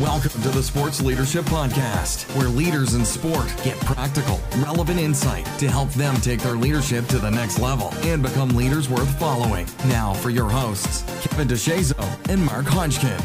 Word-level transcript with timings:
Welcome 0.00 0.42
to 0.42 0.50
the 0.50 0.62
Sports 0.62 1.00
Leadership 1.00 1.46
Podcast, 1.46 2.24
where 2.36 2.50
leaders 2.50 2.92
in 2.92 3.02
sport 3.02 3.46
get 3.64 3.80
practical, 3.80 4.38
relevant 4.58 5.00
insight 5.00 5.46
to 5.58 5.70
help 5.70 5.88
them 5.92 6.14
take 6.16 6.40
their 6.40 6.54
leadership 6.54 7.06
to 7.06 7.18
the 7.18 7.30
next 7.30 7.58
level 7.60 7.88
and 8.02 8.22
become 8.22 8.50
leaders 8.50 8.90
worth 8.90 9.08
following. 9.18 9.66
Now, 9.86 10.12
for 10.12 10.28
your 10.28 10.50
hosts, 10.50 11.02
Kevin 11.26 11.48
DeShazo 11.48 12.28
and 12.28 12.44
Mark 12.44 12.66
Hodgkin. 12.66 13.18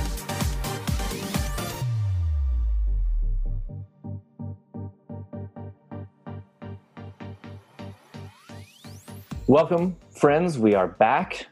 Welcome, 9.46 9.98
friends. 10.16 10.58
We 10.58 10.74
are 10.76 10.88
back, 10.88 11.48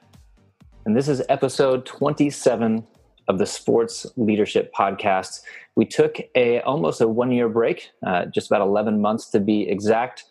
and 0.86 0.96
this 0.96 1.10
is 1.10 1.22
episode 1.28 1.86
27 1.86 2.88
of 3.30 3.38
the 3.38 3.46
Sports 3.46 4.08
Leadership 4.18 4.74
Podcast. 4.78 5.42
We 5.76 5.86
took 5.86 6.18
a 6.36 6.60
almost 6.62 7.00
a 7.00 7.08
one 7.08 7.32
year 7.32 7.48
break, 7.48 7.92
uh, 8.06 8.26
just 8.26 8.48
about 8.52 8.62
11 8.62 9.00
months 9.00 9.30
to 9.30 9.40
be 9.40 9.70
exact, 9.70 10.26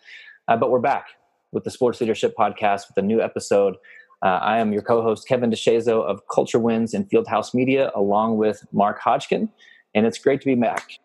uh, 0.48 0.56
but 0.56 0.70
we're 0.70 0.80
back 0.80 1.06
with 1.52 1.64
the 1.64 1.70
Sports 1.70 2.00
Leadership 2.00 2.34
Podcast 2.36 2.88
with 2.88 2.96
a 2.96 3.02
new 3.02 3.22
episode. 3.22 3.76
Uh, 4.20 4.40
I 4.42 4.58
am 4.58 4.72
your 4.72 4.82
co-host 4.82 5.28
Kevin 5.28 5.48
DeShazo 5.48 6.02
of 6.02 6.26
Culture 6.26 6.58
Wins 6.58 6.92
and 6.92 7.08
Fieldhouse 7.08 7.54
Media, 7.54 7.92
along 7.94 8.36
with 8.36 8.66
Mark 8.72 8.98
Hodgkin, 8.98 9.48
and 9.94 10.04
it's 10.04 10.18
great 10.18 10.40
to 10.40 10.46
be 10.46 10.56
back. 10.56 10.98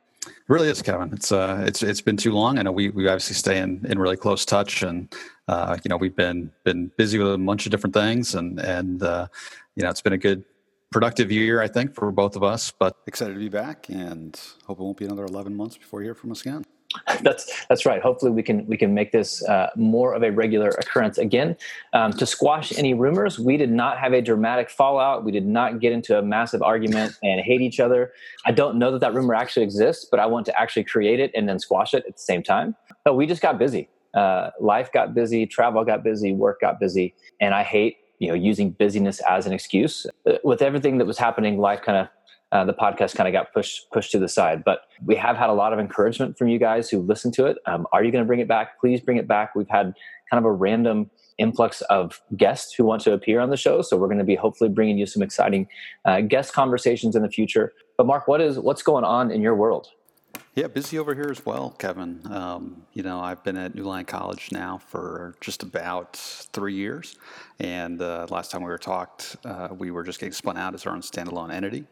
Really 0.47 0.69
is, 0.69 0.81
Kevin. 0.81 1.13
It's 1.13 1.31
uh, 1.31 1.63
it's 1.67 1.83
it's 1.83 2.01
been 2.01 2.17
too 2.17 2.31
long. 2.31 2.57
I 2.57 2.63
know 2.63 2.71
we 2.71 2.89
we 2.89 3.07
obviously 3.07 3.35
stay 3.35 3.59
in, 3.59 3.85
in 3.85 3.99
really 3.99 4.17
close 4.17 4.45
touch, 4.45 4.81
and 4.81 5.13
uh, 5.47 5.77
you 5.83 5.89
know 5.89 5.97
we've 5.97 6.15
been 6.15 6.49
been 6.63 6.91
busy 6.97 7.19
with 7.19 7.33
a 7.33 7.37
bunch 7.37 7.65
of 7.65 7.71
different 7.71 7.93
things, 7.93 8.33
and 8.33 8.59
and 8.59 9.03
uh, 9.03 9.27
you 9.75 9.83
know 9.83 9.89
it's 9.89 10.01
been 10.01 10.13
a 10.13 10.17
good 10.17 10.43
productive 10.93 11.31
year, 11.31 11.61
I 11.61 11.67
think, 11.67 11.93
for 11.93 12.11
both 12.11 12.35
of 12.35 12.43
us. 12.43 12.71
But 12.71 12.95
excited 13.07 13.33
to 13.33 13.39
be 13.39 13.49
back, 13.49 13.89
and 13.89 14.39
hope 14.65 14.79
it 14.79 14.83
won't 14.83 14.97
be 14.97 15.05
another 15.05 15.25
11 15.25 15.55
months 15.55 15.75
before 15.77 16.01
you 16.01 16.05
hear 16.05 16.15
from 16.15 16.31
us 16.31 16.41
again. 16.41 16.63
that's 17.23 17.65
that's 17.67 17.85
right. 17.87 18.01
Hopefully, 18.01 18.31
we 18.31 18.43
can 18.43 18.65
we 18.67 18.77
can 18.77 18.93
make 18.93 19.11
this 19.11 19.43
uh, 19.45 19.69
more 19.75 20.13
of 20.13 20.21
a 20.23 20.31
regular 20.31 20.69
occurrence 20.69 21.17
again. 21.17 21.57
Um, 21.93 22.13
to 22.13 22.25
squash 22.25 22.77
any 22.77 22.93
rumors, 22.93 23.39
we 23.39 23.57
did 23.57 23.71
not 23.71 23.97
have 23.97 24.13
a 24.13 24.21
dramatic 24.21 24.69
fallout. 24.69 25.23
We 25.23 25.31
did 25.31 25.45
not 25.45 25.79
get 25.79 25.91
into 25.91 26.19
a 26.19 26.21
massive 26.21 26.61
argument 26.61 27.17
and 27.23 27.41
hate 27.41 27.61
each 27.61 27.79
other. 27.79 28.13
I 28.45 28.51
don't 28.51 28.77
know 28.77 28.91
that 28.91 29.01
that 29.01 29.13
rumor 29.13 29.33
actually 29.33 29.63
exists, 29.63 30.05
but 30.09 30.19
I 30.19 30.27
want 30.27 30.45
to 30.45 30.59
actually 30.59 30.83
create 30.83 31.19
it 31.19 31.31
and 31.35 31.49
then 31.49 31.57
squash 31.59 31.93
it 31.93 32.03
at 32.07 32.15
the 32.15 32.21
same 32.21 32.43
time. 32.43 32.75
But 33.03 33.15
we 33.15 33.25
just 33.25 33.41
got 33.41 33.57
busy. 33.57 33.89
Uh, 34.13 34.51
life 34.59 34.91
got 34.91 35.15
busy, 35.15 35.47
travel 35.47 35.83
got 35.83 36.03
busy, 36.03 36.33
work 36.33 36.61
got 36.61 36.79
busy, 36.79 37.15
and 37.41 37.55
I 37.55 37.63
hate 37.63 37.97
you 38.23 38.29
know 38.29 38.35
using 38.35 38.71
busyness 38.71 39.21
as 39.29 39.45
an 39.45 39.53
excuse. 39.53 40.05
Uh, 40.25 40.33
with 40.43 40.61
everything 40.61 40.97
that 40.97 41.05
was 41.05 41.17
happening 41.17 41.57
life 41.57 41.81
kind 41.81 41.97
of 41.97 42.07
uh, 42.53 42.63
the 42.63 42.73
podcast 42.73 43.15
kind 43.15 43.27
of 43.27 43.33
got 43.33 43.51
pushed 43.53 43.89
pushed 43.91 44.11
to 44.11 44.19
the 44.19 44.29
side. 44.29 44.63
But 44.63 44.81
we 45.03 45.15
have 45.15 45.35
had 45.35 45.49
a 45.49 45.53
lot 45.53 45.73
of 45.73 45.79
encouragement 45.79 46.37
from 46.37 46.47
you 46.47 46.59
guys 46.59 46.89
who 46.89 46.99
listen 47.01 47.31
to 47.33 47.45
it. 47.45 47.57
Um, 47.65 47.85
are 47.91 48.03
you 48.03 48.11
going 48.11 48.23
to 48.23 48.27
bring 48.27 48.39
it 48.39 48.47
back? 48.47 48.79
Please 48.79 49.01
bring 49.01 49.17
it 49.17 49.27
back. 49.27 49.55
We've 49.55 49.69
had 49.69 49.93
kind 50.29 50.39
of 50.39 50.45
a 50.45 50.51
random 50.51 51.11
influx 51.37 51.81
of 51.81 52.21
guests 52.37 52.73
who 52.73 52.85
want 52.85 53.01
to 53.01 53.11
appear 53.11 53.39
on 53.39 53.49
the 53.49 53.57
show 53.57 53.81
so 53.81 53.97
we're 53.97 54.07
going 54.07 54.19
to 54.19 54.23
be 54.23 54.35
hopefully 54.35 54.69
bringing 54.69 54.99
you 54.99 55.05
some 55.07 55.23
exciting 55.23 55.67
uh, 56.05 56.21
guest 56.21 56.53
conversations 56.53 57.15
in 57.15 57.23
the 57.23 57.29
future. 57.29 57.73
But 57.97 58.05
mark 58.05 58.27
what 58.27 58.39
is 58.39 58.59
what's 58.59 58.83
going 58.83 59.03
on 59.03 59.31
in 59.31 59.41
your 59.41 59.55
world 59.55 59.87
yeah, 60.55 60.67
busy 60.67 60.99
over 60.99 61.15
here 61.15 61.29
as 61.31 61.43
well, 61.45 61.71
Kevin. 61.71 62.21
Um, 62.31 62.83
you 62.93 63.01
know, 63.01 63.19
I've 63.19 63.43
been 63.43 63.57
at 63.57 63.73
NeuLion 63.73 64.05
College 64.05 64.51
now 64.51 64.77
for 64.77 65.33
just 65.41 65.63
about 65.63 66.15
three 66.15 66.75
years, 66.75 67.15
and 67.59 67.99
uh, 67.99 68.27
last 68.29 68.51
time 68.51 68.61
we 68.61 68.69
were 68.69 68.77
talked, 68.77 69.35
uh, 69.45 69.69
we 69.75 69.89
were 69.89 70.03
just 70.03 70.19
getting 70.19 70.33
spun 70.33 70.55
out 70.55 70.75
as 70.75 70.85
our 70.85 70.93
own 70.93 71.01
standalone 71.01 71.51
entity. 71.51 71.85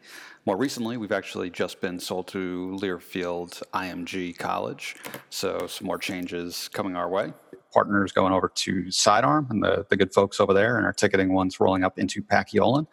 More 0.46 0.56
recently, 0.56 0.96
we've 0.96 1.10
actually 1.10 1.50
just 1.50 1.80
been 1.80 1.98
sold 1.98 2.28
to 2.28 2.78
Learfield 2.80 3.62
IMG 3.74 4.38
College, 4.38 4.94
so 5.28 5.66
some 5.66 5.88
more 5.88 5.98
changes 5.98 6.68
coming 6.68 6.94
our 6.94 7.08
way 7.08 7.32
partners 7.72 8.12
going 8.12 8.32
over 8.32 8.48
to 8.54 8.90
Sidearm 8.90 9.46
and 9.50 9.62
the, 9.62 9.86
the 9.90 9.96
good 9.96 10.12
folks 10.12 10.40
over 10.40 10.52
there, 10.52 10.76
and 10.76 10.86
our 10.86 10.92
ticketing 10.92 11.32
ones 11.32 11.60
rolling 11.60 11.84
up 11.84 11.98
into 11.98 12.22
Paciolan. 12.22 12.86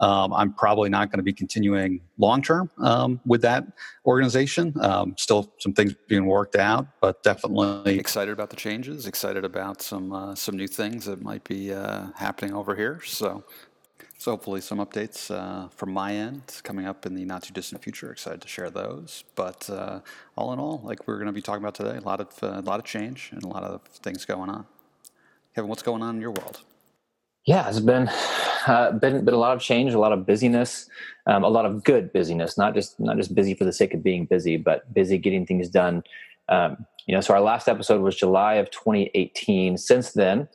Um, 0.00 0.32
I'm 0.32 0.52
probably 0.52 0.88
not 0.88 1.10
going 1.10 1.18
to 1.18 1.24
be 1.24 1.32
continuing 1.32 2.00
long 2.18 2.42
term 2.42 2.70
um, 2.78 3.20
with 3.26 3.42
that 3.42 3.64
organization. 4.04 4.74
Um, 4.80 5.14
still 5.16 5.52
some 5.58 5.72
things 5.72 5.94
being 6.08 6.26
worked 6.26 6.56
out, 6.56 6.86
but 7.00 7.22
definitely 7.22 7.98
excited 7.98 8.32
about 8.32 8.50
the 8.50 8.56
changes. 8.56 9.06
Excited 9.06 9.44
about 9.44 9.82
some 9.82 10.12
uh, 10.12 10.34
some 10.34 10.56
new 10.56 10.68
things 10.68 11.04
that 11.06 11.22
might 11.22 11.44
be 11.44 11.72
uh, 11.72 12.06
happening 12.16 12.54
over 12.54 12.74
here. 12.74 13.00
So 13.04 13.44
so 14.18 14.30
hopefully 14.30 14.60
some 14.60 14.78
updates 14.78 15.30
uh, 15.30 15.68
from 15.68 15.92
my 15.92 16.14
end 16.14 16.60
coming 16.62 16.86
up 16.86 17.04
in 17.04 17.14
the 17.14 17.24
not 17.24 17.42
too 17.42 17.52
distant 17.52 17.82
future. 17.82 18.10
Excited 18.10 18.40
to 18.40 18.48
share 18.48 18.70
those. 18.70 19.24
But 19.34 19.68
uh, 19.68 20.00
all 20.36 20.52
in 20.52 20.58
all, 20.58 20.80
like 20.84 21.06
we're 21.06 21.16
going 21.16 21.26
to 21.26 21.32
be 21.32 21.42
talking 21.42 21.62
about 21.62 21.74
today, 21.74 21.98
a 21.98 22.00
lot 22.00 22.20
of 22.20 22.28
uh, 22.42 22.60
a 22.60 22.62
lot 22.62 22.78
of 22.78 22.84
change 22.84 23.30
and 23.32 23.42
a 23.42 23.48
lot 23.48 23.62
of 23.62 23.82
things 23.82 24.24
going 24.24 24.48
on. 24.48 24.66
Kevin, 25.54 25.68
what's 25.68 25.82
going 25.82 26.02
on 26.02 26.16
in 26.16 26.20
your 26.20 26.30
world? 26.30 26.60
Yeah, 27.44 27.68
it's 27.68 27.80
been 27.80 28.08
uh, 28.66 28.92
been 28.92 29.24
been 29.24 29.34
a 29.34 29.38
lot 29.38 29.54
of 29.54 29.62
change, 29.62 29.92
a 29.92 29.98
lot 29.98 30.12
of 30.12 30.26
busyness, 30.26 30.88
um, 31.26 31.44
a 31.44 31.48
lot 31.48 31.66
of 31.66 31.84
good 31.84 32.12
busyness. 32.12 32.58
Not 32.58 32.74
just 32.74 32.98
not 32.98 33.16
just 33.16 33.34
busy 33.34 33.54
for 33.54 33.64
the 33.64 33.72
sake 33.72 33.94
of 33.94 34.02
being 34.02 34.24
busy, 34.24 34.56
but 34.56 34.92
busy 34.92 35.18
getting 35.18 35.46
things 35.46 35.68
done. 35.68 36.02
Um, 36.48 36.86
you 37.06 37.14
know, 37.14 37.20
so 37.20 37.34
our 37.34 37.40
last 37.40 37.68
episode 37.68 38.00
was 38.00 38.16
July 38.16 38.54
of 38.54 38.70
2018. 38.70 39.78
Since 39.78 40.12
then, 40.12 40.48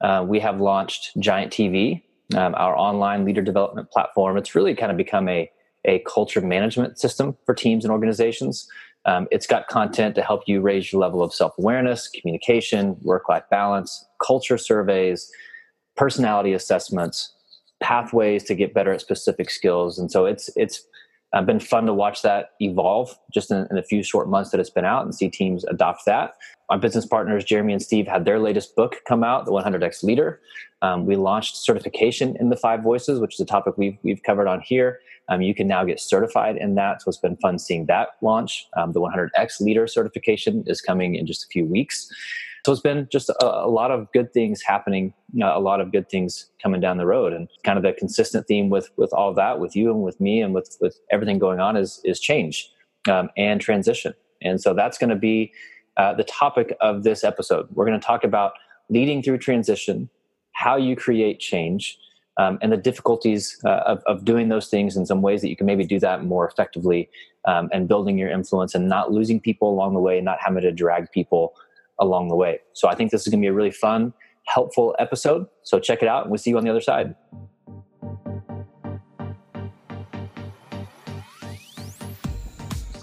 uh, 0.00 0.24
we 0.26 0.40
have 0.40 0.60
launched 0.60 1.18
Giant 1.18 1.52
TV, 1.52 2.02
um, 2.36 2.54
our 2.56 2.76
online 2.76 3.24
leader 3.24 3.42
development 3.42 3.90
platform. 3.90 4.36
It's 4.36 4.54
really 4.54 4.74
kind 4.74 4.90
of 4.90 4.96
become 4.96 5.28
a, 5.28 5.50
a 5.84 6.00
culture 6.00 6.40
management 6.40 6.98
system 6.98 7.36
for 7.46 7.54
teams 7.54 7.84
and 7.84 7.92
organizations. 7.92 8.68
Um, 9.04 9.26
it's 9.30 9.46
got 9.46 9.68
content 9.68 10.14
to 10.16 10.22
help 10.22 10.42
you 10.46 10.60
raise 10.60 10.92
your 10.92 11.00
level 11.00 11.22
of 11.22 11.32
self 11.32 11.56
awareness, 11.58 12.08
communication, 12.08 12.96
work 13.02 13.28
life 13.28 13.44
balance, 13.50 14.06
culture 14.24 14.58
surveys, 14.58 15.30
personality 15.96 16.52
assessments, 16.52 17.32
pathways 17.80 18.44
to 18.44 18.54
get 18.54 18.74
better 18.74 18.92
at 18.92 19.00
specific 19.00 19.50
skills. 19.50 19.98
And 19.98 20.10
so 20.10 20.26
it's 20.26 20.50
it's 20.56 20.84
uh, 21.32 21.42
been 21.42 21.60
fun 21.60 21.86
to 21.86 21.94
watch 21.94 22.22
that 22.22 22.52
evolve 22.60 23.18
just 23.32 23.50
in, 23.50 23.66
in, 23.70 23.78
a 23.78 23.82
few 23.82 24.02
short 24.02 24.28
months 24.28 24.50
that 24.50 24.60
it's 24.60 24.70
been 24.70 24.84
out 24.84 25.04
and 25.04 25.14
see 25.14 25.28
teams 25.28 25.64
adopt 25.64 26.04
that. 26.06 26.34
Our 26.70 26.78
business 26.78 27.06
partners, 27.06 27.44
Jeremy 27.44 27.74
and 27.74 27.82
Steve, 27.82 28.06
had 28.06 28.24
their 28.24 28.38
latest 28.38 28.74
book 28.76 28.96
come 29.06 29.22
out, 29.22 29.44
The 29.44 29.52
100X 29.52 30.02
Leader. 30.02 30.40
Um, 30.80 31.06
we 31.06 31.16
launched 31.16 31.56
certification 31.56 32.36
in 32.38 32.50
the 32.50 32.56
five 32.56 32.82
voices, 32.82 33.20
which 33.20 33.34
is 33.34 33.40
a 33.40 33.46
topic 33.46 33.74
we've, 33.76 33.98
we've 34.02 34.22
covered 34.22 34.46
on 34.46 34.60
here. 34.60 35.00
Um, 35.28 35.42
you 35.42 35.54
can 35.54 35.68
now 35.68 35.84
get 35.84 36.00
certified 36.00 36.56
in 36.56 36.74
that. 36.76 37.02
So 37.02 37.08
it's 37.08 37.18
been 37.18 37.36
fun 37.36 37.58
seeing 37.58 37.86
that 37.86 38.10
launch. 38.22 38.66
Um, 38.76 38.92
the 38.92 39.00
100X 39.00 39.60
Leader 39.60 39.86
certification 39.86 40.64
is 40.66 40.80
coming 40.80 41.14
in 41.14 41.26
just 41.26 41.44
a 41.44 41.48
few 41.48 41.66
weeks. 41.66 42.10
So 42.64 42.72
it's 42.72 42.80
been 42.80 43.08
just 43.10 43.28
a, 43.28 43.44
a 43.44 43.68
lot 43.68 43.90
of 43.90 44.10
good 44.12 44.32
things 44.32 44.62
happening, 44.62 45.14
a 45.42 45.60
lot 45.60 45.80
of 45.80 45.92
good 45.92 46.08
things 46.08 46.50
coming 46.62 46.80
down 46.80 46.98
the 46.98 47.06
road, 47.06 47.32
and 47.32 47.48
kind 47.64 47.78
of 47.78 47.84
the 47.84 47.92
consistent 47.92 48.46
theme 48.46 48.68
with 48.68 48.90
with 48.96 49.12
all 49.12 49.32
that, 49.34 49.60
with 49.60 49.76
you 49.76 49.90
and 49.90 50.02
with 50.02 50.20
me, 50.20 50.40
and 50.40 50.54
with 50.54 50.76
with 50.80 50.98
everything 51.10 51.38
going 51.38 51.60
on 51.60 51.76
is 51.76 52.00
is 52.04 52.20
change 52.20 52.70
um, 53.08 53.30
and 53.36 53.60
transition. 53.60 54.14
And 54.42 54.60
so 54.60 54.74
that's 54.74 54.98
going 54.98 55.10
to 55.10 55.16
be 55.16 55.52
uh, 55.96 56.14
the 56.14 56.24
topic 56.24 56.76
of 56.80 57.02
this 57.02 57.24
episode. 57.24 57.68
We're 57.72 57.86
going 57.86 57.98
to 57.98 58.06
talk 58.06 58.24
about 58.24 58.52
leading 58.88 59.22
through 59.22 59.38
transition, 59.38 60.08
how 60.52 60.76
you 60.76 60.96
create 60.96 61.40
change, 61.40 61.98
um, 62.38 62.58
and 62.62 62.70
the 62.70 62.76
difficulties 62.76 63.58
uh, 63.64 63.82
of, 63.84 64.02
of, 64.06 64.24
doing 64.24 64.48
those 64.48 64.68
things 64.68 64.96
in 64.96 65.04
some 65.04 65.22
ways 65.22 65.40
that 65.40 65.48
you 65.48 65.56
can 65.56 65.66
maybe 65.66 65.84
do 65.84 65.98
that 65.98 66.24
more 66.24 66.46
effectively 66.46 67.10
um, 67.46 67.68
and 67.72 67.88
building 67.88 68.16
your 68.16 68.30
influence 68.30 68.76
and 68.76 68.88
not 68.88 69.10
losing 69.10 69.40
people 69.40 69.68
along 69.68 69.94
the 69.94 70.00
way, 70.00 70.18
and 70.18 70.24
not 70.24 70.38
having 70.40 70.62
to 70.62 70.70
drag 70.70 71.10
people 71.10 71.54
along 72.00 72.28
the 72.28 72.36
way. 72.36 72.60
So 72.72 72.88
I 72.88 72.94
think 72.94 73.10
this 73.10 73.22
is 73.22 73.28
going 73.28 73.40
to 73.40 73.44
be 73.44 73.48
a 73.48 73.52
really 73.52 73.70
fun, 73.70 74.12
helpful 74.46 74.94
episode. 74.98 75.46
So 75.62 75.78
check 75.78 76.02
it 76.02 76.08
out, 76.08 76.22
and 76.22 76.30
we'll 76.30 76.38
see 76.38 76.50
you 76.50 76.58
on 76.58 76.64
the 76.64 76.70
other 76.70 76.80
side. 76.80 77.14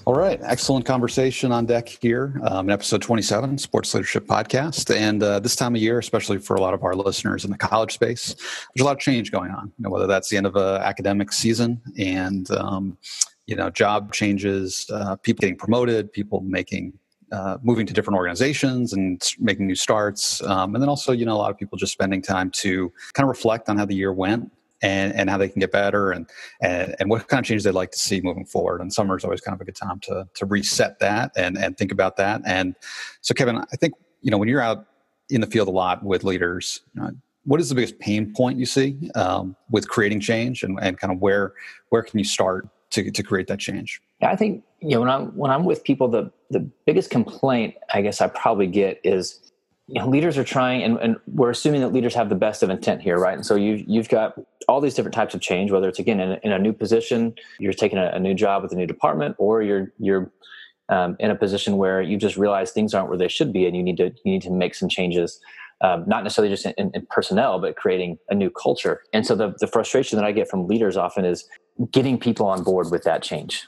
All 0.06 0.14
right, 0.14 0.40
excellent 0.44 0.86
conversation 0.86 1.52
on 1.52 1.66
deck 1.66 1.90
here 1.90 2.40
um, 2.44 2.68
in 2.68 2.72
episode 2.72 3.02
27, 3.02 3.58
Sports 3.58 3.92
Leadership 3.92 4.28
Podcast. 4.28 4.96
And 4.96 5.24
uh, 5.24 5.40
this 5.40 5.56
time 5.56 5.74
of 5.74 5.82
year, 5.82 5.98
especially 5.98 6.38
for 6.38 6.56
a 6.56 6.62
lot 6.62 6.76
of 6.76 6.84
our 6.84 6.94
listeners 6.94 7.44
in 7.44 7.50
the 7.50 7.58
college 7.58 7.96
space, 7.96 8.36
there's 8.36 8.82
a 8.82 8.84
lot 8.84 8.92
of 8.92 9.00
change 9.00 9.32
going 9.32 9.50
on. 9.50 9.74
You 9.80 9.84
know, 9.84 9.90
whether 9.90 10.06
that's 10.06 10.30
the 10.30 10.38
end 10.38 10.46
of 10.46 10.56
an 10.58 10.80
academic 10.84 11.34
season 11.34 11.82
and 11.98 12.52
um, 12.52 13.00
you 13.48 13.56
know 13.56 13.72
job 13.72 14.14
changes, 14.14 14.86
uh, 14.94 15.16
people 15.16 15.42
getting 15.42 15.58
promoted, 15.58 16.14
people 16.14 16.42
making 16.42 16.94
uh, 17.32 17.58
moving 17.64 17.86
to 17.86 17.94
different 17.94 18.18
organizations 18.18 18.94
and 18.94 19.22
making 19.40 19.68
new 19.68 19.76
starts. 19.76 20.42
Um, 20.44 20.76
and 20.76 20.82
then 20.82 20.90
also, 20.90 21.12
you 21.12 21.26
know, 21.26 21.36
a 21.36 21.38
lot 21.38 21.52
of 21.52 21.58
people 21.58 21.78
just 21.78 21.94
spending 21.94 22.22
time 22.22 22.50
to 22.52 22.92
kind 23.14 23.26
of 23.26 23.30
reflect 23.30 23.70
on 23.70 23.78
how 23.78 23.86
the 23.86 23.96
year 23.96 24.14
went 24.14 24.52
and, 24.82 25.14
and 25.14 25.30
how 25.30 25.38
they 25.38 25.50
can 25.50 25.60
get 25.60 25.72
better 25.72 26.12
and, 26.12 26.30
and, 26.62 26.96
and 27.00 27.10
what 27.10 27.28
kind 27.28 27.40
of 27.40 27.46
changes 27.46 27.64
they'd 27.64 27.72
like 27.72 27.92
to 27.92 28.00
see 28.00 28.22
moving 28.22 28.46
forward. 28.46 28.82
And 28.82 28.94
summer 28.94 29.18
is 29.18 29.24
always 29.24 29.42
kind 29.42 29.56
of 29.56 29.62
a 29.62 29.66
good 29.66 29.76
time 29.76 30.00
to, 30.02 30.28
to 30.34 30.46
reset 30.46 31.00
that 31.00 31.32
and, 31.36 31.58
and 31.58 31.78
think 31.78 31.92
about 31.92 32.18
that. 32.18 32.42
And 32.46 32.76
so, 33.22 33.34
Kevin, 33.34 33.58
I 33.58 33.76
think, 33.78 33.94
you 34.22 34.32
know, 34.32 34.38
when 34.38 34.48
you're 34.48 34.62
out 34.62 34.86
in 35.30 35.42
the 35.42 35.48
field 35.48 35.68
a 35.68 35.72
lot 35.72 36.04
with 36.04 36.24
leaders, 36.24 36.82
you 36.94 37.02
know, 37.02 37.12
what 37.46 37.60
is 37.60 37.70
the 37.70 37.76
biggest 37.76 38.00
pain 38.00 38.34
point 38.34 38.58
you 38.58 38.66
see 38.66 39.10
um, 39.16 39.56
with 39.70 39.88
creating 39.88 40.20
change 40.20 40.64
and, 40.64 40.80
and 40.82 40.98
kind 41.00 41.14
of 41.14 41.20
where 41.20 41.54
where 41.90 42.02
can 42.02 42.18
you 42.18 42.26
start 42.26 42.68
to, 42.90 43.12
to 43.12 43.24
create 43.24 43.48
that 43.48 43.60
change? 43.60 44.02
Yeah, 44.22 44.32
I 44.32 44.36
think 44.36 44.64
you 44.86 44.96
know 44.96 45.02
when 45.02 45.10
I'm 45.10 45.26
when 45.36 45.52
I'm 45.52 45.66
with 45.66 45.84
people, 45.84 46.08
the 46.08 46.32
the 46.52 46.60
biggest 46.86 47.10
complaint 47.10 47.76
I 47.94 48.02
guess 48.02 48.22
I 48.22 48.28
probably 48.28 48.68
get 48.68 49.02
is 49.04 49.46
you 49.88 50.02
know, 50.02 50.08
leaders 50.08 50.38
are 50.38 50.44
trying, 50.44 50.82
and, 50.82 50.98
and 50.98 51.18
we're 51.28 51.52
assuming 51.52 51.82
that 51.82 51.90
leaders 51.94 52.16
have 52.16 52.30
the 52.30 52.36
best 52.36 52.64
of 52.64 52.72
intent 52.72 53.02
here, 53.02 53.20
right? 53.20 53.36
And 53.36 53.46
so 53.46 53.56
you 53.56 53.84
you've 53.88 54.10
got 54.10 54.36
all 54.68 54.82
these 54.82 54.96
different 54.96 55.14
types 55.14 55.36
of 55.36 55.42
change, 55.42 55.72
whether 55.72 55.88
it's 55.88 56.00
again 56.00 56.20
in, 56.20 56.40
in 56.44 56.52
a 56.52 56.58
new 56.58 56.74
position, 56.74 57.36
you're 57.60 57.74
taking 57.74 58.00
a, 58.00 58.08
a, 58.08 58.20
new 58.20 58.34
job 58.34 58.64
with 58.64 58.72
a 58.72 58.76
new 58.76 58.88
department, 58.88 59.36
or 59.38 59.62
you're 59.62 59.92
you're 60.00 60.32
um, 60.90 61.16
in 61.20 61.30
a 61.30 61.36
position 61.36 61.78
where 61.78 62.02
you 62.02 62.18
just 62.18 62.36
realize 62.36 62.72
things 62.72 62.94
aren't 62.96 63.10
where 63.10 63.18
they 63.18 63.28
should 63.28 63.54
be, 63.54 63.68
and 63.68 63.76
you 63.76 63.84
need 63.84 63.98
to 63.98 64.06
you 64.24 64.32
need 64.32 64.42
to 64.42 64.52
make 64.52 64.74
some 64.74 64.90
changes. 64.90 65.40
Um, 65.82 66.06
not 66.08 66.24
necessarily 66.24 66.52
just 66.52 66.66
in, 66.66 66.90
in, 66.94 67.06
personnel, 67.10 67.60
but 67.60 67.76
creating 67.76 68.18
a 68.30 68.34
new 68.34 68.50
culture. 68.50 69.02
And 69.12 69.28
so 69.28 69.36
the, 69.36 69.54
the 69.60 69.68
frustration 69.68 70.18
that 70.18 70.24
I 70.26 70.32
get 70.32 70.50
from 70.50 70.68
leaders 70.68 70.96
often 70.96 71.26
is 71.26 71.46
getting 71.92 72.18
people 72.18 72.48
on 72.48 72.64
board 72.64 72.92
with 72.92 73.04
that 73.04 73.22
change. 73.22 73.68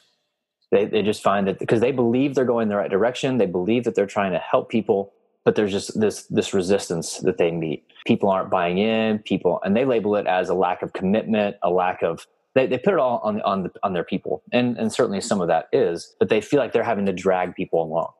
They, 0.71 0.85
they 0.85 1.01
just 1.01 1.23
find 1.23 1.47
that 1.47 1.59
because 1.59 1.79
they 1.79 1.91
believe 1.91 2.35
they're 2.35 2.45
going 2.45 2.67
the 2.67 2.75
right 2.75 2.91
direction, 2.91 3.37
they 3.37 3.45
believe 3.45 3.85
that 3.85 3.95
they're 3.95 4.05
trying 4.05 4.33
to 4.33 4.39
help 4.39 4.69
people, 4.69 5.13
but 5.45 5.55
there's 5.55 5.71
just 5.71 5.97
this 5.99 6.23
this 6.23 6.53
resistance 6.53 7.19
that 7.19 7.37
they 7.37 7.51
meet. 7.51 7.85
People 8.05 8.29
aren't 8.29 8.49
buying 8.49 8.77
in. 8.77 9.19
People 9.19 9.59
and 9.63 9.75
they 9.75 9.85
label 9.85 10.15
it 10.15 10.27
as 10.27 10.49
a 10.49 10.53
lack 10.53 10.81
of 10.81 10.91
commitment, 10.93 11.55
a 11.63 11.69
lack 11.69 12.03
of 12.03 12.27
they, 12.53 12.67
they 12.67 12.77
put 12.77 12.93
it 12.93 12.99
all 12.99 13.19
on 13.23 13.41
on 13.41 13.63
the, 13.63 13.71
on 13.81 13.93
their 13.93 14.03
people, 14.03 14.43
and 14.51 14.77
and 14.77 14.91
certainly 14.91 15.21
some 15.21 15.39
of 15.39 15.47
that 15.47 15.69
is, 15.71 16.15
but 16.19 16.27
they 16.27 16.41
feel 16.41 16.59
like 16.59 16.73
they're 16.73 16.83
having 16.83 17.05
to 17.05 17.13
drag 17.13 17.55
people 17.55 17.81
along 17.83 18.11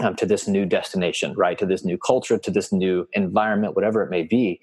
um, 0.00 0.14
to 0.16 0.26
this 0.26 0.46
new 0.46 0.64
destination, 0.64 1.34
right? 1.36 1.58
To 1.58 1.66
this 1.66 1.84
new 1.84 1.98
culture, 1.98 2.38
to 2.38 2.50
this 2.50 2.72
new 2.72 3.08
environment, 3.12 3.74
whatever 3.74 4.02
it 4.02 4.10
may 4.10 4.22
be. 4.22 4.60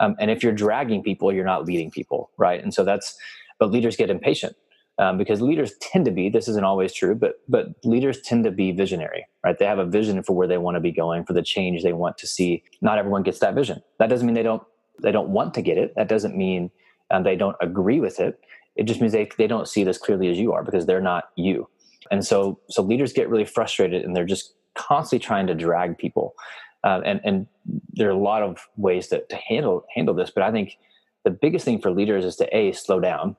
Um, 0.00 0.16
and 0.18 0.30
if 0.30 0.42
you're 0.42 0.52
dragging 0.52 1.02
people, 1.02 1.32
you're 1.32 1.44
not 1.44 1.64
leading 1.64 1.90
people, 1.90 2.30
right? 2.36 2.62
And 2.62 2.74
so 2.74 2.84
that's, 2.84 3.16
but 3.58 3.70
leaders 3.70 3.96
get 3.96 4.10
impatient 4.10 4.56
um, 4.98 5.18
because 5.18 5.40
leaders 5.40 5.72
tend 5.80 6.04
to 6.04 6.10
be. 6.10 6.28
This 6.28 6.48
isn't 6.48 6.64
always 6.64 6.92
true, 6.92 7.14
but 7.14 7.40
but 7.48 7.68
leaders 7.84 8.20
tend 8.22 8.44
to 8.44 8.50
be 8.50 8.72
visionary, 8.72 9.26
right? 9.44 9.58
They 9.58 9.66
have 9.66 9.78
a 9.78 9.86
vision 9.86 10.22
for 10.22 10.34
where 10.34 10.46
they 10.46 10.58
want 10.58 10.76
to 10.76 10.80
be 10.80 10.92
going, 10.92 11.24
for 11.24 11.32
the 11.32 11.42
change 11.42 11.82
they 11.82 11.92
want 11.92 12.18
to 12.18 12.26
see. 12.26 12.62
Not 12.80 12.98
everyone 12.98 13.22
gets 13.22 13.38
that 13.40 13.54
vision. 13.54 13.82
That 13.98 14.08
doesn't 14.08 14.26
mean 14.26 14.34
they 14.34 14.42
don't 14.42 14.62
they 15.02 15.12
don't 15.12 15.30
want 15.30 15.54
to 15.54 15.62
get 15.62 15.78
it. 15.78 15.94
That 15.96 16.08
doesn't 16.08 16.36
mean 16.36 16.70
and 17.12 17.24
they 17.24 17.36
don't 17.36 17.56
agree 17.60 18.00
with 18.00 18.18
it, 18.18 18.40
it 18.74 18.84
just 18.84 19.00
means 19.00 19.12
they, 19.12 19.28
they 19.38 19.46
don't 19.46 19.68
see 19.68 19.82
it 19.82 19.88
as 19.88 19.98
clearly 19.98 20.28
as 20.28 20.38
you 20.38 20.52
are 20.52 20.64
because 20.64 20.86
they're 20.86 21.00
not 21.00 21.24
you. 21.36 21.68
And 22.10 22.24
so, 22.24 22.58
so 22.68 22.82
leaders 22.82 23.12
get 23.12 23.28
really 23.28 23.44
frustrated 23.44 24.02
and 24.02 24.16
they're 24.16 24.24
just 24.24 24.54
constantly 24.74 25.24
trying 25.24 25.46
to 25.46 25.54
drag 25.54 25.98
people. 25.98 26.34
Uh, 26.82 27.00
and, 27.04 27.20
and 27.22 27.46
there 27.92 28.08
are 28.08 28.12
a 28.12 28.18
lot 28.18 28.42
of 28.42 28.66
ways 28.76 29.08
to, 29.08 29.24
to 29.26 29.36
handle, 29.36 29.84
handle 29.94 30.14
this, 30.14 30.30
but 30.34 30.42
I 30.42 30.50
think 30.50 30.78
the 31.24 31.30
biggest 31.30 31.64
thing 31.64 31.80
for 31.80 31.92
leaders 31.92 32.24
is 32.24 32.34
to 32.36 32.56
a 32.56 32.72
slow 32.72 32.98
down, 32.98 33.36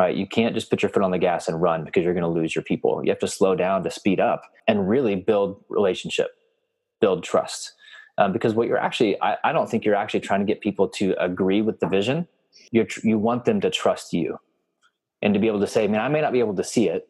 right? 0.00 0.16
You 0.16 0.26
can't 0.26 0.54
just 0.54 0.70
put 0.70 0.82
your 0.82 0.90
foot 0.90 1.02
on 1.02 1.10
the 1.10 1.18
gas 1.18 1.48
and 1.48 1.60
run 1.60 1.84
because 1.84 2.04
you're 2.04 2.14
going 2.14 2.22
to 2.22 2.40
lose 2.40 2.54
your 2.54 2.64
people. 2.64 3.02
You 3.04 3.10
have 3.10 3.18
to 3.20 3.28
slow 3.28 3.54
down 3.54 3.82
to 3.84 3.90
speed 3.90 4.20
up 4.20 4.42
and 4.66 4.88
really 4.88 5.14
build 5.14 5.62
relationship, 5.68 6.30
build 7.00 7.22
trust. 7.22 7.72
Um, 8.18 8.32
because 8.32 8.54
what 8.54 8.68
you're 8.68 8.78
actually, 8.78 9.20
I, 9.22 9.36
I 9.44 9.52
don't 9.52 9.70
think 9.70 9.84
you're 9.84 9.94
actually 9.94 10.20
trying 10.20 10.40
to 10.40 10.46
get 10.46 10.60
people 10.60 10.88
to 10.88 11.14
agree 11.22 11.62
with 11.62 11.80
the 11.80 11.88
vision 11.88 12.26
you 12.70 12.86
you 13.02 13.18
want 13.18 13.44
them 13.44 13.60
to 13.60 13.70
trust 13.70 14.12
you 14.12 14.38
and 15.22 15.34
to 15.34 15.40
be 15.40 15.46
able 15.46 15.60
to 15.60 15.66
say, 15.66 15.86
man, 15.86 16.00
I 16.00 16.08
may 16.08 16.20
not 16.20 16.32
be 16.32 16.40
able 16.40 16.54
to 16.56 16.64
see 16.64 16.88
it 16.88 17.08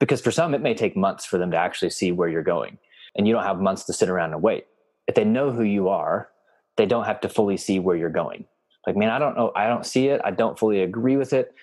because 0.00 0.20
for 0.20 0.30
some, 0.30 0.54
it 0.54 0.60
may 0.60 0.74
take 0.74 0.96
months 0.96 1.24
for 1.24 1.38
them 1.38 1.50
to 1.50 1.56
actually 1.56 1.90
see 1.90 2.12
where 2.12 2.28
you're 2.28 2.42
going. 2.42 2.78
And 3.16 3.28
you 3.28 3.34
don't 3.34 3.44
have 3.44 3.60
months 3.60 3.84
to 3.84 3.92
sit 3.92 4.08
around 4.08 4.32
and 4.32 4.42
wait. 4.42 4.66
If 5.06 5.14
they 5.14 5.24
know 5.24 5.52
who 5.52 5.62
you 5.62 5.88
are, 5.88 6.30
they 6.76 6.86
don't 6.86 7.04
have 7.04 7.20
to 7.20 7.28
fully 7.28 7.56
see 7.56 7.78
where 7.78 7.96
you're 7.96 8.10
going. 8.10 8.46
Like, 8.86 8.96
man, 8.96 9.10
I 9.10 9.18
don't 9.18 9.36
know. 9.36 9.52
I 9.54 9.68
don't 9.68 9.86
see 9.86 10.08
it. 10.08 10.20
I 10.24 10.30
don't 10.30 10.58
fully 10.58 10.82
agree 10.82 11.16
with 11.16 11.32
it, 11.32 11.54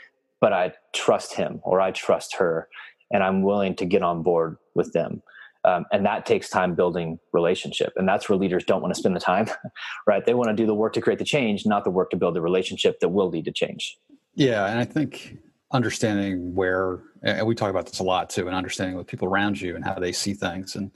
but 0.41 0.51
I 0.51 0.73
trust 0.93 1.33
him 1.33 1.61
or 1.63 1.79
I 1.79 1.91
trust 1.91 2.35
her 2.35 2.67
and 3.11 3.23
I'm 3.23 3.43
willing 3.43 3.75
to 3.77 3.85
get 3.85 4.03
on 4.03 4.23
board 4.23 4.57
with 4.75 4.91
them. 4.93 5.21
Um, 5.63 5.85
and 5.91 6.03
that 6.07 6.25
takes 6.25 6.49
time 6.49 6.73
building 6.73 7.19
relationship. 7.33 7.93
And 7.95 8.07
that's 8.07 8.27
where 8.27 8.37
leaders 8.37 8.63
don't 8.63 8.81
want 8.81 8.95
to 8.95 8.99
spend 8.99 9.15
the 9.15 9.19
time 9.19 9.47
right? 10.07 10.25
They 10.25 10.33
want 10.33 10.49
to 10.49 10.55
do 10.55 10.65
the 10.65 10.73
work 10.73 10.93
to 10.93 11.01
create 11.01 11.19
the 11.19 11.25
change 11.25 11.65
not 11.65 11.83
the 11.83 11.91
work 11.91 12.09
to 12.09 12.17
build 12.17 12.35
the 12.35 12.41
relationship 12.41 12.99
that 12.99 13.09
will 13.09 13.29
lead 13.29 13.45
to 13.45 13.51
change. 13.51 13.97
Yeah 14.33 14.65
and 14.65 14.79
i 14.79 14.85
think 14.85 15.37
understanding 15.73 16.53
where 16.55 16.99
and 17.23 17.45
we 17.45 17.55
talk 17.55 17.69
about 17.69 17.85
this 17.85 17.99
a 17.99 18.03
lot 18.03 18.29
too 18.29 18.47
and 18.47 18.55
understanding 18.55 18.97
with 18.97 19.07
people 19.07 19.27
around 19.27 19.59
you 19.59 19.75
and 19.75 19.85
how 19.85 19.95
they 19.95 20.11
see 20.11 20.33
things. 20.33 20.75
And 20.75 20.91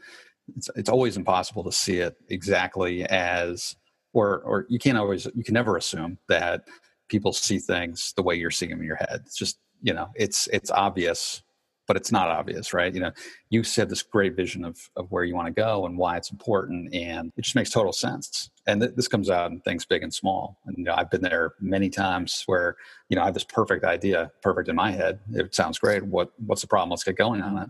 it's, 0.55 0.69
it's 0.75 0.89
always 0.89 1.17
impossible 1.17 1.63
to 1.63 1.71
see 1.71 1.99
it 1.99 2.15
exactly 2.29 3.05
as 3.05 3.75
or 4.13 4.41
or 4.41 4.65
you 4.69 4.79
can't 4.79 4.97
always 4.97 5.27
you 5.33 5.43
can 5.43 5.53
never 5.53 5.77
assume 5.77 6.17
that 6.29 6.61
people 7.09 7.33
see 7.33 7.59
things 7.59 8.13
the 8.15 8.23
way 8.23 8.35
you're 8.35 8.51
seeing 8.51 8.71
them 8.71 8.79
in 8.79 8.85
your 8.85 8.95
head 8.95 9.21
it's 9.25 9.37
just 9.37 9.59
you 9.81 9.93
know 9.93 10.09
it's 10.15 10.47
it's 10.51 10.71
obvious 10.71 11.43
but 11.87 11.97
it's 11.97 12.11
not 12.11 12.29
obvious, 12.29 12.73
right? 12.73 12.93
You 12.93 13.01
know, 13.01 13.11
you 13.49 13.63
said 13.63 13.89
this 13.89 14.01
great 14.01 14.35
vision 14.35 14.65
of 14.65 14.77
of 14.95 15.11
where 15.11 15.23
you 15.23 15.35
want 15.35 15.47
to 15.47 15.53
go 15.53 15.85
and 15.85 15.97
why 15.97 16.17
it's 16.17 16.31
important, 16.31 16.93
and 16.93 17.31
it 17.37 17.41
just 17.41 17.55
makes 17.55 17.69
total 17.69 17.93
sense. 17.93 18.49
And 18.67 18.81
th- 18.81 18.93
this 18.95 19.07
comes 19.07 19.29
out 19.29 19.51
in 19.51 19.59
things 19.61 19.85
big 19.85 20.03
and 20.03 20.13
small. 20.13 20.59
And 20.65 20.77
you 20.77 20.83
know, 20.85 20.95
I've 20.95 21.11
been 21.11 21.21
there 21.21 21.53
many 21.59 21.89
times 21.89 22.43
where 22.47 22.75
you 23.09 23.15
know 23.15 23.21
I 23.21 23.25
have 23.25 23.33
this 23.33 23.43
perfect 23.43 23.85
idea, 23.85 24.31
perfect 24.41 24.69
in 24.69 24.75
my 24.75 24.91
head. 24.91 25.19
It 25.33 25.53
sounds 25.53 25.79
great. 25.79 26.03
What 26.05 26.31
what's 26.45 26.61
the 26.61 26.67
problem? 26.67 26.89
Let's 26.89 27.03
get 27.03 27.17
going 27.17 27.41
on 27.41 27.57
it. 27.57 27.69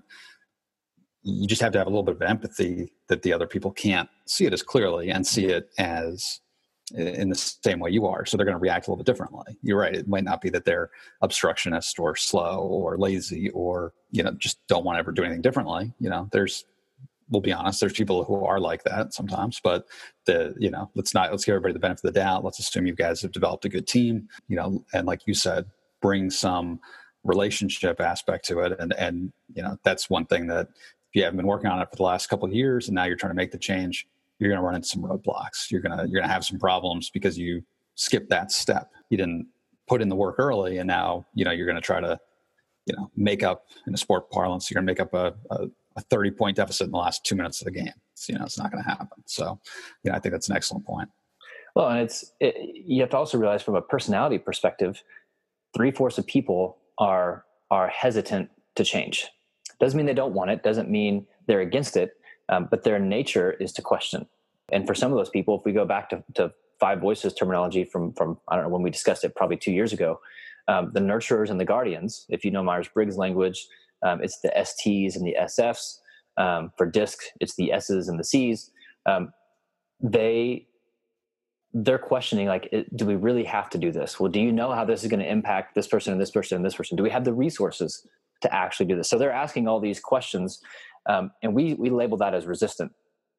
You 1.24 1.48
just 1.48 1.62
have 1.62 1.72
to 1.74 1.80
have 1.80 1.88
a 1.88 1.90
little 1.90 2.04
bit 2.04 2.16
of 2.16 2.22
empathy 2.22 2.94
that 3.10 3.24
the 3.24 3.34
other 3.34 3.48
people 3.48 3.72
can't 3.72 4.10
see 4.28 4.46
it 4.46 4.54
as 4.54 4.62
clearly 4.62 5.10
and 5.10 5.26
see 5.26 5.46
it 5.46 5.70
as 5.80 6.40
in 6.95 7.30
the 7.30 7.36
same 7.36 7.80
way 7.80 7.92
you 7.92 8.06
are. 8.06 8.25
So 8.25 8.38
they're 8.38 8.45
going 8.45 8.57
to 8.57 8.62
react 8.62 8.88
a 8.88 8.89
little 8.89 9.03
bit 9.03 9.06
differently. 9.06 9.57
You're 9.62 9.80
right. 9.80 9.94
It 9.94 10.07
might 10.07 10.24
not 10.24 10.42
be 10.42 10.50
that 10.51 10.65
they're 10.65 10.89
obstructionist 11.21 12.00
or 12.00 12.15
slow 12.15 12.59
or 12.59 12.97
lazy 12.97 13.50
or, 13.50 13.94
you 14.12 14.24
know, 14.24 14.31
just 14.31 14.65
don't 14.68 14.86
want 14.86 14.95
to 14.95 15.00
ever 15.00 15.12
do 15.12 15.24
anything 15.24 15.42
differently. 15.42 15.94
You 16.00 16.09
know, 16.09 16.30
there's, 16.31 16.65
we'll 17.30 17.42
be 17.42 17.51
honest, 17.51 17.80
there's 17.80 17.94
people 17.94 18.24
who 18.24 18.45
are 18.45 18.59
like 18.59 18.83
that 18.83 19.13
sometimes, 19.13 19.59
but 19.62 19.88
the, 20.25 20.56
you 20.57 20.69
know, 20.69 20.89
let's 20.95 21.13
not, 21.13 21.31
let's 21.31 21.44
give 21.44 21.53
everybody 21.53 21.74
the 21.74 21.80
benefit 21.80 22.06
of 22.06 22.13
the 22.13 22.19
doubt. 22.19 22.44
Let's 22.44 22.59
assume 22.59 22.86
you 22.86 22.95
guys 22.95 23.21
have 23.21 23.31
developed 23.31 23.65
a 23.65 23.69
good 23.69 23.88
team, 23.88 24.30
you 24.48 24.56
know, 24.56 24.83
and 24.94 25.06
like 25.06 25.21
you 25.25 25.33
said, 25.33 25.65
bring 26.01 26.30
some 26.30 26.80
relationship 27.24 28.00
aspect 28.00 28.45
to 28.45 28.59
it. 28.59 28.80
And, 28.80 28.94
and, 28.94 29.33
you 29.53 29.63
know, 29.63 29.77
that's 29.83 30.09
one 30.09 30.27
thing 30.27 30.48
that 30.48 30.68
if 30.69 31.15
you 31.15 31.24
haven't 31.24 31.38
been 31.38 31.48
working 31.48 31.69
on 31.69 31.81
it 31.81 31.89
for 31.89 31.95
the 31.98 32.03
last 32.03 32.27
couple 32.27 32.48
of 32.48 32.53
years 32.53 32.88
and 32.88 32.95
now 32.95 33.06
you're 33.06 33.18
trying 33.18 33.31
to 33.31 33.36
make 33.36 33.51
the 33.51 33.57
change, 33.57 34.07
you're 34.40 34.50
going 34.50 34.60
to 34.60 34.66
run 34.66 34.76
into 34.76 34.88
some 34.88 35.04
roadblocks. 35.04 35.72
You're 35.72 35.82
going 35.82 35.98
to 35.98 36.04
you're 36.04 36.20
going 36.20 36.28
to 36.28 36.34
have 36.34 36.46
some 36.46 36.60
problems 36.60 37.10
because 37.10 37.38
you 37.38 37.62
skipped 37.96 38.30
that 38.30 38.52
step. 38.52 38.92
You 39.10 39.18
didn't 39.18 39.48
put 39.88 40.02
in 40.02 40.10
the 40.10 40.16
work 40.16 40.36
early, 40.38 40.78
and 40.78 40.88
now 40.88 41.26
you 41.34 41.46
know 41.46 41.52
you're 41.52 41.66
going 41.66 41.76
to 41.76 41.82
try 41.82 42.00
to 42.00 42.20
you 42.86 42.96
know 42.96 43.10
make 43.16 43.44
up 43.44 43.66
in 43.88 43.94
a 43.94 43.98
sport 43.98 44.30
parlance. 44.32 44.70
You're 44.70 44.82
going 44.82 44.88
to 44.88 44.92
make 44.92 45.00
up 45.00 45.14
a, 45.14 45.34
a, 45.54 45.68
a 45.98 46.01
30 46.01 46.32
point 46.32 46.58
deficit 46.58 46.86
in 46.86 46.92
the 46.92 46.98
last 46.98 47.25
two 47.25 47.36
minutes 47.36 47.62
of 47.62 47.65
the 47.65 47.72
game. 47.72 47.94
It's, 48.13 48.30
you 48.30 48.38
know 48.38 48.44
it's 48.44 48.58
not 48.58 48.72
going 48.72 48.84
to 48.84 48.89
happen. 48.89 49.24
So 49.25 49.60
you 50.04 50.12
know 50.12 50.18
I 50.18 50.20
think 50.20 50.34
that's 50.34 50.50
an 50.50 50.56
excellent 50.56 50.86
point. 50.86 51.10
Well, 51.75 51.89
and 51.89 52.00
it's 52.00 52.34
it, 52.39 52.56
you 52.74 53.01
have 53.01 53.10
to 53.12 53.18
also 53.18 53.38
realize 53.38 53.63
from 53.63 53.75
a 53.75 53.82
personality 53.82 54.38
perspective, 54.38 55.01
three 55.74 55.92
fourths 55.92 56.18
of 56.18 56.27
people 56.27 56.77
are 56.98 57.46
are 57.72 57.88
hesitant 57.88 58.50
to 58.75 58.84
change. 58.84 59.27
Doesn't 59.80 59.98
mean 59.98 60.06
they 60.06 60.13
don't 60.13 60.34
want 60.34 60.51
it. 60.51 60.63
Doesn't 60.63 60.89
mean 60.89 61.25
they're 61.48 61.62
against 61.62 61.98
it 61.98 62.12
um, 62.50 62.68
but 62.70 62.84
their 62.84 63.00
nature 63.00 63.52
is 63.52 63.72
to 63.74 63.82
question. 63.82 64.28
And 64.72 64.88
for 64.88 64.96
some 64.96 65.12
of 65.12 65.18
those 65.18 65.30
people, 65.30 65.58
if 65.58 65.66
we 65.66 65.72
go 65.72 65.86
back 65.86 66.10
to, 66.10 66.24
to 66.36 66.52
five 66.80 67.00
voices 67.00 67.34
terminology 67.34 67.84
from 67.84 68.14
from 68.14 68.38
I 68.48 68.56
don't 68.56 68.66
know 68.66 68.70
when 68.70 68.82
we 68.82 68.90
discussed 68.90 69.24
it 69.24 69.36
probably 69.36 69.58
two 69.58 69.72
years 69.72 69.94
ago, 69.94 70.20
um, 70.68 70.92
the 70.94 71.00
nurturers 71.00 71.50
and 71.50 71.60
the 71.60 71.66
guardians. 71.66 72.25
If 72.30 72.44
you 72.44 72.52
know 72.52 72.64
Myers 72.64 72.88
Briggs 72.88 73.18
language, 73.18 73.68
um, 74.04 74.24
it's 74.24 74.40
the 74.42 74.50
STs 74.50 75.16
and 75.16 75.25
the 75.25 75.36
SFs. 75.42 76.00
Um, 76.38 76.74
for 76.78 76.86
DISC, 76.86 77.18
it's 77.40 77.56
the 77.56 77.72
S's 77.72 78.10
and 78.10 78.20
the 78.20 78.24
C's. 78.24 78.72
Um, 79.06 79.32
they 80.02 80.68
they're 81.74 81.98
questioning 81.98 82.48
like 82.48 82.74
do 82.96 83.06
we 83.06 83.16
really 83.16 83.44
have 83.44 83.70
to 83.70 83.78
do 83.78 83.92
this 83.92 84.18
well 84.18 84.32
do 84.32 84.40
you 84.40 84.52
know 84.52 84.72
how 84.72 84.86
this 84.86 85.04
is 85.04 85.10
going 85.10 85.20
to 85.20 85.30
impact 85.30 85.75
this 85.75 85.88
person 85.88 86.14
and 86.14 86.22
this 86.22 86.32
person 86.32 86.56
and 86.56 86.66
this 86.66 86.75
person 86.75 86.96
do 86.96 87.04
we 87.04 87.10
have 87.10 87.25
the 87.25 87.34
resources 87.34 88.08
to 88.42 88.54
actually 88.54 88.86
do 88.86 88.96
this 88.96 89.10
so 89.10 89.18
they're 89.18 89.32
asking 89.32 89.68
all 89.68 89.82
these 89.82 90.00
questions 90.00 90.62
um, 91.07 91.31
and 91.43 91.53
we 91.53 91.74
we 91.75 91.89
label 91.89 92.17
that 92.17 92.33
as 92.33 92.45
resistant 92.45 92.91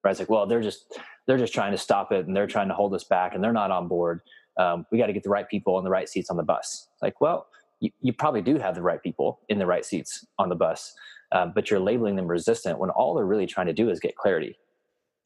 right? 0.04 0.12
It's 0.12 0.20
like 0.20 0.30
well 0.30 0.46
they're 0.46 0.62
just 0.62 0.98
they're 1.26 1.38
just 1.38 1.52
trying 1.52 1.72
to 1.72 1.78
stop 1.78 2.12
it 2.12 2.26
and 2.26 2.36
they're 2.36 2.46
trying 2.46 2.68
to 2.68 2.74
hold 2.74 2.94
us 2.94 3.04
back 3.04 3.34
and 3.34 3.42
they're 3.42 3.52
not 3.52 3.70
on 3.70 3.88
board. 3.88 4.20
Um, 4.58 4.86
we 4.90 4.98
got 4.98 5.06
to 5.06 5.12
get 5.12 5.22
the 5.22 5.30
right 5.30 5.48
people 5.48 5.78
in 5.78 5.84
the 5.84 5.90
right 5.90 6.08
seats 6.08 6.30
on 6.30 6.36
the 6.36 6.42
bus. 6.42 6.88
It's 6.92 7.02
like 7.02 7.20
well 7.20 7.46
you, 7.80 7.90
you 8.00 8.12
probably 8.12 8.40
do 8.40 8.56
have 8.58 8.74
the 8.74 8.82
right 8.82 9.02
people 9.02 9.40
in 9.48 9.58
the 9.58 9.66
right 9.66 9.84
seats 9.84 10.24
on 10.38 10.48
the 10.48 10.54
bus 10.54 10.94
um, 11.32 11.52
but 11.54 11.70
you're 11.70 11.80
labeling 11.80 12.16
them 12.16 12.28
resistant 12.28 12.78
when 12.78 12.90
all 12.90 13.14
they're 13.14 13.26
really 13.26 13.46
trying 13.46 13.66
to 13.66 13.72
do 13.72 13.90
is 13.90 13.98
get 13.98 14.16
clarity. 14.16 14.56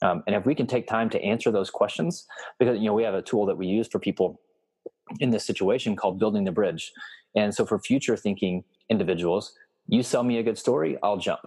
Um, 0.02 0.22
and 0.26 0.34
if 0.34 0.46
we 0.46 0.54
can 0.54 0.66
take 0.66 0.88
time 0.88 1.10
to 1.10 1.22
answer 1.22 1.50
those 1.50 1.68
questions 1.68 2.26
because 2.58 2.78
you 2.78 2.86
know 2.86 2.94
we 2.94 3.02
have 3.02 3.14
a 3.14 3.22
tool 3.22 3.44
that 3.46 3.58
we 3.58 3.66
use 3.66 3.86
for 3.86 3.98
people 3.98 4.40
in 5.18 5.30
this 5.30 5.44
situation 5.44 5.94
called 5.94 6.18
building 6.18 6.44
the 6.44 6.52
bridge. 6.52 6.90
And 7.36 7.54
so 7.54 7.66
for 7.66 7.78
future 7.78 8.16
thinking 8.16 8.64
individuals 8.88 9.54
you 9.86 10.02
sell 10.02 10.22
me 10.22 10.38
a 10.38 10.42
good 10.42 10.58
story 10.58 10.96
i'll 11.02 11.16
jump 11.16 11.40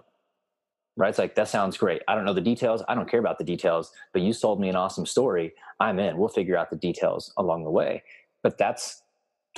right? 0.96 1.08
It's 1.08 1.18
like, 1.18 1.34
that 1.34 1.48
sounds 1.48 1.76
great. 1.76 2.02
I 2.08 2.14
don't 2.14 2.24
know 2.24 2.32
the 2.32 2.40
details. 2.40 2.82
I 2.88 2.94
don't 2.94 3.08
care 3.08 3.20
about 3.20 3.38
the 3.38 3.44
details, 3.44 3.90
but 4.12 4.22
you 4.22 4.32
sold 4.32 4.60
me 4.60 4.68
an 4.68 4.76
awesome 4.76 5.06
story. 5.06 5.54
I'm 5.80 5.98
in. 5.98 6.16
We'll 6.16 6.28
figure 6.28 6.56
out 6.56 6.70
the 6.70 6.76
details 6.76 7.32
along 7.36 7.64
the 7.64 7.70
way. 7.70 8.02
But 8.42 8.58
that's 8.58 9.02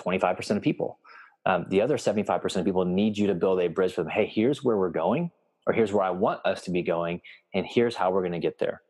25% 0.01 0.57
of 0.57 0.63
people. 0.63 0.99
Um, 1.45 1.67
the 1.69 1.81
other 1.81 1.97
75% 1.97 2.57
of 2.57 2.65
people 2.65 2.85
need 2.85 3.17
you 3.17 3.27
to 3.29 3.35
build 3.35 3.61
a 3.61 3.69
bridge 3.69 3.93
for 3.95 4.03
them. 4.03 4.11
Hey, 4.11 4.27
here's 4.27 4.65
where 4.65 4.77
we're 4.77 4.91
going, 4.91 5.31
or 5.67 5.73
here's 5.73 5.93
where 5.93 6.05
I 6.05 6.11
want 6.11 6.41
us 6.45 6.63
to 6.63 6.71
be 6.71 6.83
going, 6.83 7.21
and 7.55 7.67
here's 7.67 7.95
how 7.95 8.11
we're 8.11 8.23
going 8.23 8.33
to 8.33 8.39
get 8.39 8.59
there. 8.59 8.83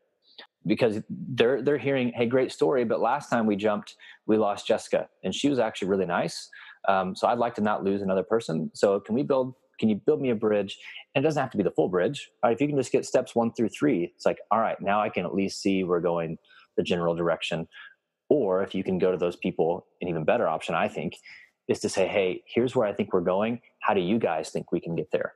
Because 0.65 1.01
they're 1.09 1.61
they're 1.61 1.77
hearing, 1.77 2.11
hey, 2.13 2.25
great 2.25 2.51
story, 2.51 2.83
but 2.83 2.99
last 2.99 3.29
time 3.29 3.45
we 3.45 3.55
jumped, 3.55 3.95
we 4.25 4.37
lost 4.37 4.67
Jessica, 4.67 5.07
and 5.23 5.33
she 5.33 5.49
was 5.49 5.59
actually 5.59 5.87
really 5.87 6.05
nice. 6.05 6.49
Um, 6.89 7.15
so 7.15 7.27
I'd 7.27 7.37
like 7.37 7.55
to 7.55 7.61
not 7.61 7.83
lose 7.83 8.01
another 8.01 8.23
person. 8.23 8.71
So 8.73 8.99
can 8.99 9.15
we 9.15 9.23
build? 9.23 9.53
Can 9.79 9.89
you 9.89 9.95
build 9.95 10.21
me 10.21 10.29
a 10.29 10.35
bridge? 10.35 10.77
And 11.13 11.23
it 11.23 11.27
doesn't 11.27 11.41
have 11.41 11.51
to 11.51 11.57
be 11.57 11.63
the 11.63 11.71
full 11.71 11.89
bridge. 11.89 12.29
Right? 12.43 12.53
If 12.53 12.61
you 12.61 12.67
can 12.67 12.77
just 12.77 12.91
get 12.91 13.05
steps 13.05 13.35
one 13.35 13.53
through 13.53 13.69
three, 13.69 14.11
it's 14.15 14.25
like, 14.25 14.39
all 14.51 14.59
right, 14.59 14.79
now 14.81 15.01
I 15.01 15.09
can 15.09 15.25
at 15.25 15.33
least 15.33 15.61
see 15.61 15.83
we're 15.83 15.99
going 15.99 16.37
the 16.75 16.83
general 16.83 17.15
direction. 17.15 17.67
Or 18.29 18.61
if 18.61 18.75
you 18.75 18.83
can 18.83 18.97
go 18.97 19.11
to 19.11 19.17
those 19.17 19.35
people, 19.35 19.87
an 20.01 20.07
even 20.07 20.25
better 20.25 20.47
option, 20.47 20.75
I 20.75 20.87
think, 20.87 21.15
is 21.67 21.79
to 21.79 21.89
say, 21.89 22.07
hey, 22.07 22.43
here's 22.45 22.75
where 22.75 22.87
I 22.87 22.93
think 22.93 23.13
we're 23.13 23.21
going. 23.21 23.61
How 23.79 23.93
do 23.93 24.01
you 24.01 24.19
guys 24.19 24.49
think 24.49 24.71
we 24.71 24.79
can 24.79 24.95
get 24.95 25.11
there? 25.11 25.33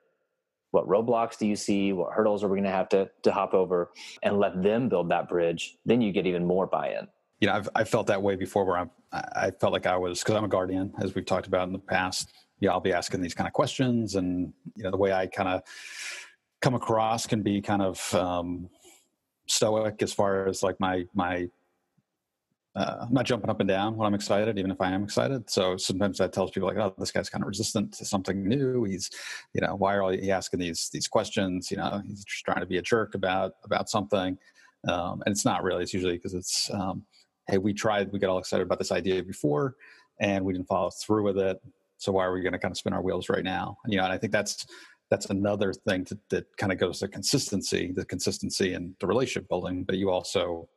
What 0.72 0.88
roadblocks 0.88 1.38
do 1.38 1.48
you 1.48 1.56
see? 1.56 1.92
What 1.94 2.14
hurdles 2.14 2.44
are 2.44 2.48
we 2.48 2.58
going 2.58 2.64
to 2.64 2.72
have 2.72 2.90
to, 2.90 3.10
to 3.24 3.32
hop 3.32 3.54
over? 3.54 3.92
And 4.24 4.40
let 4.40 4.62
them 4.64 4.88
build 4.88 5.10
that 5.12 5.28
bridge. 5.28 5.78
Then 5.86 6.00
you 6.00 6.12
get 6.12 6.26
even 6.26 6.46
more 6.46 6.68
buy 6.68 6.90
in. 6.90 7.08
You 7.42 7.48
know, 7.48 7.54
I've, 7.54 7.70
I 7.76 7.84
felt 7.84 8.08
that 8.08 8.22
way 8.22 8.36
before 8.36 8.66
where 8.66 8.78
I'm, 8.78 8.92
I 9.12 9.52
felt 9.52 9.74
like 9.74 9.86
I 9.86 9.98
was, 9.98 10.20
because 10.20 10.36
I'm 10.36 10.46
a 10.46 10.50
guardian, 10.50 10.94
as 11.02 11.16
we've 11.16 11.26
talked 11.26 11.48
about 11.48 11.68
in 11.68 11.74
the 11.74 11.80
past. 11.80 12.32
Yeah, 12.62 12.72
I'll 12.72 12.80
be 12.80 12.94
asking 12.94 13.22
these 13.22 13.34
kind 13.34 13.48
of 13.48 13.54
questions. 13.54 14.16
And, 14.16 14.54
you 14.76 14.84
know, 14.84 14.92
the 14.92 14.98
way 14.98 15.12
I 15.12 15.28
kind 15.28 15.50
of 15.50 15.64
come 16.62 16.76
across 16.76 17.28
can 17.28 17.42
be 17.42 17.60
kind 17.62 17.82
of 17.82 18.16
um, 18.16 18.70
stoic 19.48 20.02
as 20.02 20.14
far 20.14 20.48
as 20.48 20.64
like 20.64 20.80
my, 20.80 21.06
my 21.14 21.50
uh, 22.76 23.00
I'm 23.02 23.14
not 23.14 23.26
jumping 23.26 23.50
up 23.50 23.60
and 23.60 23.68
down 23.68 23.98
when 23.98 24.08
I'm 24.08 24.14
excited, 24.14 24.58
even 24.58 24.72
if 24.72 24.80
I 24.80 24.92
am 24.92 25.04
excited. 25.04 25.50
So 25.50 25.76
sometimes 25.76 26.18
that 26.20 26.32
tells 26.32 26.52
people 26.52 26.70
like, 26.70 26.78
oh, 26.78 26.94
this 26.98 27.12
guy's 27.12 27.30
kind 27.30 27.44
of 27.44 27.50
resistant 27.50 27.92
to 27.96 28.06
something 28.06 28.48
new. 28.48 28.86
He's, 28.86 29.10
you 29.54 29.60
know, 29.60 29.76
why 29.76 29.98
are 29.98 30.12
he 30.14 30.32
asking 30.32 30.62
these 30.62 30.90
these 30.94 31.08
questions? 31.08 31.70
You 31.70 31.78
know, 31.78 32.02
he's 32.06 32.24
just 32.24 32.46
trying 32.46 32.62
to 32.62 32.66
be 32.66 32.78
a 32.78 32.82
jerk 32.82 33.14
about 33.14 33.56
about 33.66 33.90
something, 33.90 34.38
um, 34.88 35.22
and 35.26 35.34
it's 35.34 35.44
not 35.44 35.64
really. 35.64 35.84
It's 35.84 35.94
usually 35.94 36.16
because 36.16 36.34
it's, 36.34 36.70
um, 36.74 37.04
hey, 37.50 37.58
we 37.58 37.74
tried, 37.74 38.10
we 38.14 38.20
got 38.20 38.30
all 38.30 38.38
excited 38.38 38.66
about 38.66 38.80
this 38.80 38.94
idea 38.94 39.22
before, 39.22 39.76
and 40.22 40.46
we 40.46 40.54
didn't 40.54 40.68
follow 40.70 40.92
through 40.92 41.24
with 41.24 41.40
it. 41.40 41.62
So 42.02 42.12
why 42.12 42.26
are 42.26 42.34
we 42.34 42.42
going 42.42 42.54
to 42.54 42.60
kind 42.60 42.72
of 42.72 42.78
spin 42.78 42.94
our 42.94 43.02
wheels 43.02 43.30
right 43.30 43.44
now? 43.44 43.78
And, 43.84 43.94
you 43.94 44.00
know, 44.00 44.06
and 44.06 44.12
I 44.12 44.18
think 44.18 44.34
that's 44.34 44.66
that's 45.12 45.28
another 45.30 45.72
thing 45.74 46.04
to, 46.06 46.18
that 46.30 46.46
kind 46.58 46.72
of 46.72 46.80
goes 46.80 47.00
to 47.00 47.08
consistency, 47.08 47.92
the 47.94 48.06
consistency 48.06 48.74
and 48.74 48.96
the 49.00 49.06
relationship 49.06 49.48
building. 49.50 49.84
But 49.84 49.98
you 49.98 50.10
also 50.10 50.68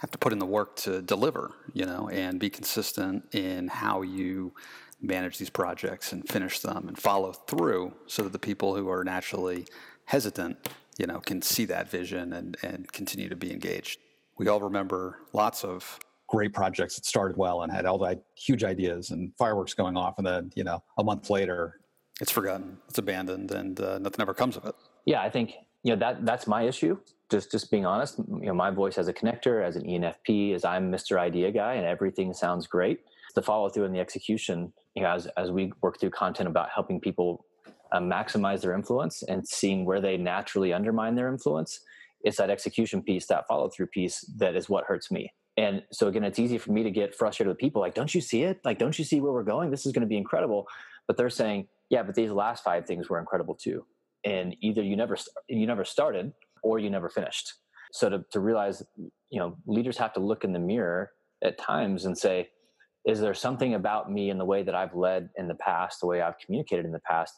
have 0.00 0.10
to 0.12 0.18
put 0.18 0.32
in 0.32 0.38
the 0.38 0.46
work 0.46 0.76
to 0.76 1.02
deliver, 1.02 1.52
you 1.74 1.84
know, 1.84 2.08
and 2.08 2.40
be 2.40 2.48
consistent 2.48 3.24
in 3.34 3.68
how 3.68 4.00
you 4.02 4.54
manage 5.02 5.36
these 5.36 5.50
projects 5.50 6.12
and 6.12 6.26
finish 6.26 6.60
them 6.60 6.88
and 6.88 6.96
follow 6.96 7.32
through 7.32 7.92
so 8.06 8.22
that 8.22 8.32
the 8.32 8.38
people 8.38 8.74
who 8.76 8.88
are 8.88 9.04
naturally 9.04 9.66
hesitant, 10.06 10.56
you 10.96 11.06
know, 11.06 11.18
can 11.18 11.42
see 11.42 11.66
that 11.66 11.90
vision 11.90 12.32
and, 12.32 12.56
and 12.62 12.90
continue 12.92 13.28
to 13.28 13.36
be 13.36 13.52
engaged. 13.52 13.98
We 14.38 14.48
all 14.48 14.60
remember 14.60 15.18
lots 15.34 15.64
of 15.64 15.98
great 16.28 16.52
projects 16.52 16.96
that 16.96 17.04
started 17.04 17.36
well 17.36 17.62
and 17.62 17.72
had 17.72 17.86
all 17.86 17.98
the 17.98 18.20
huge 18.36 18.64
ideas 18.64 19.10
and 19.10 19.32
fireworks 19.36 19.74
going 19.74 19.96
off 19.96 20.18
and 20.18 20.26
then, 20.26 20.50
you 20.54 20.64
know, 20.64 20.82
a 20.98 21.04
month 21.04 21.30
later 21.30 21.80
it's 22.20 22.30
forgotten, 22.30 22.78
it's 22.88 22.98
abandoned 22.98 23.50
and 23.52 23.80
uh, 23.80 23.98
nothing 23.98 24.20
ever 24.20 24.34
comes 24.34 24.56
of 24.56 24.64
it. 24.64 24.74
Yeah, 25.04 25.22
I 25.22 25.30
think, 25.30 25.54
you 25.82 25.92
know, 25.92 25.98
that 25.98 26.24
that's 26.24 26.46
my 26.46 26.62
issue 26.62 26.98
just 27.30 27.50
just 27.50 27.70
being 27.70 27.86
honest, 27.86 28.18
you 28.18 28.46
know, 28.46 28.54
my 28.54 28.70
voice 28.70 28.98
as 28.98 29.08
a 29.08 29.12
connector, 29.12 29.64
as 29.64 29.76
an 29.76 29.82
ENFP, 29.82 30.54
is 30.54 30.64
I'm 30.64 30.92
Mr. 30.92 31.18
Idea 31.18 31.50
guy, 31.50 31.74
and 31.74 31.86
everything 31.86 32.32
sounds 32.32 32.66
great. 32.66 33.00
The 33.34 33.42
follow 33.42 33.68
through 33.68 33.84
and 33.84 33.94
the 33.94 34.00
execution, 34.00 34.72
you 34.94 35.02
know, 35.02 35.10
as 35.10 35.26
as 35.36 35.50
we 35.50 35.72
work 35.82 35.98
through 35.98 36.10
content 36.10 36.48
about 36.48 36.68
helping 36.74 37.00
people 37.00 37.44
uh, 37.92 38.00
maximize 38.00 38.60
their 38.60 38.74
influence 38.74 39.22
and 39.24 39.46
seeing 39.46 39.84
where 39.84 40.00
they 40.00 40.16
naturally 40.16 40.72
undermine 40.72 41.14
their 41.16 41.28
influence, 41.28 41.80
it's 42.22 42.36
that 42.36 42.50
execution 42.50 43.02
piece, 43.02 43.26
that 43.26 43.46
follow 43.48 43.68
through 43.68 43.86
piece, 43.86 44.20
that 44.36 44.54
is 44.54 44.68
what 44.68 44.84
hurts 44.84 45.10
me. 45.10 45.32
And 45.56 45.82
so 45.90 46.08
again, 46.08 46.24
it's 46.24 46.38
easy 46.38 46.58
for 46.58 46.72
me 46.72 46.82
to 46.82 46.90
get 46.90 47.14
frustrated 47.14 47.48
with 47.48 47.58
people 47.58 47.80
like, 47.80 47.94
"Don't 47.94 48.14
you 48.14 48.20
see 48.20 48.42
it? 48.42 48.60
Like, 48.64 48.78
don't 48.78 48.98
you 48.98 49.04
see 49.04 49.20
where 49.20 49.32
we're 49.32 49.42
going? 49.42 49.70
This 49.70 49.86
is 49.86 49.92
going 49.92 50.02
to 50.02 50.08
be 50.08 50.16
incredible." 50.16 50.66
But 51.06 51.16
they're 51.16 51.30
saying, 51.30 51.68
"Yeah, 51.88 52.02
but 52.02 52.14
these 52.14 52.30
last 52.30 52.62
five 52.62 52.86
things 52.86 53.08
were 53.08 53.18
incredible 53.18 53.54
too." 53.54 53.86
And 54.24 54.56
either 54.60 54.82
you 54.82 54.96
never 54.96 55.16
you 55.48 55.66
never 55.66 55.84
started 55.84 56.32
or 56.62 56.78
you 56.78 56.90
never 56.90 57.08
finished. 57.08 57.54
So 57.92 58.10
to, 58.10 58.24
to 58.32 58.40
realize, 58.40 58.82
you 58.96 59.38
know, 59.38 59.56
leaders 59.66 59.96
have 59.98 60.12
to 60.14 60.20
look 60.20 60.44
in 60.44 60.52
the 60.52 60.58
mirror 60.58 61.12
at 61.42 61.58
times 61.58 62.04
and 62.04 62.16
say, 62.16 62.48
is 63.06 63.20
there 63.20 63.34
something 63.34 63.74
about 63.74 64.10
me 64.10 64.30
in 64.30 64.38
the 64.38 64.44
way 64.44 64.62
that 64.64 64.74
I've 64.74 64.94
led 64.94 65.30
in 65.36 65.46
the 65.46 65.54
past, 65.54 66.00
the 66.00 66.06
way 66.06 66.20
I've 66.20 66.38
communicated 66.38 66.84
in 66.84 66.92
the 66.92 67.00
past, 67.00 67.34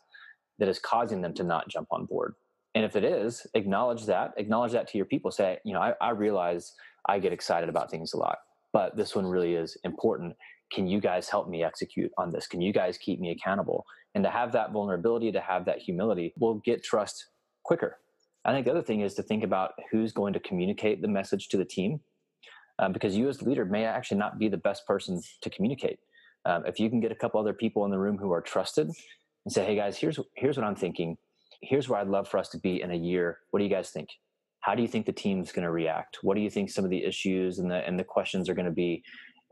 that 0.59 0.69
is 0.69 0.79
causing 0.79 1.21
them 1.21 1.35
to 1.35 1.45
not 1.45 1.69
jump 1.69 1.89
on 1.91 2.07
board? 2.07 2.35
And 2.75 2.85
if 2.85 2.97
it 2.97 3.05
is, 3.05 3.47
acknowledge 3.55 4.07
that. 4.07 4.35
Acknowledge 4.37 4.73
that 4.73 4.89
to 4.89 4.99
your 4.99 5.07
people. 5.07 5.31
Say, 5.31 5.59
you 5.65 5.73
know, 5.73 5.81
I, 5.81 5.95
I 6.01 6.11
realize 6.11 6.75
I 7.09 7.19
get 7.19 7.33
excited 7.33 7.69
about 7.69 7.91
things 7.91 8.13
a 8.13 8.19
lot, 8.19 8.39
but 8.73 8.97
this 8.97 9.15
one 9.15 9.27
really 9.27 9.55
is 9.55 9.77
important. 9.85 10.37
Can 10.73 10.87
you 10.87 11.01
guys 11.01 11.29
help 11.29 11.49
me 11.49 11.65
execute 11.65 12.11
on 12.19 12.31
this? 12.31 12.47
Can 12.47 12.61
you 12.61 12.73
guys 12.73 12.99
keep 12.99 13.21
me 13.21 13.31
accountable? 13.31 13.85
And 14.15 14.23
to 14.23 14.31
have 14.31 14.53
that 14.53 14.73
vulnerability, 14.73 15.33
to 15.33 15.41
have 15.41 15.65
that 15.65 15.79
humility, 15.79 16.35
will 16.39 16.61
get 16.65 16.85
trust 16.85 17.27
quicker 17.65 17.99
I 18.49 18.53
think 18.53 18.65
the 18.65 18.73
other 18.73 18.83
thing 18.83 19.03
is 19.03 19.15
to 19.15 19.23
think 19.23 19.45
about 19.45 19.73
who's 19.91 20.13
going 20.13 20.33
to 20.33 20.41
communicate 20.41 21.03
the 21.03 21.09
message 21.09 21.49
to 21.49 21.59
the 21.59 21.67
team, 21.67 22.01
um, 22.79 22.93
because 22.93 23.15
you 23.15 23.29
as 23.29 23.39
the 23.39 23.45
leader 23.49 23.67
may 23.67 23.85
actually 23.85 24.17
not 24.17 24.39
be 24.39 24.49
the 24.49 24.57
best 24.57 24.87
person 24.87 25.21
to 25.43 25.51
communicate. 25.51 25.99
Um, 26.47 26.65
if 26.65 26.81
you 26.81 26.89
can 26.89 27.01
get 27.01 27.13
a 27.13 27.15
couple 27.15 27.39
other 27.39 27.53
people 27.53 27.85
in 27.85 27.91
the 27.91 27.99
room 27.99 28.17
who 28.17 28.33
are 28.33 28.41
trusted 28.41 28.87
and 28.87 29.53
say, 29.53 29.67
"Hey 29.67 29.77
guys, 29.77 29.99
here's 29.99 30.19
here's 30.35 30.57
what 30.57 30.65
I'm 30.65 30.77
thinking. 30.77 31.19
Here's 31.61 31.89
where 31.89 32.01
I'd 32.01 32.09
love 32.09 32.29
for 32.29 32.39
us 32.39 32.49
to 32.51 32.59
be 32.59 32.83
in 32.83 32.91
a 32.91 32.97
year. 32.97 33.39
What 33.51 33.59
do 33.59 33.65
you 33.65 33.71
guys 33.71 33.91
think? 33.91 34.09
How 34.61 34.75
do 34.75 34.83
you 34.83 34.89
think 34.89 35.07
the 35.07 35.13
team's 35.13 35.53
going 35.53 35.65
to 35.65 35.71
react? 35.71 36.19
What 36.23 36.35
do 36.35 36.41
you 36.41 36.51
think 36.51 36.71
some 36.71 36.85
of 36.85 36.91
the 36.91 37.05
issues 37.05 37.59
and 37.59 37.71
the 37.71 37.87
and 37.87 37.99
the 37.99 38.05
questions 38.05 38.49
are 38.49 38.55
going 38.55 38.67
to 38.67 38.73
be?" 38.73 39.03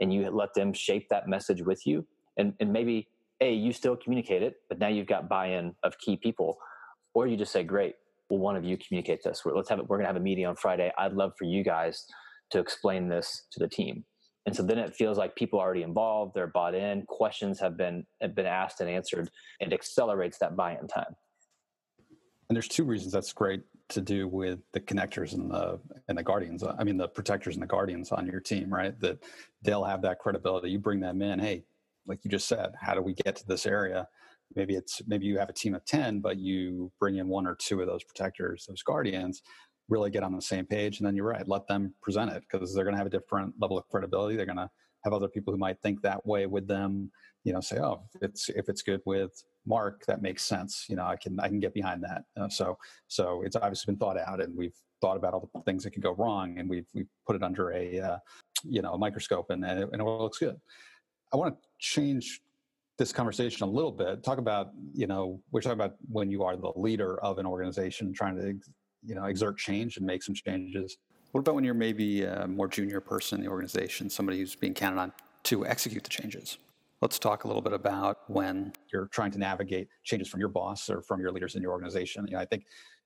And 0.01 0.13
you 0.13 0.31
let 0.31 0.55
them 0.55 0.73
shape 0.73 1.09
that 1.11 1.29
message 1.29 1.63
with 1.63 1.87
you, 1.87 2.07
and 2.37 2.55
and 2.61 2.73
maybe 2.73 3.09
a 3.41 3.53
you 3.53 3.73
still 3.73 3.97
communicate 3.97 4.43
it, 4.43 4.57
but 4.69 4.79
now 4.79 4.89
you've 4.89 5.07
got 5.07 5.29
buy-in 5.29 5.75
of 5.83 5.99
key 5.99 6.17
people, 6.17 6.59
or 7.15 7.27
you 7.27 7.37
just 7.37 7.53
say, 7.53 7.63
"Great, 7.63 7.95
will 8.29 8.39
one 8.39 8.57
of 8.57 8.65
you 8.65 8.77
communicate 8.77 9.23
this? 9.23 9.43
Let's 9.45 9.69
have 9.69 9.79
it. 9.79 9.89
We're 9.89 9.97
going 9.97 10.05
to 10.05 10.09
have 10.09 10.17
a 10.17 10.21
meeting 10.21 10.47
on 10.47 10.57
Friday. 10.57 10.93
I'd 10.99 11.13
love 11.13 11.33
for 11.39 11.45
you 11.45 11.63
guys 11.63 12.07
to 12.51 12.59
explain 12.59 13.09
this 13.09 13.47
to 13.53 13.59
the 13.59 13.69
team. 13.69 14.05
And 14.47 14.55
so 14.55 14.63
then 14.63 14.79
it 14.79 14.95
feels 14.95 15.19
like 15.19 15.35
people 15.35 15.59
are 15.59 15.65
already 15.65 15.83
involved. 15.83 16.35
They're 16.35 16.47
bought 16.47 16.75
in. 16.75 17.05
Questions 17.07 17.59
have 17.61 17.77
been 17.77 18.07
have 18.21 18.35
been 18.35 18.47
asked 18.47 18.81
and 18.81 18.89
answered. 18.89 19.31
It 19.61 19.73
accelerates 19.73 20.39
that 20.39 20.57
buy-in 20.57 20.87
time. 20.87 21.17
And 22.49 22.57
there's 22.57 22.69
two 22.69 22.85
reasons 22.85 23.13
that's 23.13 23.33
great 23.33 23.63
to 23.89 24.01
do 24.01 24.29
with 24.29 24.61
the 24.73 24.81
connectors 24.81 25.35
and 25.35 25.51
the 25.51 25.81
and 26.09 26.19
the 26.19 26.23
guardians. 26.23 26.63
Uh, 26.63 26.75
I 26.79 26.85
mean 26.85 26.97
the 26.97 27.09
protectors 27.09 27.55
and 27.55 27.63
the 27.63 27.69
guardians 27.69 28.13
on 28.13 28.27
your 28.27 28.41
team, 28.41 28.73
right? 28.73 28.99
That 29.01 29.19
they'll 29.63 29.85
have 29.85 30.03
that 30.03 30.19
credibility. 30.19 30.71
You 30.71 30.79
bring 30.79 31.01
them 31.01 31.23
in. 31.23 31.39
Hey, 31.39 31.65
like 32.07 32.21
you 32.25 32.31
just 32.31 32.49
said, 32.49 32.75
how 32.81 32.95
do 32.95 33.03
we 33.03 33.15
get 33.15 33.37
to 33.37 33.47
this 33.47 33.67
area? 33.67 34.09
maybe 34.55 34.75
it's 34.75 35.03
maybe 35.07 35.27
you 35.27 35.39
have 35.39 35.49
a 35.49 35.55
team 35.55 35.75
of 35.75 35.85
10 35.85 36.21
but 36.21 36.39
you 36.39 36.93
bring 37.01 37.17
in 37.17 37.29
one 37.29 37.47
or 37.47 37.57
two 37.57 37.81
of 37.81 37.87
those 37.87 38.05
protectors 38.05 38.67
those 38.69 38.83
guardians 38.83 39.43
really 39.89 40.11
get 40.11 40.23
on 40.23 40.35
the 40.35 40.43
same 40.43 40.67
page 40.67 40.99
and 40.99 41.07
then 41.07 41.17
you're 41.17 41.27
right 41.27 41.49
let 41.49 41.67
them 41.67 41.93
present 42.03 42.31
it 42.31 42.43
because 42.51 42.75
they're 42.75 42.85
going 42.85 42.95
to 42.95 42.99
have 42.99 43.07
a 43.07 43.11
different 43.11 43.53
level 43.59 43.79
of 43.79 43.89
credibility 43.89 44.37
they're 44.37 44.47
going 44.47 44.57
to 44.57 44.71
have 45.05 45.13
other 45.13 45.29
people 45.29 45.53
who 45.53 45.59
might 45.59 45.81
think 45.83 46.01
that 46.03 46.25
way 46.27 46.47
with 46.47 46.69
them 46.69 47.11
you 47.45 47.53
know 47.53 47.61
say 47.61 47.79
oh 47.79 48.03
it's 48.21 48.49
if 48.51 48.69
it's 48.69 48.83
good 48.83 49.01
with 49.05 49.43
mark 49.67 50.05
that 50.07 50.23
makes 50.23 50.45
sense 50.45 50.87
you 50.89 50.97
know 50.97 51.05
i 51.05 51.17
can 51.17 51.39
i 51.41 51.49
can 51.49 51.61
get 51.61 51.75
behind 51.75 52.03
that 52.03 52.25
uh, 52.41 52.49
so 52.49 52.77
so 53.09 53.43
it's 53.43 53.57
obviously 53.57 53.93
been 53.93 53.99
thought 53.99 54.19
out 54.19 54.41
and 54.41 54.57
we've 54.57 54.77
thought 55.01 55.17
about 55.17 55.35
all 55.35 55.51
the 55.55 55.61
things 55.63 55.85
that 55.85 55.91
could 55.91 56.03
go 56.03 56.13
wrong 56.13 56.59
and 56.59 56.69
we've 56.69 56.87
we've 56.95 57.09
put 57.27 57.37
it 57.37 57.43
under 57.43 57.73
a 57.73 58.01
uh, 58.01 58.17
you 58.65 58.81
know 58.81 58.95
a 58.95 58.99
microscope 58.99 59.51
and, 59.51 59.65
and 59.65 59.93
it 59.93 60.05
looks 60.05 60.39
good 60.39 60.57
i 61.33 61.37
want 61.37 61.55
to 61.55 61.69
change 61.79 62.41
this 62.99 63.13
conversation 63.13 63.63
a 63.63 63.71
little 63.71 63.93
bit. 63.93 64.23
Talk 64.23 64.39
about, 64.39 64.71
you 64.95 65.07
know, 65.07 65.41
we're 65.51 65.61
talking 65.61 65.79
about 65.79 65.97
when 66.09 66.31
you 66.31 66.43
are 66.45 66.57
the 66.57 66.73
leader 66.77 67.21
of 67.21 67.39
an 67.39 67.47
organization 67.47 68.13
trying 68.13 68.37
to, 68.37 68.59
you 69.05 69.15
know, 69.15 69.25
exert 69.25 69.59
change 69.59 69.99
and 69.99 70.07
make 70.07 70.23
some 70.23 70.35
changes. 70.35 70.97
What 71.33 71.41
about 71.41 71.55
when 71.55 71.65
you're 71.65 71.75
maybe 71.75 72.25
a 72.25 72.47
more 72.47 72.69
junior 72.69 73.01
person 73.01 73.39
in 73.39 73.45
the 73.45 73.51
organization, 73.51 74.09
somebody 74.09 74.39
who's 74.39 74.55
being 74.55 74.75
counted 74.75 74.99
on 74.99 75.13
to 75.45 75.67
execute 75.67 76.05
the 76.05 76.11
changes? 76.11 76.59
Let's 77.03 77.19
talk 77.19 77.45
a 77.45 77.47
little 77.47 77.63
bit 77.63 77.75
about 77.75 78.19
when 78.29 78.73
you're 78.91 79.09
trying 79.09 79.31
to 79.33 79.39
navigate 79.39 79.89
changes 80.03 80.29
from 80.29 80.41
your 80.41 80.49
boss 80.49 80.89
or 80.89 81.03
from 81.03 81.21
your 81.21 81.31
leaders 81.31 81.55
in 81.55 81.61
your 81.61 81.73
organization. 81.73 82.27
You 82.27 82.35
know, 82.35 82.41
I 82.41 82.47
think 82.47 82.65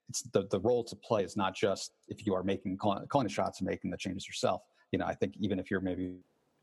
it's 0.09 0.23
the, 0.23 0.47
the 0.49 0.61
role 0.61 0.85
to 0.85 0.94
play 0.94 1.25
is 1.25 1.37
not 1.37 1.56
just 1.56 1.92
if 2.06 2.25
you 2.25 2.35
are 2.35 2.44
making 2.44 2.76
calling, 2.76 3.04
calling 3.09 3.26
the 3.26 3.32
shots 3.32 3.61
and 3.61 3.68
making 3.68 3.90
the 3.90 3.97
changes 3.97 4.28
yourself. 4.28 4.62
You 4.92 5.00
know, 5.00 5.06
I 5.06 5.14
think 5.14 5.35
even 5.40 5.59
if 5.59 5.70
you're 5.70 5.80
maybe 5.80 6.14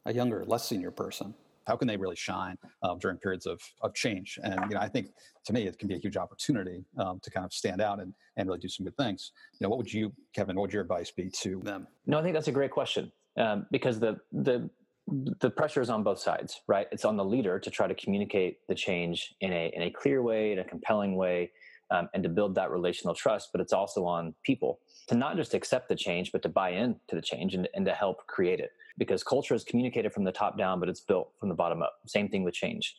a 0.05 0.13
younger, 0.13 0.45
less 0.45 0.67
senior 0.67 0.89
person, 0.89 1.33
how 1.65 1.75
can 1.75 1.85
they 1.85 1.97
really 1.97 2.15
shine 2.15 2.57
um, 2.81 2.97
during 2.97 3.17
periods 3.17 3.45
of, 3.45 3.61
of 3.81 3.93
change? 3.93 4.39
And 4.41 4.55
you 4.69 4.75
know, 4.75 4.81
I 4.81 4.87
think 4.87 5.09
to 5.45 5.53
me 5.53 5.67
it 5.67 5.77
can 5.77 5.89
be 5.89 5.95
a 5.95 5.99
huge 5.99 6.15
opportunity 6.15 6.85
um, 6.97 7.19
to 7.23 7.29
kind 7.29 7.45
of 7.45 7.51
stand 7.51 7.81
out 7.81 7.99
and, 7.99 8.13
and 8.37 8.47
really 8.47 8.59
do 8.59 8.69
some 8.69 8.85
good 8.85 8.95
things. 8.95 9.33
You 9.59 9.65
know, 9.65 9.69
what 9.69 9.79
would 9.79 9.91
you, 9.91 10.13
Kevin? 10.33 10.55
What 10.55 10.63
would 10.63 10.73
your 10.73 10.83
advice 10.83 11.11
be 11.11 11.29
to 11.41 11.59
them? 11.59 11.87
No, 12.05 12.19
I 12.19 12.23
think 12.23 12.35
that's 12.35 12.47
a 12.47 12.53
great 12.53 12.71
question 12.71 13.11
um, 13.35 13.65
because 13.69 13.99
the 13.99 14.17
the 14.31 14.69
the 15.07 15.49
pressure 15.49 15.81
is 15.81 15.89
on 15.89 16.03
both 16.03 16.19
sides, 16.19 16.61
right? 16.67 16.87
It's 16.91 17.05
on 17.05 17.15
the 17.15 17.23
leader 17.23 17.59
to 17.59 17.69
try 17.69 17.87
to 17.87 17.95
communicate 17.95 18.59
the 18.67 18.75
change 18.75 19.35
in 19.39 19.53
a 19.53 19.71
in 19.73 19.83
a 19.83 19.91
clear 19.91 20.21
way, 20.21 20.51
in 20.51 20.59
a 20.59 20.63
compelling 20.63 21.15
way, 21.15 21.51
um, 21.91 22.09
and 22.13 22.21
to 22.23 22.29
build 22.29 22.55
that 22.55 22.71
relational 22.71 23.15
trust. 23.15 23.49
But 23.53 23.61
it's 23.61 23.71
also 23.71 24.05
on 24.05 24.35
people 24.43 24.79
to 25.07 25.15
not 25.15 25.37
just 25.37 25.53
accept 25.53 25.87
the 25.87 25.95
change, 25.95 26.31
but 26.33 26.41
to 26.41 26.49
buy 26.49 26.71
in 26.71 26.97
to 27.07 27.15
the 27.15 27.21
change 27.21 27.55
and, 27.55 27.69
and 27.73 27.85
to 27.85 27.93
help 27.93 28.27
create 28.27 28.59
it. 28.59 28.71
Because 28.97 29.23
culture 29.23 29.55
is 29.55 29.63
communicated 29.63 30.11
from 30.11 30.25
the 30.25 30.31
top 30.31 30.57
down, 30.57 30.79
but 30.79 30.89
it's 30.89 31.01
built 31.01 31.31
from 31.39 31.49
the 31.49 31.55
bottom 31.55 31.81
up. 31.81 31.93
Same 32.05 32.27
thing 32.27 32.43
with 32.43 32.53
change. 32.53 32.95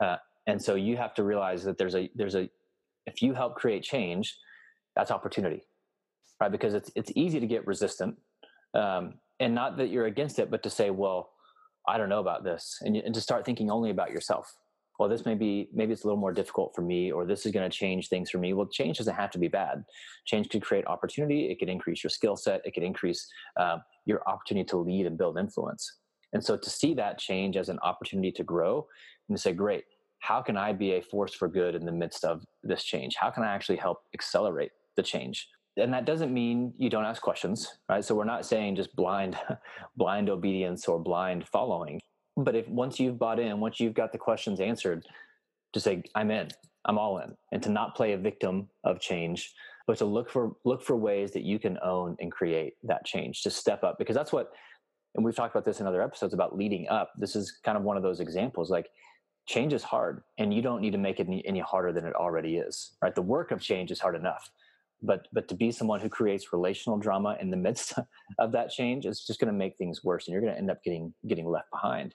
Uh, 0.00 0.16
and 0.46 0.60
so 0.60 0.74
you 0.74 0.96
have 0.96 1.14
to 1.14 1.24
realize 1.24 1.64
that 1.64 1.78
there's 1.78 1.94
a 1.94 2.10
there's 2.14 2.34
a 2.34 2.50
if 3.06 3.22
you 3.22 3.32
help 3.32 3.54
create 3.54 3.82
change, 3.82 4.36
that's 4.94 5.10
opportunity, 5.10 5.62
right? 6.38 6.52
Because 6.52 6.74
it's 6.74 6.90
it's 6.94 7.12
easy 7.14 7.40
to 7.40 7.46
get 7.46 7.66
resistant, 7.66 8.16
um, 8.74 9.14
and 9.40 9.54
not 9.54 9.78
that 9.78 9.88
you're 9.88 10.06
against 10.06 10.38
it, 10.38 10.50
but 10.50 10.62
to 10.64 10.70
say, 10.70 10.90
well, 10.90 11.30
I 11.88 11.98
don't 11.98 12.08
know 12.08 12.20
about 12.20 12.44
this, 12.44 12.78
and, 12.82 12.96
and 12.96 13.14
to 13.14 13.20
start 13.20 13.44
thinking 13.44 13.70
only 13.70 13.90
about 13.90 14.10
yourself. 14.10 14.56
Well, 14.98 15.08
this 15.08 15.26
may 15.26 15.34
be 15.34 15.68
maybe 15.74 15.92
it's 15.92 16.04
a 16.04 16.06
little 16.06 16.20
more 16.20 16.32
difficult 16.32 16.74
for 16.74 16.82
me, 16.82 17.12
or 17.12 17.26
this 17.26 17.44
is 17.44 17.52
going 17.52 17.68
to 17.68 17.76
change 17.76 18.08
things 18.08 18.30
for 18.30 18.38
me. 18.38 18.54
Well, 18.54 18.66
change 18.66 18.98
doesn't 18.98 19.14
have 19.14 19.30
to 19.32 19.38
be 19.38 19.48
bad. 19.48 19.84
Change 20.24 20.48
could 20.48 20.62
create 20.62 20.86
opportunity. 20.86 21.50
It 21.50 21.58
could 21.58 21.68
increase 21.68 22.02
your 22.02 22.10
skill 22.10 22.36
set. 22.36 22.62
It 22.64 22.72
could 22.72 22.82
increase 22.82 23.26
uh, 23.58 23.78
your 24.06 24.26
opportunity 24.28 24.66
to 24.68 24.78
lead 24.78 25.06
and 25.06 25.18
build 25.18 25.38
influence. 25.38 25.98
And 26.32 26.42
so, 26.42 26.56
to 26.56 26.70
see 26.70 26.94
that 26.94 27.18
change 27.18 27.56
as 27.56 27.68
an 27.68 27.78
opportunity 27.82 28.32
to 28.32 28.42
grow, 28.42 28.86
and 29.28 29.36
to 29.36 29.42
say, 29.42 29.52
"Great, 29.52 29.84
how 30.20 30.40
can 30.40 30.56
I 30.56 30.72
be 30.72 30.92
a 30.92 31.02
force 31.02 31.34
for 31.34 31.46
good 31.46 31.74
in 31.74 31.84
the 31.84 31.92
midst 31.92 32.24
of 32.24 32.42
this 32.62 32.82
change? 32.82 33.16
How 33.16 33.30
can 33.30 33.44
I 33.44 33.54
actually 33.54 33.76
help 33.76 33.98
accelerate 34.14 34.72
the 34.96 35.02
change?" 35.02 35.48
And 35.76 35.92
that 35.92 36.04
doesn't 36.04 36.32
mean 36.32 36.72
you 36.78 36.88
don't 36.88 37.04
ask 37.04 37.22
questions 37.22 37.78
right? 37.88 38.04
So 38.04 38.14
we're 38.14 38.24
not 38.24 38.46
saying 38.46 38.76
just 38.76 38.94
blind 38.96 39.36
blind 39.96 40.30
obedience 40.30 40.86
or 40.88 40.98
blind 40.98 41.46
following. 41.48 42.00
But 42.36 42.54
if 42.54 42.68
once 42.68 43.00
you've 43.00 43.18
bought 43.18 43.38
in 43.38 43.60
once 43.60 43.80
you've 43.80 43.94
got 43.94 44.12
the 44.12 44.18
questions 44.18 44.60
answered 44.60 45.06
to 45.72 45.80
say 45.80 46.02
i'm 46.14 46.30
in. 46.30 46.48
I'm 46.84 46.98
all 46.98 47.18
in. 47.18 47.34
And 47.52 47.62
to 47.62 47.70
not 47.70 47.96
play 47.96 48.12
a 48.12 48.18
victim 48.18 48.68
of 48.84 49.00
change 49.00 49.52
but 49.86 49.98
to 49.98 50.04
look 50.04 50.28
for 50.28 50.56
look 50.64 50.82
for 50.82 50.96
ways 50.96 51.30
that 51.32 51.42
you 51.42 51.58
can 51.58 51.78
own 51.82 52.16
and 52.20 52.32
create 52.32 52.74
that 52.82 53.04
change 53.04 53.42
to 53.42 53.50
step 53.50 53.84
up. 53.84 53.98
Because 53.98 54.16
that's 54.16 54.32
what 54.32 54.52
and 55.14 55.24
we've 55.24 55.34
talked 55.34 55.54
about 55.54 55.64
this 55.64 55.80
in 55.80 55.86
other 55.86 56.02
episodes 56.02 56.34
about 56.34 56.56
leading 56.56 56.86
up. 56.88 57.12
This 57.16 57.34
is 57.36 57.58
kind 57.64 57.78
of 57.78 57.84
one 57.84 57.96
of 57.96 58.02
those 58.02 58.20
examples. 58.20 58.70
Like 58.70 58.90
change 59.46 59.72
is 59.72 59.82
hard 59.82 60.22
and 60.38 60.52
you 60.52 60.60
don't 60.60 60.82
need 60.82 60.90
to 60.90 60.98
make 60.98 61.20
it 61.20 61.28
any, 61.46 61.60
harder 61.60 61.92
than 61.92 62.04
it 62.04 62.14
already 62.14 62.56
is 62.56 62.96
right? 63.00 63.14
The 63.14 63.22
work 63.22 63.50
of 63.52 63.60
change 63.60 63.90
is 63.90 64.00
hard 64.00 64.16
enough 64.16 64.50
but 65.02 65.28
but 65.32 65.48
to 65.48 65.54
be 65.54 65.70
someone 65.70 66.00
who 66.00 66.08
creates 66.08 66.52
relational 66.52 66.98
drama 66.98 67.36
in 67.40 67.50
the 67.50 67.56
midst 67.56 67.94
of 68.38 68.52
that 68.52 68.70
change 68.70 69.06
is 69.06 69.24
just 69.24 69.40
going 69.40 69.52
to 69.52 69.58
make 69.58 69.76
things 69.76 70.02
worse 70.04 70.26
and 70.26 70.32
you're 70.32 70.40
going 70.40 70.52
to 70.52 70.58
end 70.58 70.70
up 70.70 70.82
getting 70.84 71.12
getting 71.28 71.46
left 71.46 71.70
behind. 71.70 72.14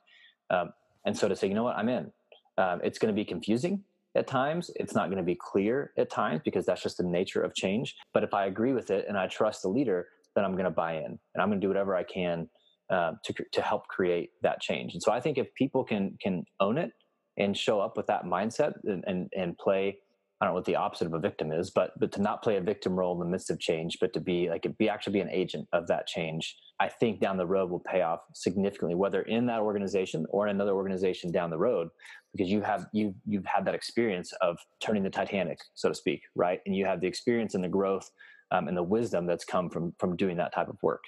Um, 0.50 0.72
and 1.06 1.18
so 1.18 1.28
to 1.28 1.36
say 1.36 1.48
you 1.48 1.54
know 1.54 1.64
what? 1.64 1.78
I'm 1.78 1.90
in. 1.90 2.12
Um, 2.58 2.82
it's 2.84 3.00
going 3.00 3.14
to 3.14 3.20
be 3.20 3.26
confusing 3.26 3.84
at 4.16 4.28
times. 4.28 4.70
It's 4.76 4.94
not 4.94 5.08
going 5.08 5.18
to 5.18 5.24
be 5.24 5.38
clear 5.40 5.92
at 5.98 6.10
times 6.10 6.42
because 6.44 6.66
that's 6.66 6.84
just 6.84 6.98
the 6.98 7.04
nature 7.04 7.42
of 7.42 7.56
change. 7.56 7.96
But 8.14 8.24
if 8.24 8.34
i 8.34 8.46
agree 8.46 8.74
with 8.74 8.92
it 8.92 9.06
and 9.08 9.18
i 9.18 9.28
trust 9.28 9.62
the 9.62 9.70
leader 9.70 10.08
then 10.36 10.46
i'm 10.46 10.54
going 10.54 10.66
to 10.66 10.72
buy 10.72 10.94
in 10.94 11.06
and 11.06 11.42
i'm 11.42 11.50
going 11.50 11.60
to 11.60 11.66
do 11.66 11.68
whatever 11.68 11.96
i 11.96 12.04
can 12.04 12.48
uh, 12.90 13.14
to, 13.24 13.34
to 13.54 13.62
help 13.62 13.88
create 13.88 14.32
that 14.42 14.60
change. 14.60 14.94
And 14.94 15.02
so 15.02 15.12
i 15.12 15.20
think 15.20 15.38
if 15.38 15.54
people 15.56 15.84
can 15.84 16.18
can 16.22 16.44
own 16.60 16.78
it 16.78 16.92
and 17.38 17.58
show 17.58 17.80
up 17.80 17.96
with 17.96 18.08
that 18.08 18.26
mindset 18.26 18.74
and, 18.84 19.04
and, 19.08 19.30
and 19.36 19.58
play 19.58 19.98
I 20.42 20.46
don't 20.46 20.54
know 20.54 20.56
what 20.56 20.66
the 20.66 20.76
opposite 20.76 21.06
of 21.06 21.14
a 21.14 21.20
victim 21.20 21.52
is, 21.52 21.70
but 21.70 21.92
but 22.00 22.12
to 22.14 22.22
not 22.22 22.42
play 22.42 22.58
a 22.58 22.62
victim 22.62 22.96
role 22.96 23.14
in 23.14 23.20
the 23.20 23.32
midst 23.32 23.52
of 23.52 23.60
change, 23.60 24.00
but 24.02 24.12
to 24.14 24.20
be 24.20 24.50
like 24.50 24.66
be 24.80 24.90
actually 24.90 25.14
be 25.14 25.20
an 25.20 25.30
agent 25.30 25.68
of 25.72 25.86
that 25.88 26.08
change, 26.08 26.58
I 26.80 26.90
think 26.90 27.20
down 27.20 27.38
the 27.38 27.46
road 27.46 27.70
will 27.70 27.80
pay 27.80 28.02
off 28.02 28.22
significantly, 28.34 28.96
whether 28.96 29.22
in 29.22 29.46
that 29.46 29.60
organization 29.60 30.26
or 30.32 30.48
in 30.48 30.56
another 30.56 30.74
organization 30.74 31.32
down 31.32 31.52
the 31.52 31.60
road, 31.60 31.90
because 32.34 32.50
you 32.50 32.62
have 32.62 32.88
you 32.92 33.14
you've 33.28 33.46
had 33.46 33.66
that 33.66 33.76
experience 33.76 34.34
of 34.42 34.58
turning 34.80 35.04
the 35.04 35.12
Titanic, 35.12 35.60
so 35.76 35.90
to 35.90 35.96
speak, 35.96 36.22
right? 36.36 36.60
And 36.66 36.76
you 36.76 36.86
have 36.86 37.02
the 37.02 37.08
experience 37.08 37.54
and 37.54 37.64
the 37.64 37.70
growth 37.70 38.10
um, 38.50 38.68
and 38.68 38.76
the 38.76 38.82
wisdom 38.84 39.28
that's 39.28 39.46
come 39.46 39.70
from 39.70 39.94
from 40.00 40.16
doing 40.16 40.38
that 40.38 40.54
type 40.54 40.70
of 40.70 40.78
work. 40.82 41.04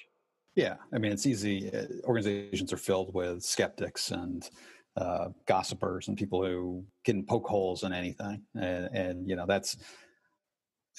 Yeah, 0.56 0.76
I 0.94 1.00
mean 1.00 1.12
it's 1.12 1.26
easy. 1.26 1.74
Uh, 1.74 1.88
organizations 2.04 2.72
are 2.72 2.78
filled 2.78 3.16
with 3.16 3.42
skeptics 3.42 4.12
and 4.12 4.48
uh, 4.96 5.30
gossipers 5.48 6.08
and 6.08 6.18
people 6.18 6.44
who 6.46 6.84
can 7.04 7.26
poke 7.26 7.48
holes 7.48 7.84
in 7.84 7.94
anything, 7.94 8.42
and, 8.56 8.86
and 8.94 9.28
you 9.28 9.36
know 9.36 9.46
that's 9.48 9.78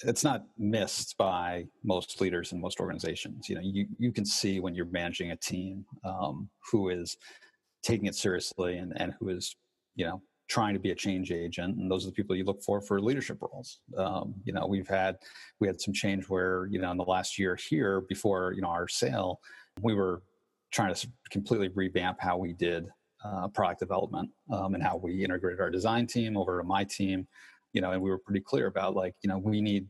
it's 0.03 0.23
not 0.23 0.43
missed 0.57 1.17
by 1.17 1.65
most 1.83 2.19
leaders 2.19 2.51
in 2.51 2.59
most 2.59 2.79
organizations. 2.79 3.47
You 3.47 3.55
know, 3.55 3.61
you 3.63 3.87
you 3.97 4.11
can 4.11 4.25
see 4.25 4.59
when 4.59 4.75
you're 4.75 4.85
managing 4.87 5.31
a 5.31 5.37
team 5.37 5.85
um, 6.03 6.49
who 6.71 6.89
is 6.89 7.17
taking 7.83 8.07
it 8.07 8.15
seriously 8.15 8.77
and 8.77 8.93
and 8.99 9.13
who 9.19 9.29
is 9.29 9.55
you 9.95 10.05
know 10.05 10.21
trying 10.47 10.73
to 10.73 10.79
be 10.79 10.91
a 10.91 10.95
change 10.95 11.31
agent. 11.31 11.77
And 11.77 11.89
those 11.89 12.03
are 12.03 12.09
the 12.09 12.13
people 12.13 12.35
you 12.35 12.43
look 12.43 12.61
for 12.61 12.81
for 12.81 13.01
leadership 13.01 13.37
roles. 13.41 13.79
Um, 13.97 14.35
you 14.43 14.53
know 14.53 14.67
we've 14.67 14.87
had 14.87 15.17
we 15.59 15.67
had 15.67 15.79
some 15.79 15.93
change 15.93 16.25
where 16.25 16.67
you 16.69 16.79
know 16.79 16.91
in 16.91 16.97
the 16.97 17.03
last 17.03 17.39
year 17.39 17.55
here 17.55 18.01
before 18.01 18.53
you 18.53 18.61
know 18.61 18.69
our 18.69 18.87
sale 18.87 19.39
we 19.81 19.93
were 19.93 20.21
trying 20.71 20.93
to 20.93 21.07
completely 21.29 21.69
revamp 21.69 22.17
how 22.19 22.37
we 22.37 22.53
did 22.53 22.87
uh, 23.25 23.47
product 23.47 23.79
development 23.79 24.29
um, 24.51 24.75
and 24.75 24.83
how 24.83 24.95
we 24.95 25.23
integrated 25.23 25.59
our 25.59 25.71
design 25.71 26.05
team 26.05 26.37
over 26.37 26.59
to 26.59 26.63
my 26.63 26.83
team 26.83 27.27
you 27.73 27.81
know 27.81 27.91
and 27.91 28.01
we 28.01 28.09
were 28.09 28.17
pretty 28.17 28.39
clear 28.39 28.67
about 28.67 28.95
like 28.95 29.15
you 29.21 29.27
know 29.27 29.37
we 29.37 29.61
need 29.61 29.87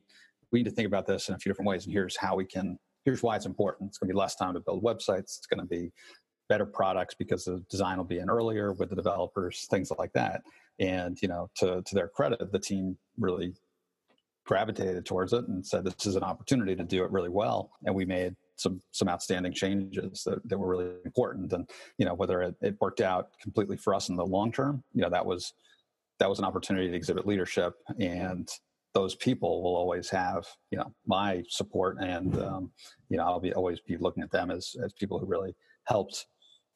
we 0.52 0.60
need 0.60 0.70
to 0.70 0.72
think 0.72 0.88
about 0.88 1.06
this 1.06 1.30
in 1.30 1.36
a 1.36 1.38
few 1.38 1.50
different 1.50 1.68
ways 1.68 1.86
and 1.86 1.94
here's 1.94 2.18
how 2.18 2.36
we 2.36 2.46
can 2.46 2.78
here's 3.06 3.22
why 3.22 3.36
it's 3.36 3.46
important. 3.46 3.90
It's 3.90 4.00
going 4.00 4.10
to 4.10 4.14
be 4.14 4.18
less 4.18 4.36
time 4.36 4.56
to 4.56 4.60
build 4.60 4.84
websites 4.84 5.38
it's 5.38 5.48
going 5.48 5.60
to 5.60 5.66
be 5.66 5.92
better 6.50 6.66
products 6.66 7.16
because 7.16 7.46
the 7.46 7.64
design 7.70 7.98
will 7.98 8.04
be 8.04 8.20
in 8.20 8.30
earlier 8.30 8.74
with 8.74 8.90
the 8.90 8.96
developers 8.96 9.68
things 9.70 9.92
like 9.98 10.12
that. 10.14 10.42
And 10.80 11.18
you 11.22 11.28
know 11.28 11.50
to 11.56 11.82
to 11.84 11.96
their 11.96 12.08
credit 12.08 12.52
the 12.52 12.60
team 12.60 12.98
really 13.18 13.54
gravitated 14.46 15.06
towards 15.06 15.34
it 15.34 15.48
and 15.48 15.66
said 15.66 15.84
this 15.84 16.06
is 16.06 16.16
an 16.16 16.24
opportunity 16.24 16.76
to 16.76 16.84
do 16.84 17.04
it 17.04 17.12
really 17.12 17.30
well 17.30 17.72
and 17.86 17.96
we 17.96 18.06
made 18.06 18.36
some 18.56 18.82
some 18.92 19.10
outstanding 19.10 19.54
changes 19.54 20.24
that, 20.24 20.48
that 20.48 20.58
were 20.58 20.68
really 20.68 20.92
important. 21.06 21.52
And 21.54 21.70
you 21.98 22.06
know 22.06 22.14
whether 22.14 22.42
it, 22.42 22.56
it 22.62 22.78
worked 22.80 23.02
out 23.02 23.30
completely 23.42 23.78
for 23.78 23.94
us 23.94 24.10
in 24.10 24.16
the 24.16 24.26
long 24.26 24.52
term 24.52 24.84
you 24.94 25.02
know 25.02 25.10
that 25.10 25.26
was 25.26 25.54
that 26.20 26.30
was 26.30 26.40
an 26.40 26.46
opportunity 26.46 26.90
to 26.90 26.96
exhibit 26.96 27.28
leadership. 27.28 27.74
And 28.00 28.50
those 28.94 29.16
people 29.16 29.62
will 29.62 29.76
always 29.76 30.10
have 30.10 30.46
you 30.72 30.78
know 30.78 30.94
my 31.06 31.44
support. 31.50 31.98
And 32.00 32.38
um, 32.42 32.72
you 33.10 33.18
know 33.18 33.24
i'll 33.24 33.40
be 33.40 33.54
always 33.54 33.80
be 33.82 33.98
looking 33.98 34.24
at 34.24 34.32
them 34.32 34.52
as 34.52 34.76
as 34.84 34.94
people 34.94 35.20
who 35.20 35.26
really 35.26 35.56
helped 35.86 36.28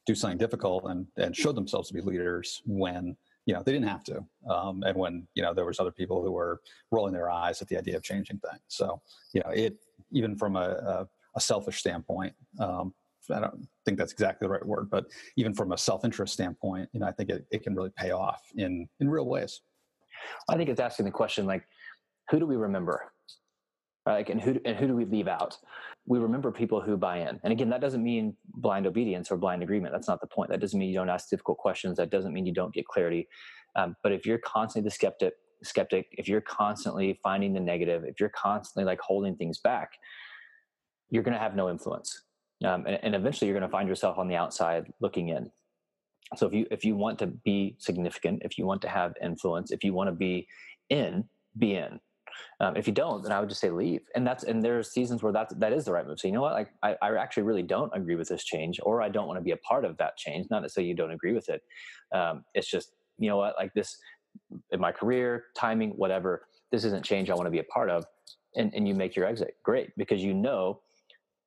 do 0.06 0.14
something 0.14 0.38
difficult 0.38 0.84
and 0.86 1.06
and 1.16 1.36
showed 1.36 1.56
themselves 1.56 1.88
to 1.88 1.94
be 1.94 2.00
leaders 2.00 2.62
when 2.66 3.16
you 3.46 3.54
know 3.54 3.62
they 3.62 3.72
didn't 3.72 3.88
have 3.88 4.04
to. 4.04 4.24
Um, 4.48 4.82
and 4.84 4.96
when 4.96 5.26
you 5.34 5.42
know 5.42 5.54
there 5.54 5.64
was 5.64 5.80
other 5.80 5.90
people 5.90 6.22
who 6.22 6.32
were 6.32 6.60
rolling 6.90 7.12
their 7.12 7.30
eyes 7.30 7.60
at 7.62 7.68
the 7.68 7.78
idea 7.78 7.96
of 7.96 8.02
changing 8.02 8.38
things. 8.38 8.62
So 8.68 9.00
you 9.32 9.42
know 9.42 9.50
it 9.50 9.76
even 10.12 10.36
from 10.36 10.56
a, 10.56 10.68
a 10.94 11.08
a 11.36 11.40
selfish 11.40 11.78
standpoint. 11.78 12.34
Um, 12.58 12.94
I 13.32 13.40
don't 13.40 13.68
think 13.84 13.98
that's 13.98 14.12
exactly 14.12 14.46
the 14.46 14.50
right 14.50 14.64
word, 14.64 14.88
but 14.90 15.04
even 15.36 15.54
from 15.54 15.72
a 15.72 15.78
self-interest 15.78 16.32
standpoint, 16.32 16.88
you 16.92 17.00
know, 17.00 17.06
I 17.06 17.12
think 17.12 17.30
it, 17.30 17.46
it 17.50 17.62
can 17.62 17.74
really 17.74 17.90
pay 17.96 18.10
off 18.10 18.40
in 18.56 18.88
in 18.98 19.08
real 19.08 19.26
ways. 19.26 19.60
I 20.48 20.56
think 20.56 20.68
it's 20.68 20.80
asking 20.80 21.04
the 21.04 21.12
question 21.12 21.46
like, 21.46 21.64
who 22.30 22.38
do 22.38 22.46
we 22.46 22.56
remember? 22.56 23.12
Like, 24.06 24.30
and 24.30 24.40
who 24.40 24.60
and 24.64 24.76
who 24.76 24.86
do 24.86 24.96
we 24.96 25.04
leave 25.04 25.28
out? 25.28 25.56
We 26.06 26.18
remember 26.18 26.50
people 26.50 26.80
who 26.80 26.96
buy 26.96 27.18
in, 27.18 27.38
and 27.44 27.52
again, 27.52 27.70
that 27.70 27.80
doesn't 27.80 28.02
mean 28.02 28.34
blind 28.54 28.86
obedience 28.86 29.30
or 29.30 29.36
blind 29.36 29.62
agreement. 29.62 29.92
That's 29.92 30.08
not 30.08 30.20
the 30.20 30.26
point. 30.26 30.50
That 30.50 30.60
doesn't 30.60 30.78
mean 30.78 30.88
you 30.88 30.94
don't 30.94 31.10
ask 31.10 31.28
difficult 31.28 31.58
questions. 31.58 31.98
That 31.98 32.10
doesn't 32.10 32.32
mean 32.32 32.46
you 32.46 32.54
don't 32.54 32.74
get 32.74 32.86
clarity. 32.86 33.28
Um, 33.76 33.94
but 34.02 34.12
if 34.12 34.26
you're 34.26 34.38
constantly 34.38 34.88
the 34.88 34.94
skeptic, 34.94 35.34
skeptic, 35.62 36.06
if 36.12 36.26
you're 36.26 36.40
constantly 36.40 37.20
finding 37.22 37.52
the 37.52 37.60
negative, 37.60 38.04
if 38.04 38.18
you're 38.18 38.30
constantly 38.30 38.84
like 38.84 39.00
holding 39.00 39.36
things 39.36 39.58
back, 39.58 39.90
you're 41.10 41.22
going 41.22 41.34
to 41.34 41.40
have 41.40 41.54
no 41.54 41.68
influence. 41.68 42.22
Um, 42.64 42.86
and, 42.86 42.98
and 43.02 43.14
eventually 43.14 43.48
you're 43.48 43.58
going 43.58 43.68
to 43.68 43.72
find 43.72 43.88
yourself 43.88 44.18
on 44.18 44.28
the 44.28 44.36
outside 44.36 44.92
looking 45.00 45.28
in. 45.28 45.50
So 46.36 46.46
if 46.46 46.52
you 46.52 46.66
if 46.70 46.84
you 46.84 46.94
want 46.94 47.18
to 47.20 47.26
be 47.26 47.74
significant, 47.78 48.42
if 48.44 48.56
you 48.56 48.64
want 48.64 48.82
to 48.82 48.88
have 48.88 49.14
influence, 49.20 49.72
if 49.72 49.82
you 49.82 49.92
want 49.92 50.08
to 50.08 50.12
be 50.12 50.46
in, 50.88 51.24
be 51.58 51.74
in. 51.74 51.98
Um, 52.60 52.76
if 52.76 52.86
you 52.86 52.92
don't, 52.92 53.22
then 53.22 53.32
I 53.32 53.40
would 53.40 53.48
just 53.48 53.60
say 53.60 53.70
leave. 53.70 54.02
And 54.14 54.26
that's 54.26 54.44
and 54.44 54.62
there's 54.62 54.92
seasons 54.92 55.22
where 55.22 55.32
that's 55.32 55.52
that 55.54 55.72
is 55.72 55.84
the 55.84 55.92
right 55.92 56.06
move. 56.06 56.20
So 56.20 56.28
you 56.28 56.34
know 56.34 56.42
what? 56.42 56.52
Like 56.52 56.70
I, 56.82 56.94
I 57.02 57.16
actually 57.16 57.42
really 57.44 57.62
don't 57.62 57.90
agree 57.94 58.14
with 58.14 58.28
this 58.28 58.44
change, 58.44 58.78
or 58.82 59.02
I 59.02 59.08
don't 59.08 59.26
want 59.26 59.38
to 59.38 59.42
be 59.42 59.50
a 59.50 59.56
part 59.56 59.84
of 59.84 59.96
that 59.96 60.16
change. 60.16 60.46
Not 60.50 60.70
say 60.70 60.82
you 60.82 60.94
don't 60.94 61.10
agree 61.10 61.32
with 61.32 61.48
it. 61.48 61.62
Um, 62.14 62.44
it's 62.54 62.70
just 62.70 62.92
you 63.18 63.28
know 63.28 63.36
what? 63.36 63.54
Like 63.58 63.74
this 63.74 63.96
in 64.70 64.80
my 64.80 64.92
career, 64.92 65.46
timing, 65.56 65.90
whatever. 65.90 66.46
This 66.70 66.84
isn't 66.84 67.04
change 67.04 67.30
I 67.30 67.34
want 67.34 67.46
to 67.46 67.50
be 67.50 67.58
a 67.58 67.64
part 67.64 67.90
of. 67.90 68.04
And 68.56 68.72
and 68.74 68.86
you 68.86 68.94
make 68.94 69.16
your 69.16 69.26
exit. 69.26 69.56
Great, 69.64 69.90
because 69.96 70.22
you 70.22 70.34
know 70.34 70.80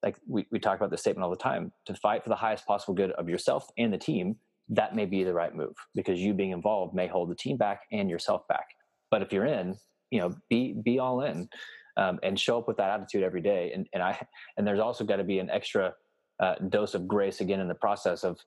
like 0.04 0.18
we, 0.28 0.46
we 0.52 0.60
talk 0.60 0.78
about 0.78 0.92
this 0.92 1.02
statement 1.02 1.24
all 1.24 1.30
the 1.30 1.36
time 1.38 1.72
to 1.86 1.94
fight 1.96 2.24
for 2.24 2.30
the 2.30 2.36
highest 2.36 2.66
possible 2.66 2.94
good 2.94 3.12
of 3.12 3.30
yourself 3.30 3.68
and 3.78 3.94
the 3.94 3.98
team 3.98 4.36
that 4.70 4.96
may 4.96 5.06
be 5.06 5.24
the 5.24 5.34
right 5.34 5.56
move 5.56 5.76
because 5.96 6.20
you 6.20 6.34
being 6.34 6.52
involved 6.52 6.94
may 6.94 7.08
hold 7.08 7.30
the 7.30 7.36
team 7.36 7.58
back 7.58 7.82
and 7.92 8.10
yourself 8.10 8.48
back. 8.48 8.68
But 9.10 9.22
if 9.22 9.34
you're 9.34 9.46
in 9.46 9.76
you 10.12 10.20
know 10.20 10.36
be 10.50 10.74
be 10.74 11.00
all 11.00 11.22
in 11.22 11.50
um, 11.98 12.20
and 12.24 12.40
show 12.40 12.58
up 12.58 12.68
with 12.68 12.78
that 12.78 12.90
attitude 12.90 13.24
every 13.24 13.42
day. 13.42 13.72
And, 13.74 13.88
and 13.94 14.02
i 14.02 14.28
and 14.58 14.66
there's 14.66 14.80
also 14.80 15.04
got 15.04 15.18
to 15.18 15.24
be 15.24 15.40
an 15.40 15.50
extra 15.50 15.94
uh, 16.40 16.56
dose 16.70 16.94
of 16.94 17.08
grace 17.08 17.42
again 17.42 17.60
in 17.60 17.68
the 17.68 17.76
process 17.76 18.24
of 18.24 18.40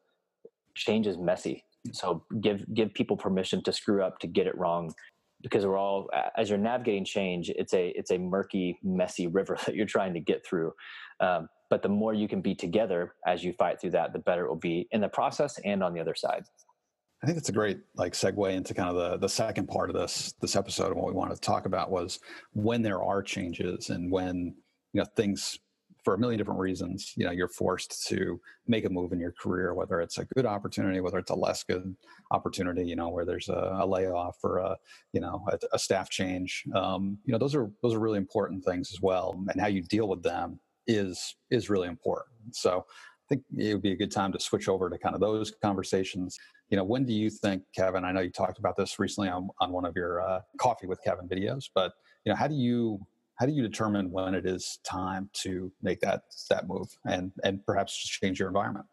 change 0.74 1.06
is 1.06 1.16
messy. 1.16 1.64
So 1.92 2.24
give 2.40 2.64
give 2.74 2.94
people 2.94 3.16
permission 3.16 3.62
to 3.64 3.72
screw 3.72 4.02
up, 4.02 4.18
to 4.20 4.26
get 4.26 4.46
it 4.46 4.56
wrong, 4.58 4.92
because 5.46 5.64
we're 5.64 5.78
all 5.78 6.08
as 6.36 6.50
you're 6.50 6.58
navigating 6.58 7.04
change, 7.04 7.50
it's 7.50 7.72
a 7.72 7.88
it's 7.90 8.10
a 8.10 8.18
murky, 8.18 8.78
messy 8.82 9.26
river 9.38 9.56
that 9.64 9.76
you're 9.76 9.86
trying 9.86 10.12
to 10.14 10.20
get 10.20 10.44
through. 10.44 10.72
Um, 11.20 11.48
but 11.70 11.82
the 11.82 11.88
more 11.88 12.14
you 12.14 12.28
can 12.28 12.40
be 12.40 12.54
together 12.54 13.14
as 13.26 13.44
you 13.44 13.52
fight 13.52 13.80
through 13.80 13.90
that, 13.90 14.12
the 14.12 14.18
better 14.18 14.44
it 14.46 14.48
will 14.48 14.56
be 14.56 14.88
in 14.90 15.00
the 15.00 15.08
process 15.08 15.58
and 15.64 15.82
on 15.82 15.94
the 15.94 16.00
other 16.00 16.14
side. 16.14 16.44
I 17.22 17.26
think 17.26 17.38
it's 17.38 17.48
a 17.48 17.52
great 17.52 17.78
like 17.94 18.12
segue 18.12 18.52
into 18.52 18.74
kind 18.74 18.90
of 18.90 18.96
the 18.96 19.18
the 19.18 19.28
second 19.28 19.68
part 19.68 19.88
of 19.88 19.96
this 19.96 20.34
this 20.40 20.56
episode 20.56 20.88
and 20.88 20.96
what 20.96 21.06
we 21.06 21.12
wanted 21.12 21.36
to 21.36 21.40
talk 21.40 21.66
about 21.66 21.90
was 21.90 22.18
when 22.52 22.82
there 22.82 23.02
are 23.02 23.22
changes 23.22 23.90
and 23.90 24.10
when 24.10 24.54
you 24.92 25.00
know 25.00 25.06
things 25.16 25.58
for 26.06 26.14
a 26.14 26.18
million 26.18 26.38
different 26.38 26.60
reasons 26.60 27.12
you 27.16 27.24
know 27.24 27.32
you're 27.32 27.48
forced 27.48 28.06
to 28.06 28.40
make 28.68 28.84
a 28.84 28.88
move 28.88 29.12
in 29.12 29.18
your 29.18 29.32
career 29.32 29.74
whether 29.74 30.00
it's 30.00 30.18
a 30.18 30.24
good 30.36 30.46
opportunity 30.46 31.00
whether 31.00 31.18
it's 31.18 31.32
a 31.32 31.34
less 31.34 31.64
good 31.64 31.96
opportunity 32.30 32.84
you 32.86 32.94
know 32.94 33.08
where 33.08 33.24
there's 33.24 33.48
a, 33.48 33.78
a 33.80 33.84
layoff 33.84 34.36
or 34.44 34.58
a 34.58 34.76
you 35.12 35.20
know 35.20 35.44
a, 35.50 35.58
a 35.72 35.78
staff 35.80 36.08
change 36.08 36.62
um, 36.76 37.18
you 37.24 37.32
know 37.32 37.38
those 37.38 37.56
are 37.56 37.72
those 37.82 37.92
are 37.92 37.98
really 37.98 38.18
important 38.18 38.64
things 38.64 38.92
as 38.94 39.02
well 39.02 39.34
and 39.48 39.60
how 39.60 39.66
you 39.66 39.82
deal 39.82 40.06
with 40.06 40.22
them 40.22 40.60
is 40.86 41.34
is 41.50 41.68
really 41.68 41.88
important 41.88 42.54
so 42.54 42.86
I 42.88 43.34
think 43.34 43.42
it 43.58 43.74
would 43.74 43.82
be 43.82 43.90
a 43.90 43.96
good 43.96 44.12
time 44.12 44.30
to 44.30 44.38
switch 44.38 44.68
over 44.68 44.88
to 44.88 44.96
kind 44.96 45.16
of 45.16 45.20
those 45.20 45.50
conversations. 45.60 46.38
You 46.70 46.76
know, 46.76 46.84
when 46.84 47.04
do 47.04 47.12
you 47.12 47.28
think, 47.28 47.64
Kevin? 47.74 48.04
I 48.04 48.12
know 48.12 48.20
you 48.20 48.30
talked 48.30 48.60
about 48.60 48.76
this 48.76 49.00
recently 49.00 49.28
on, 49.30 49.48
on 49.58 49.72
one 49.72 49.84
of 49.84 49.96
your 49.96 50.20
uh, 50.20 50.42
coffee 50.58 50.86
with 50.86 51.02
Kevin 51.02 51.26
videos, 51.28 51.64
but 51.74 51.90
you 52.24 52.30
know, 52.30 52.36
how 52.36 52.46
do 52.46 52.54
you 52.54 53.00
how 53.36 53.46
do 53.46 53.52
you 53.52 53.62
determine 53.62 54.10
when 54.10 54.34
it 54.34 54.46
is 54.46 54.78
time 54.84 55.30
to 55.34 55.70
make 55.82 56.00
that 56.00 56.22
that 56.50 56.66
move 56.68 56.88
and 57.06 57.32
and 57.44 57.64
perhaps 57.64 57.96
just 57.96 58.12
change 58.20 58.38
your 58.38 58.48
environment? 58.48 58.86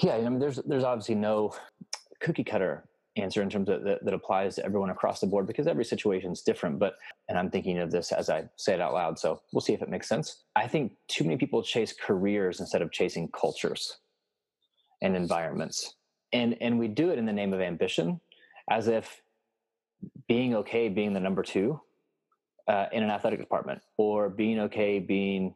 Yeah, 0.00 0.14
I 0.14 0.28
mean, 0.28 0.38
there's 0.38 0.60
there's 0.66 0.84
obviously 0.84 1.16
no 1.16 1.54
cookie 2.20 2.44
cutter 2.44 2.84
answer 3.16 3.42
in 3.42 3.50
terms 3.50 3.68
of 3.68 3.84
that, 3.84 4.04
that 4.04 4.14
applies 4.14 4.56
to 4.56 4.64
everyone 4.64 4.90
across 4.90 5.20
the 5.20 5.26
board 5.26 5.46
because 5.46 5.66
every 5.66 5.84
situation 5.84 6.32
is 6.32 6.42
different. 6.42 6.78
But, 6.78 6.94
and 7.28 7.38
I'm 7.38 7.50
thinking 7.50 7.78
of 7.78 7.90
this 7.90 8.10
as 8.10 8.30
I 8.30 8.44
say 8.56 8.74
it 8.74 8.80
out 8.80 8.94
loud. 8.94 9.18
So 9.18 9.40
we'll 9.52 9.60
see 9.60 9.74
if 9.74 9.82
it 9.82 9.90
makes 9.90 10.08
sense. 10.08 10.44
I 10.56 10.66
think 10.66 10.92
too 11.08 11.24
many 11.24 11.36
people 11.36 11.62
chase 11.62 11.92
careers 11.92 12.60
instead 12.60 12.80
of 12.80 12.90
chasing 12.90 13.28
cultures 13.28 13.98
and 15.02 15.14
environments. 15.14 15.94
And, 16.32 16.56
and 16.62 16.78
we 16.78 16.88
do 16.88 17.10
it 17.10 17.18
in 17.18 17.26
the 17.26 17.32
name 17.32 17.52
of 17.52 17.60
ambition 17.60 18.20
as 18.70 18.88
if 18.88 19.20
being 20.26 20.54
okay 20.54 20.88
being 20.88 21.12
the 21.12 21.20
number 21.20 21.42
two 21.42 21.80
uh, 22.68 22.86
in 22.92 23.02
an 23.02 23.10
athletic 23.10 23.40
department 23.40 23.80
or 23.96 24.28
being 24.28 24.60
okay 24.60 24.98
being 24.98 25.54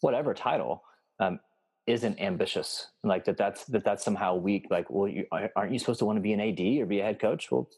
whatever 0.00 0.34
title 0.34 0.82
um, 1.20 1.40
isn't 1.86 2.20
ambitious. 2.20 2.88
Like 3.02 3.24
that 3.24 3.36
that's 3.36 3.64
that 3.66 3.84
that's 3.84 4.04
somehow 4.04 4.36
weak. 4.36 4.66
Like 4.70 4.90
well 4.90 5.08
you 5.08 5.26
aren't 5.56 5.72
you 5.72 5.78
supposed 5.78 5.98
to 6.00 6.04
want 6.04 6.16
to 6.16 6.22
be 6.22 6.32
an 6.32 6.40
ad 6.40 6.60
or 6.80 6.86
be 6.86 7.00
a 7.00 7.04
head 7.04 7.20
coach? 7.20 7.50
Well 7.50 7.68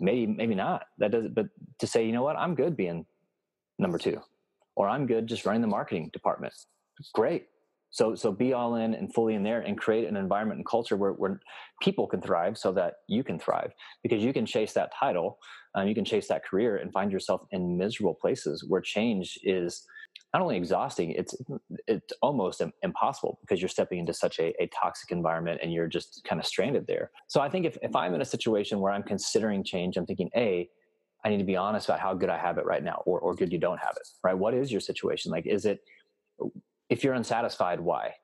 maybe 0.00 0.26
maybe 0.26 0.54
not. 0.54 0.84
That 0.98 1.10
doesn't 1.10 1.34
but 1.34 1.46
to 1.78 1.86
say 1.86 2.06
you 2.06 2.12
know 2.12 2.22
what? 2.22 2.36
I'm 2.36 2.54
good 2.54 2.76
being 2.76 3.06
number 3.78 3.98
two 3.98 4.20
or 4.74 4.88
i'm 4.88 5.06
good 5.06 5.26
just 5.26 5.44
running 5.44 5.62
the 5.62 5.68
marketing 5.68 6.10
department. 6.12 6.54
Great 7.12 7.46
so 7.90 8.14
so 8.14 8.32
be 8.32 8.52
all 8.52 8.76
in 8.76 8.94
and 8.94 9.12
fully 9.12 9.34
in 9.34 9.42
there 9.42 9.60
and 9.60 9.78
create 9.78 10.08
an 10.08 10.16
environment 10.16 10.58
and 10.58 10.66
culture 10.66 10.96
where, 10.96 11.12
where 11.12 11.40
people 11.80 12.06
can 12.06 12.20
thrive 12.20 12.58
so 12.58 12.72
that 12.72 12.94
you 13.08 13.22
can 13.22 13.38
thrive 13.38 13.72
because 14.02 14.22
you 14.22 14.32
can 14.32 14.46
chase 14.46 14.72
that 14.72 14.92
title 14.98 15.38
um, 15.74 15.86
you 15.86 15.94
can 15.94 16.04
chase 16.04 16.28
that 16.28 16.44
career 16.44 16.76
and 16.76 16.92
find 16.92 17.12
yourself 17.12 17.42
in 17.50 17.76
miserable 17.76 18.14
places 18.14 18.64
where 18.68 18.80
change 18.80 19.38
is 19.42 19.84
not 20.32 20.42
only 20.42 20.56
exhausting 20.56 21.10
it's 21.12 21.34
it's 21.86 22.12
almost 22.22 22.62
impossible 22.82 23.38
because 23.42 23.60
you're 23.60 23.68
stepping 23.68 23.98
into 23.98 24.12
such 24.12 24.38
a, 24.38 24.54
a 24.62 24.68
toxic 24.68 25.10
environment 25.10 25.60
and 25.62 25.72
you're 25.72 25.88
just 25.88 26.22
kind 26.28 26.40
of 26.40 26.46
stranded 26.46 26.86
there. 26.86 27.10
So 27.28 27.40
i 27.40 27.48
think 27.48 27.66
if, 27.66 27.76
if 27.82 27.94
i'm 27.94 28.14
in 28.14 28.20
a 28.20 28.26
situation 28.26 28.80
where 28.80 28.92
i'm 28.92 29.02
considering 29.02 29.64
change 29.64 29.96
i'm 29.96 30.06
thinking 30.06 30.30
a 30.36 30.68
i 31.24 31.28
need 31.28 31.38
to 31.38 31.44
be 31.44 31.56
honest 31.56 31.88
about 31.88 32.00
how 32.00 32.14
good 32.14 32.30
i 32.30 32.38
have 32.38 32.58
it 32.58 32.64
right 32.64 32.82
now 32.82 33.02
or, 33.06 33.20
or 33.20 33.34
good 33.34 33.52
you 33.52 33.58
don't 33.58 33.78
have 33.78 33.96
it 33.96 34.08
right? 34.22 34.34
What 34.34 34.54
is 34.54 34.72
your 34.72 34.80
situation? 34.80 35.30
Like 35.30 35.46
is 35.46 35.64
it 35.64 35.80
if 36.90 37.04
you're 37.04 37.14
unsatisfied 37.14 37.80
why? 37.80 38.14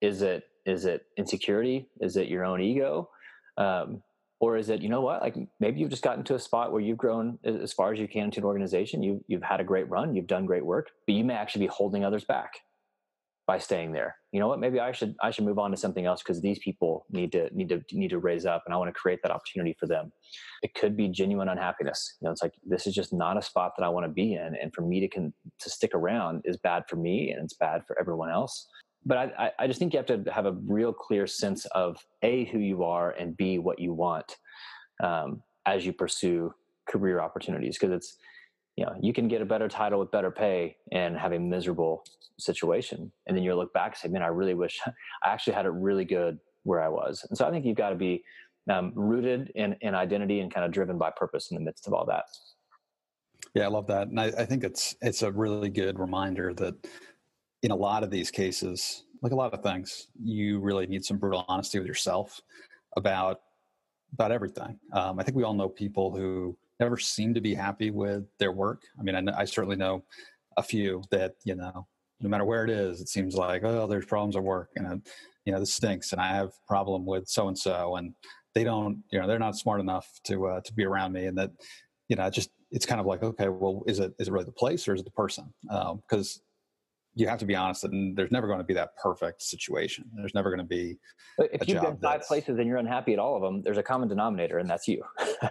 Is 0.00 0.22
it 0.22 0.44
is 0.64 0.84
it 0.84 1.06
insecurity? 1.16 1.88
Is 2.00 2.16
it 2.16 2.28
your 2.28 2.44
own 2.44 2.60
ego? 2.60 3.08
Um, 3.56 4.02
or 4.40 4.56
is 4.56 4.70
it 4.70 4.82
you 4.82 4.88
know 4.88 5.00
what? 5.00 5.22
Like 5.22 5.36
maybe 5.60 5.80
you've 5.80 5.90
just 5.90 6.02
gotten 6.02 6.24
to 6.24 6.34
a 6.34 6.38
spot 6.38 6.72
where 6.72 6.80
you've 6.80 6.98
grown 6.98 7.38
as 7.44 7.72
far 7.72 7.92
as 7.92 7.98
you 7.98 8.08
can 8.08 8.24
into 8.24 8.40
an 8.40 8.44
organization. 8.44 9.02
You, 9.02 9.24
you've 9.28 9.42
had 9.42 9.60
a 9.60 9.64
great 9.64 9.88
run. 9.88 10.14
You've 10.14 10.26
done 10.26 10.46
great 10.46 10.64
work 10.64 10.90
but 11.06 11.14
you 11.14 11.24
may 11.24 11.34
actually 11.34 11.66
be 11.66 11.72
holding 11.72 12.04
others 12.04 12.24
back 12.24 12.60
by 13.46 13.58
staying 13.58 13.92
there. 13.92 14.16
You 14.30 14.40
know 14.40 14.48
what? 14.48 14.60
Maybe 14.60 14.80
i 14.80 14.92
should 14.92 15.14
i 15.22 15.30
should 15.30 15.44
move 15.44 15.58
on 15.58 15.70
to 15.70 15.76
something 15.76 16.06
else 16.06 16.22
because 16.22 16.40
these 16.40 16.58
people 16.60 17.06
need 17.10 17.32
to 17.32 17.50
need 17.54 17.68
to 17.68 17.82
need 17.92 18.10
to 18.10 18.18
raise 18.18 18.46
up 18.46 18.62
and 18.66 18.74
i 18.74 18.76
want 18.76 18.88
to 18.88 18.98
create 18.98 19.20
that 19.22 19.32
opportunity 19.32 19.76
for 19.78 19.86
them. 19.86 20.12
It 20.62 20.74
could 20.74 20.96
be 20.96 21.08
genuine 21.08 21.48
unhappiness. 21.48 22.16
You 22.20 22.26
know 22.26 22.32
it's 22.32 22.42
like 22.42 22.54
this 22.64 22.86
is 22.86 22.94
just 22.94 23.12
not 23.12 23.36
a 23.36 23.42
spot 23.42 23.72
that 23.76 23.84
i 23.84 23.88
want 23.88 24.04
to 24.06 24.12
be 24.12 24.34
in 24.34 24.56
and 24.60 24.72
for 24.74 24.82
me 24.82 25.00
to 25.00 25.08
can 25.08 25.32
to 25.60 25.70
stick 25.70 25.92
around 25.94 26.42
is 26.44 26.56
bad 26.56 26.84
for 26.88 26.96
me 26.96 27.30
and 27.30 27.44
it's 27.44 27.54
bad 27.54 27.82
for 27.86 27.98
everyone 27.98 28.30
else. 28.30 28.68
But 29.04 29.34
I, 29.36 29.50
I 29.58 29.66
just 29.66 29.80
think 29.80 29.92
you 29.92 29.98
have 29.98 30.06
to 30.06 30.30
have 30.30 30.46
a 30.46 30.52
real 30.52 30.92
clear 30.92 31.26
sense 31.26 31.64
of 31.66 31.96
a 32.22 32.44
who 32.46 32.58
you 32.58 32.84
are 32.84 33.10
and 33.10 33.36
b 33.36 33.58
what 33.58 33.80
you 33.80 33.92
want 33.92 34.36
um, 35.02 35.42
as 35.66 35.84
you 35.84 35.92
pursue 35.92 36.54
career 36.88 37.20
opportunities. 37.20 37.76
Because 37.78 37.94
it's 37.94 38.16
you 38.76 38.84
know 38.84 38.94
you 39.00 39.12
can 39.12 39.28
get 39.28 39.42
a 39.42 39.44
better 39.44 39.68
title 39.68 39.98
with 39.98 40.10
better 40.10 40.30
pay 40.30 40.76
and 40.92 41.16
have 41.16 41.32
a 41.32 41.38
miserable 41.38 42.04
situation. 42.38 43.12
And 43.26 43.36
then 43.36 43.44
you 43.44 43.54
look 43.54 43.72
back 43.72 43.92
and 43.92 43.96
say 43.96 44.08
man 44.08 44.22
i 44.22 44.28
really 44.28 44.54
wish 44.54 44.80
i 44.86 45.28
actually 45.28 45.54
had 45.54 45.66
it 45.66 45.70
really 45.70 46.04
good 46.04 46.38
where 46.64 46.80
i 46.80 46.88
was. 46.88 47.24
And 47.28 47.36
so 47.36 47.46
i 47.46 47.50
think 47.50 47.64
you've 47.64 47.76
got 47.76 47.90
to 47.90 47.96
be 47.96 48.24
um, 48.70 48.92
rooted 48.94 49.50
in, 49.56 49.74
in 49.80 49.94
identity 49.94 50.38
and 50.38 50.52
kind 50.52 50.64
of 50.64 50.70
driven 50.70 50.96
by 50.96 51.10
purpose 51.10 51.50
in 51.50 51.56
the 51.56 51.60
midst 51.60 51.86
of 51.86 51.92
all 51.92 52.06
that. 52.06 52.24
Yeah 53.54 53.64
i 53.64 53.68
love 53.68 53.86
that. 53.88 54.08
And 54.08 54.20
I, 54.20 54.26
I 54.26 54.44
think 54.44 54.64
it's 54.64 54.96
it's 55.00 55.22
a 55.22 55.30
really 55.30 55.68
good 55.68 55.98
reminder 55.98 56.54
that 56.54 56.74
in 57.62 57.70
a 57.70 57.76
lot 57.76 58.02
of 58.02 58.10
these 58.10 58.30
cases, 58.30 59.04
like 59.22 59.32
a 59.32 59.36
lot 59.36 59.54
of 59.54 59.62
things, 59.62 60.08
you 60.20 60.58
really 60.58 60.86
need 60.86 61.04
some 61.04 61.16
brutal 61.16 61.44
honesty 61.48 61.78
with 61.78 61.86
yourself 61.86 62.40
about 62.96 63.40
about 64.12 64.32
everything. 64.32 64.78
Um, 64.92 65.18
I 65.18 65.22
think 65.22 65.36
we 65.36 65.44
all 65.44 65.54
know 65.54 65.68
people 65.68 66.14
who 66.14 66.56
never 66.82 66.96
seem 66.96 67.32
to 67.34 67.40
be 67.40 67.54
happy 67.54 67.90
with 67.90 68.24
their 68.38 68.52
work. 68.52 68.82
I 68.98 69.02
mean, 69.02 69.28
I, 69.28 69.40
I, 69.40 69.44
certainly 69.44 69.76
know 69.76 70.04
a 70.56 70.62
few 70.62 71.02
that 71.10 71.34
you 71.44 71.54
know, 71.54 71.86
no 72.20 72.28
matter 72.28 72.44
where 72.44 72.64
it 72.64 72.70
is, 72.70 73.00
it 73.00 73.08
seems 73.08 73.34
like 73.34 73.62
oh, 73.64 73.86
there's 73.86 74.06
problems 74.06 74.36
at 74.36 74.42
work, 74.42 74.70
and 74.76 74.86
uh, 74.86 74.96
you 75.44 75.52
know, 75.52 75.60
this 75.60 75.74
stinks, 75.74 76.12
and 76.12 76.20
I 76.20 76.28
have 76.28 76.52
problem 76.66 77.06
with 77.06 77.28
so 77.28 77.48
and 77.48 77.58
so, 77.58 77.96
and 77.96 78.14
they 78.54 78.64
don't, 78.64 79.02
you 79.10 79.20
know, 79.20 79.26
they're 79.26 79.38
not 79.38 79.56
smart 79.56 79.80
enough 79.80 80.08
to 80.24 80.46
uh, 80.46 80.60
to 80.60 80.72
be 80.74 80.84
around 80.84 81.12
me, 81.12 81.26
and 81.26 81.38
that 81.38 81.50
you 82.08 82.16
know, 82.16 82.28
just 82.30 82.50
it's 82.70 82.86
kind 82.86 83.00
of 83.00 83.06
like 83.06 83.22
okay, 83.22 83.48
well, 83.48 83.82
is 83.86 84.00
it 84.00 84.12
is 84.18 84.28
it 84.28 84.32
really 84.32 84.44
the 84.44 84.52
place 84.52 84.88
or 84.88 84.94
is 84.94 85.00
it 85.00 85.04
the 85.04 85.10
person? 85.10 85.52
Because 85.62 86.36
um, 86.36 86.42
you 87.14 87.26
have 87.28 87.38
to 87.38 87.44
be 87.44 87.54
honest 87.54 87.84
and 87.84 88.16
there's 88.16 88.30
never 88.30 88.46
going 88.46 88.58
to 88.58 88.64
be 88.64 88.74
that 88.74 88.96
perfect 88.96 89.42
situation. 89.42 90.04
There's 90.14 90.34
never 90.34 90.50
going 90.50 90.60
to 90.60 90.64
be 90.64 90.98
if 91.38 91.68
you've 91.68 91.82
been 91.82 91.96
five 91.98 92.22
places 92.22 92.58
and 92.58 92.66
you're 92.66 92.78
unhappy 92.78 93.12
at 93.12 93.18
all 93.18 93.36
of 93.36 93.42
them 93.42 93.62
there's 93.62 93.78
a 93.78 93.82
common 93.82 94.08
denominator 94.08 94.58
and 94.58 94.68
that's 94.68 94.88
you. 94.88 95.02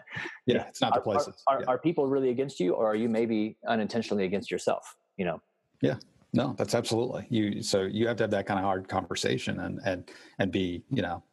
Yeah 0.47 0.65
it's 0.67 0.81
not 0.81 0.95
the 0.95 1.01
places 1.01 1.43
are, 1.47 1.57
are, 1.57 1.61
yeah. 1.61 1.65
are, 1.67 1.77
people 1.77 2.07
really 2.07 2.29
against 2.29 2.59
you 2.59 2.73
or 2.73 2.87
are 2.87 2.95
you 2.95 3.07
maybe 3.07 3.57
unintentionally 3.67 4.25
against 4.25 4.49
yourself 4.49 4.95
you 5.17 5.25
know? 5.25 5.41
Yeah. 5.81 5.95
No 6.33 6.55
that's 6.57 6.73
absolutely. 6.73 7.27
You 7.29 7.61
so 7.61 7.83
you 7.83 8.07
have 8.07 8.17
to 8.17 8.23
have 8.23 8.31
that 8.31 8.47
kind 8.47 8.59
of 8.59 8.65
hard 8.65 8.87
conversation 8.87 9.59
and 9.59 9.79
and 9.85 10.09
and 10.39 10.51
be 10.51 10.83
you 10.89 11.01
know 11.01 11.23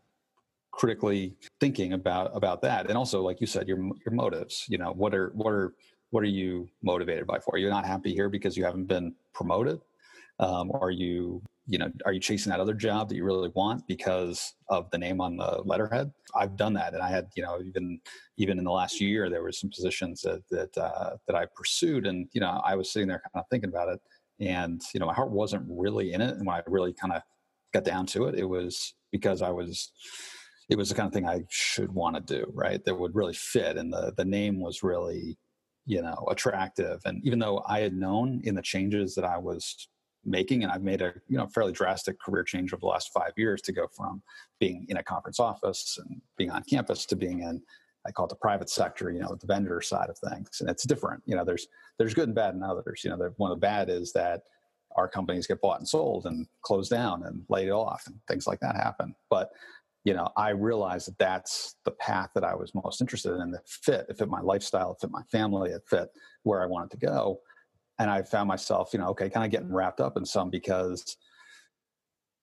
critically 0.72 1.36
thinking 1.58 1.94
about 1.94 2.36
about 2.36 2.60
that. 2.62 2.88
And 2.88 2.98
also 2.98 3.22
like 3.22 3.40
you 3.40 3.46
said 3.46 3.66
your 3.66 3.78
your 3.78 4.12
motives 4.12 4.66
you 4.68 4.76
know 4.76 4.92
what 4.92 5.14
are 5.14 5.30
what 5.34 5.52
are 5.52 5.72
what 6.10 6.22
are 6.22 6.26
you 6.26 6.68
motivated 6.82 7.26
by 7.26 7.38
for? 7.38 7.58
You're 7.58 7.68
you 7.68 7.74
not 7.74 7.84
happy 7.84 8.14
here 8.14 8.28
because 8.28 8.56
you 8.56 8.64
haven't 8.64 8.86
been 8.86 9.14
promoted? 9.34 9.80
Um, 10.40 10.70
are 10.72 10.90
you, 10.90 11.42
you 11.66 11.79
know, 11.79 11.90
are 12.07 12.12
you 12.12 12.20
chasing 12.20 12.51
that 12.51 12.61
other 12.61 12.74
job 12.74 13.09
that 13.09 13.16
you 13.16 13.24
really 13.24 13.51
want 13.55 13.87
because 13.88 14.55
of 14.68 14.90
the 14.90 14.98
name 14.98 15.20
on 15.20 15.37
the 15.37 15.62
letterhead? 15.64 16.12
I've 16.35 16.57
done 16.57 16.74
that, 16.74 16.94
and 16.94 17.03
I 17.03 17.11
had, 17.11 17.29
you 17.37 17.42
know, 17.42 17.61
even 17.61 18.01
even 18.37 18.59
in 18.59 18.64
the 18.64 18.70
last 18.70 19.01
year, 19.01 19.29
there 19.29 19.42
were 19.42 19.53
some 19.53 19.70
positions 19.70 20.22
that 20.22 20.42
that 20.51 20.77
uh, 20.79 21.16
that 21.27 21.37
I 21.37 21.46
pursued, 21.55 22.07
and 22.07 22.29
you 22.33 22.40
know, 22.40 22.61
I 22.64 22.77
was 22.77 22.92
sitting 22.92 23.09
there 23.09 23.22
kind 23.33 23.42
of 23.42 23.48
thinking 23.51 23.70
about 23.70 23.88
it, 23.88 24.01
and 24.40 24.81
you 24.94 25.01
know, 25.01 25.07
my 25.07 25.14
heart 25.14 25.31
wasn't 25.31 25.66
really 25.68 26.12
in 26.12 26.20
it, 26.20 26.37
and 26.37 26.46
when 26.46 26.57
I 26.57 26.62
really 26.66 26.92
kind 26.92 27.12
of 27.12 27.22
got 27.72 27.85
down 27.85 28.07
to 28.07 28.27
it, 28.27 28.38
it 28.38 28.44
was 28.44 28.94
because 29.12 29.42
I 29.42 29.51
was 29.51 29.90
it 30.68 30.77
was 30.77 30.88
the 30.90 30.94
kind 30.94 31.07
of 31.07 31.12
thing 31.12 31.27
I 31.27 31.44
should 31.48 31.92
want 31.92 32.16
to 32.16 32.38
do, 32.38 32.51
right? 32.55 32.85
That 32.85 32.94
would 32.94 33.14
really 33.14 33.35
fit. 33.35 33.77
And 33.77 33.92
the 33.92 34.12
the 34.16 34.24
name 34.24 34.61
was 34.61 34.83
really, 34.83 35.38
you 35.87 36.03
know, 36.03 36.27
attractive. 36.31 37.01
And 37.05 37.24
even 37.24 37.38
though 37.38 37.62
I 37.66 37.81
had 37.81 37.94
known 37.94 38.40
in 38.44 38.55
the 38.55 38.62
changes 38.62 39.14
that 39.14 39.24
I 39.24 39.38
was 39.38 39.88
making 40.30 40.62
and 40.62 40.72
i've 40.72 40.82
made 40.82 41.02
a 41.02 41.12
you 41.28 41.36
know 41.36 41.46
fairly 41.48 41.72
drastic 41.72 42.20
career 42.20 42.42
change 42.42 42.72
over 42.72 42.80
the 42.80 42.86
last 42.86 43.10
five 43.12 43.32
years 43.36 43.60
to 43.62 43.72
go 43.72 43.86
from 43.96 44.22
being 44.60 44.86
in 44.88 44.96
a 44.96 45.02
conference 45.02 45.40
office 45.40 45.98
and 46.04 46.20
being 46.36 46.50
on 46.50 46.62
campus 46.64 47.06
to 47.06 47.16
being 47.16 47.42
in 47.42 47.60
i 48.06 48.10
call 48.10 48.26
it 48.26 48.30
the 48.30 48.36
private 48.36 48.70
sector 48.70 49.10
you 49.10 49.20
know 49.20 49.34
the 49.40 49.46
vendor 49.46 49.80
side 49.80 50.10
of 50.10 50.18
things 50.18 50.60
and 50.60 50.68
it's 50.68 50.84
different 50.84 51.22
you 51.26 51.34
know 51.34 51.44
there's 51.44 51.66
there's 51.98 52.14
good 52.14 52.28
and 52.28 52.34
bad 52.34 52.54
in 52.54 52.62
others 52.62 53.02
you 53.04 53.10
know 53.10 53.16
the, 53.16 53.32
one 53.36 53.50
of 53.50 53.56
the 53.56 53.60
bad 53.60 53.88
is 53.88 54.12
that 54.12 54.42
our 54.96 55.08
companies 55.08 55.46
get 55.46 55.60
bought 55.60 55.78
and 55.78 55.88
sold 55.88 56.26
and 56.26 56.46
closed 56.62 56.90
down 56.90 57.22
and 57.24 57.44
laid 57.48 57.70
off 57.70 58.02
and 58.06 58.16
things 58.26 58.46
like 58.46 58.60
that 58.60 58.76
happen. 58.76 59.14
But 59.30 59.50
you 60.04 60.14
know, 60.14 60.30
I 60.36 60.50
realized 60.50 61.08
that 61.08 61.18
that's 61.18 61.76
the 61.84 61.90
path 61.90 62.30
that 62.34 62.44
I 62.44 62.54
was 62.54 62.74
most 62.74 63.00
interested 63.00 63.34
in 63.34 63.50
that 63.50 63.68
fit, 63.68 64.06
it 64.08 64.16
fit 64.16 64.28
my 64.28 64.40
lifestyle, 64.40 64.92
it 64.92 64.98
fit 65.00 65.10
my 65.10 65.22
family, 65.24 65.70
it 65.70 65.82
fit 65.86 66.08
where 66.44 66.62
I 66.62 66.66
wanted 66.66 66.90
to 66.92 67.06
go. 67.06 67.40
And 67.98 68.11
I 68.11 68.22
found 68.22 68.48
myself, 68.48 68.90
you 68.92 69.00
know, 69.00 69.08
okay, 69.08 69.28
kind 69.28 69.44
of 69.44 69.50
getting 69.50 69.72
wrapped 69.72 70.00
up 70.00 70.16
in 70.16 70.24
some 70.24 70.50
because 70.50 71.16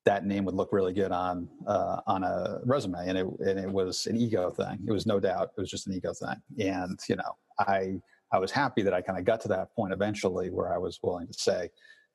that 0.05 0.25
name 0.25 0.45
would 0.45 0.55
look 0.55 0.71
really 0.71 0.93
good 0.93 1.11
on 1.11 1.49
uh, 1.65 2.01
on 2.05 2.23
a 2.23 2.59
resume, 2.63 3.07
and 3.07 3.17
it 3.17 3.25
and 3.39 3.59
it 3.59 3.71
was 3.71 4.05
an 4.05 4.15
ego 4.15 4.51
thing. 4.51 4.79
It 4.87 4.91
was 4.91 5.05
no 5.05 5.19
doubt 5.19 5.51
it 5.57 5.61
was 5.61 5.69
just 5.69 5.87
an 5.87 5.93
ego 5.93 6.13
thing, 6.13 6.67
and 6.67 6.99
you 7.09 7.15
know, 7.15 7.35
I 7.59 7.99
I 8.31 8.37
was 8.37 8.51
happy 8.51 8.83
that 8.83 8.93
I 8.93 9.01
kind 9.01 9.17
of 9.17 9.25
got 9.25 9.41
to 9.41 9.47
that 9.49 9.73
point 9.75 9.93
eventually 9.93 10.49
where 10.49 10.73
I 10.73 10.77
was 10.77 10.99
willing 11.01 11.27
to 11.27 11.33
say, 11.33 11.69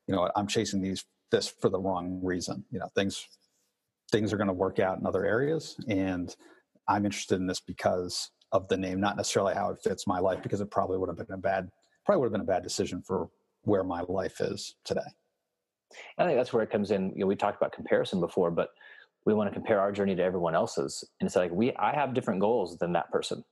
you 0.07 0.14
know, 0.14 0.31
I'm 0.37 0.46
chasing 0.46 0.81
these 0.81 1.05
this 1.33 1.48
for 1.48 1.68
the 1.68 1.81
wrong 1.81 2.20
reason. 2.22 2.64
You 2.70 2.79
know, 2.79 2.88
things 2.94 3.26
things 4.11 4.33
are 4.33 4.37
going 4.37 4.48
to 4.48 4.53
work 4.53 4.79
out 4.79 4.98
in 4.98 5.07
other 5.07 5.24
areas. 5.24 5.76
And 5.88 6.35
I'm 6.88 7.05
interested 7.05 7.37
in 7.37 7.46
this 7.46 7.61
because 7.61 8.31
of 8.53 8.68
the 8.68 8.76
name, 8.76 9.00
not 9.00 9.16
necessarily 9.16 9.55
how 9.55 9.70
it 9.70 9.79
fits 9.83 10.07
my 10.07 10.18
life, 10.18 10.42
because 10.42 10.61
it 10.61 10.70
probably 10.70 10.98
would 10.98 11.09
have 11.09 11.16
been 11.16 11.26
a 11.33 11.38
bad, 11.38 11.70
probably 12.04 12.20
would 12.20 12.26
have 12.26 12.32
been 12.32 12.40
a 12.40 12.44
bad 12.44 12.62
decision 12.62 13.02
for 13.02 13.28
where 13.62 13.84
my 13.84 14.02
life 14.08 14.40
is 14.40 14.74
today. 14.84 15.00
I 16.18 16.24
think 16.24 16.36
that's 16.36 16.52
where 16.52 16.62
it 16.62 16.70
comes 16.70 16.90
in. 16.90 17.10
You 17.10 17.20
know, 17.20 17.26
we 17.26 17.36
talked 17.36 17.60
about 17.60 17.72
comparison 17.72 18.20
before, 18.20 18.50
but 18.50 18.70
we 19.26 19.34
want 19.34 19.50
to 19.50 19.54
compare 19.54 19.80
our 19.80 19.92
journey 19.92 20.14
to 20.14 20.22
everyone 20.22 20.54
else's, 20.54 21.04
and 21.20 21.26
it's 21.26 21.36
like 21.36 21.50
we, 21.50 21.74
I 21.76 21.94
have 21.94 22.14
different 22.14 22.40
goals 22.40 22.78
than 22.78 22.92
that 22.94 23.10
person. 23.10 23.44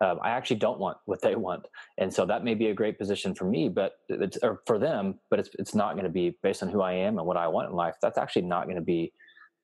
Um, 0.00 0.18
I 0.22 0.30
actually 0.30 0.56
don't 0.56 0.78
want 0.78 0.98
what 1.06 1.22
they 1.22 1.36
want, 1.36 1.66
and 1.98 2.12
so 2.12 2.26
that 2.26 2.44
may 2.44 2.54
be 2.54 2.68
a 2.68 2.74
great 2.74 2.98
position 2.98 3.34
for 3.34 3.44
me, 3.44 3.68
but 3.68 3.92
it's 4.08 4.36
or 4.42 4.62
for 4.66 4.78
them, 4.78 5.20
but 5.30 5.38
it's 5.38 5.50
it's 5.58 5.74
not 5.74 5.94
going 5.94 6.04
to 6.04 6.10
be 6.10 6.36
based 6.42 6.62
on 6.62 6.68
who 6.68 6.82
I 6.82 6.92
am 6.92 7.18
and 7.18 7.26
what 7.26 7.36
I 7.36 7.46
want 7.48 7.68
in 7.68 7.74
life. 7.74 7.94
That's 8.02 8.18
actually 8.18 8.42
not 8.42 8.64
going 8.64 8.76
to 8.76 8.82
be 8.82 9.12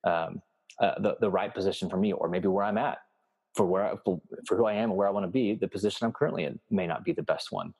um, 0.04 0.40
uh, 0.80 0.98
the 1.00 1.16
the 1.20 1.30
right 1.30 1.52
position 1.52 1.90
for 1.90 1.96
me, 1.96 2.12
or 2.12 2.28
maybe 2.28 2.48
where 2.48 2.64
I'm 2.64 2.78
at 2.78 2.98
for 3.54 3.66
where 3.66 3.84
I, 3.84 3.94
for, 4.04 4.20
for 4.46 4.56
who 4.56 4.64
I 4.66 4.74
am 4.74 4.90
and 4.90 4.96
where 4.96 5.08
I 5.08 5.10
want 5.10 5.24
to 5.24 5.30
be. 5.30 5.54
The 5.54 5.68
position 5.68 6.06
I'm 6.06 6.12
currently 6.12 6.44
in 6.44 6.58
may 6.70 6.86
not 6.86 7.04
be 7.04 7.12
the 7.12 7.22
best 7.22 7.52
one. 7.52 7.74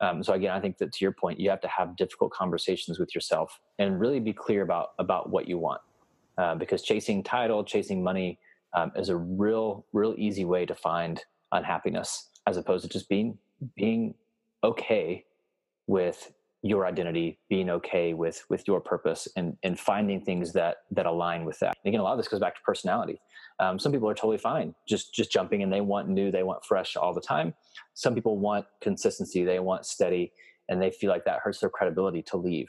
Um, 0.00 0.22
so 0.22 0.32
again, 0.32 0.52
I 0.52 0.60
think 0.60 0.78
that 0.78 0.92
to 0.92 1.04
your 1.04 1.12
point, 1.12 1.40
you 1.40 1.50
have 1.50 1.60
to 1.62 1.68
have 1.68 1.96
difficult 1.96 2.32
conversations 2.32 2.98
with 2.98 3.14
yourself 3.14 3.60
and 3.78 3.98
really 3.98 4.20
be 4.20 4.32
clear 4.32 4.62
about 4.62 4.90
about 4.98 5.30
what 5.30 5.48
you 5.48 5.58
want, 5.58 5.80
uh, 6.36 6.54
because 6.54 6.82
chasing 6.82 7.22
title, 7.22 7.64
chasing 7.64 8.02
money, 8.02 8.38
um, 8.74 8.92
is 8.96 9.08
a 9.08 9.16
real 9.16 9.84
real 9.92 10.14
easy 10.16 10.44
way 10.44 10.64
to 10.66 10.74
find 10.74 11.24
unhappiness, 11.52 12.28
as 12.46 12.56
opposed 12.56 12.84
to 12.84 12.88
just 12.88 13.08
being 13.08 13.38
being 13.74 14.14
okay 14.62 15.24
with 15.86 16.32
your 16.62 16.86
identity 16.86 17.38
being 17.48 17.70
okay 17.70 18.14
with 18.14 18.44
with 18.48 18.66
your 18.66 18.80
purpose 18.80 19.28
and 19.36 19.56
and 19.62 19.78
finding 19.78 20.20
things 20.20 20.52
that 20.52 20.78
that 20.90 21.06
align 21.06 21.44
with 21.44 21.58
that. 21.60 21.76
Again 21.84 22.00
a 22.00 22.02
lot 22.02 22.12
of 22.12 22.18
this 22.18 22.28
goes 22.28 22.40
back 22.40 22.56
to 22.56 22.60
personality. 22.62 23.20
Um, 23.60 23.78
some 23.78 23.92
people 23.92 24.08
are 24.08 24.14
totally 24.14 24.38
fine 24.38 24.74
just 24.88 25.14
just 25.14 25.30
jumping 25.30 25.62
and 25.62 25.72
they 25.72 25.80
want 25.80 26.08
new 26.08 26.30
they 26.30 26.42
want 26.42 26.64
fresh 26.64 26.96
all 26.96 27.14
the 27.14 27.20
time. 27.20 27.54
Some 27.94 28.14
people 28.14 28.38
want 28.38 28.66
consistency 28.80 29.44
they 29.44 29.60
want 29.60 29.86
steady 29.86 30.32
and 30.68 30.82
they 30.82 30.90
feel 30.90 31.10
like 31.10 31.24
that 31.24 31.40
hurts 31.42 31.60
their 31.60 31.70
credibility 31.70 32.22
to 32.22 32.36
leave. 32.36 32.68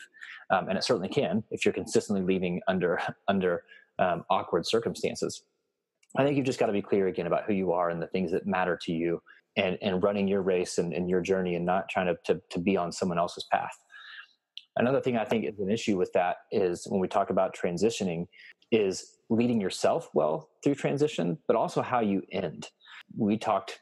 Um, 0.49 0.69
and 0.69 0.77
it 0.77 0.83
certainly 0.83 1.09
can 1.09 1.43
if 1.51 1.65
you're 1.65 1.73
consistently 1.73 2.23
leaving 2.23 2.61
under 2.67 2.99
under 3.27 3.63
um, 3.97 4.23
awkward 4.29 4.65
circumstances. 4.65 5.43
I 6.17 6.23
think 6.23 6.37
you've 6.37 6.45
just 6.45 6.59
got 6.59 6.67
to 6.67 6.73
be 6.73 6.81
clear 6.81 7.07
again 7.07 7.27
about 7.27 7.43
who 7.45 7.53
you 7.53 7.71
are 7.71 7.89
and 7.89 8.01
the 8.01 8.07
things 8.07 8.31
that 8.31 8.47
matter 8.47 8.79
to 8.83 8.91
you 8.91 9.21
and, 9.57 9.77
and 9.81 10.03
running 10.03 10.27
your 10.27 10.41
race 10.41 10.77
and, 10.77 10.93
and 10.93 11.09
your 11.09 11.21
journey 11.21 11.55
and 11.55 11.65
not 11.65 11.89
trying 11.89 12.07
to, 12.07 12.17
to, 12.25 12.41
to 12.49 12.59
be 12.59 12.77
on 12.77 12.91
someone 12.91 13.17
else's 13.17 13.45
path. 13.51 13.77
Another 14.77 15.01
thing 15.01 15.17
I 15.17 15.25
think 15.25 15.45
is 15.45 15.59
an 15.59 15.69
issue 15.69 15.97
with 15.97 16.11
that 16.13 16.37
is 16.51 16.85
when 16.87 17.01
we 17.01 17.07
talk 17.07 17.29
about 17.29 17.55
transitioning 17.55 18.27
is 18.71 19.17
leading 19.29 19.59
yourself 19.59 20.09
well 20.13 20.49
through 20.63 20.75
transition, 20.75 21.37
but 21.47 21.55
also 21.55 21.81
how 21.81 21.99
you 21.99 22.23
end. 22.31 22.67
We 23.17 23.37
talked, 23.37 23.79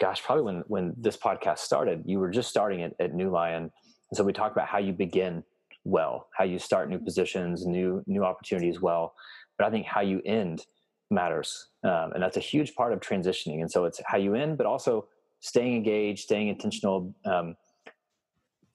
gosh, 0.00 0.22
probably 0.22 0.44
when, 0.44 0.64
when 0.68 0.94
this 0.96 1.16
podcast 1.16 1.58
started, 1.58 2.02
you 2.06 2.18
were 2.18 2.30
just 2.30 2.48
starting 2.48 2.82
at, 2.82 2.94
at 2.98 3.12
NeuLion. 3.12 3.56
And 3.56 3.70
so 4.14 4.24
we 4.24 4.32
talked 4.32 4.56
about 4.56 4.68
how 4.68 4.78
you 4.78 4.92
begin 4.92 5.42
well, 5.84 6.28
how 6.36 6.44
you 6.44 6.58
start 6.58 6.88
new 6.88 6.98
positions, 6.98 7.66
new, 7.66 8.02
new 8.06 8.24
opportunities 8.24 8.80
well. 8.80 9.14
But 9.58 9.66
I 9.66 9.70
think 9.70 9.86
how 9.86 10.00
you 10.00 10.22
end 10.24 10.64
matters. 11.12 11.68
Um, 11.84 12.12
and 12.14 12.22
that's 12.22 12.36
a 12.36 12.40
huge 12.40 12.74
part 12.74 12.92
of 12.92 13.00
transitioning. 13.00 13.60
And 13.60 13.70
so 13.70 13.84
it's 13.84 14.00
how 14.06 14.18
you 14.18 14.34
end, 14.34 14.58
but 14.58 14.66
also 14.66 15.06
staying 15.40 15.76
engaged, 15.76 16.20
staying 16.20 16.48
intentional 16.48 17.14
um, 17.24 17.56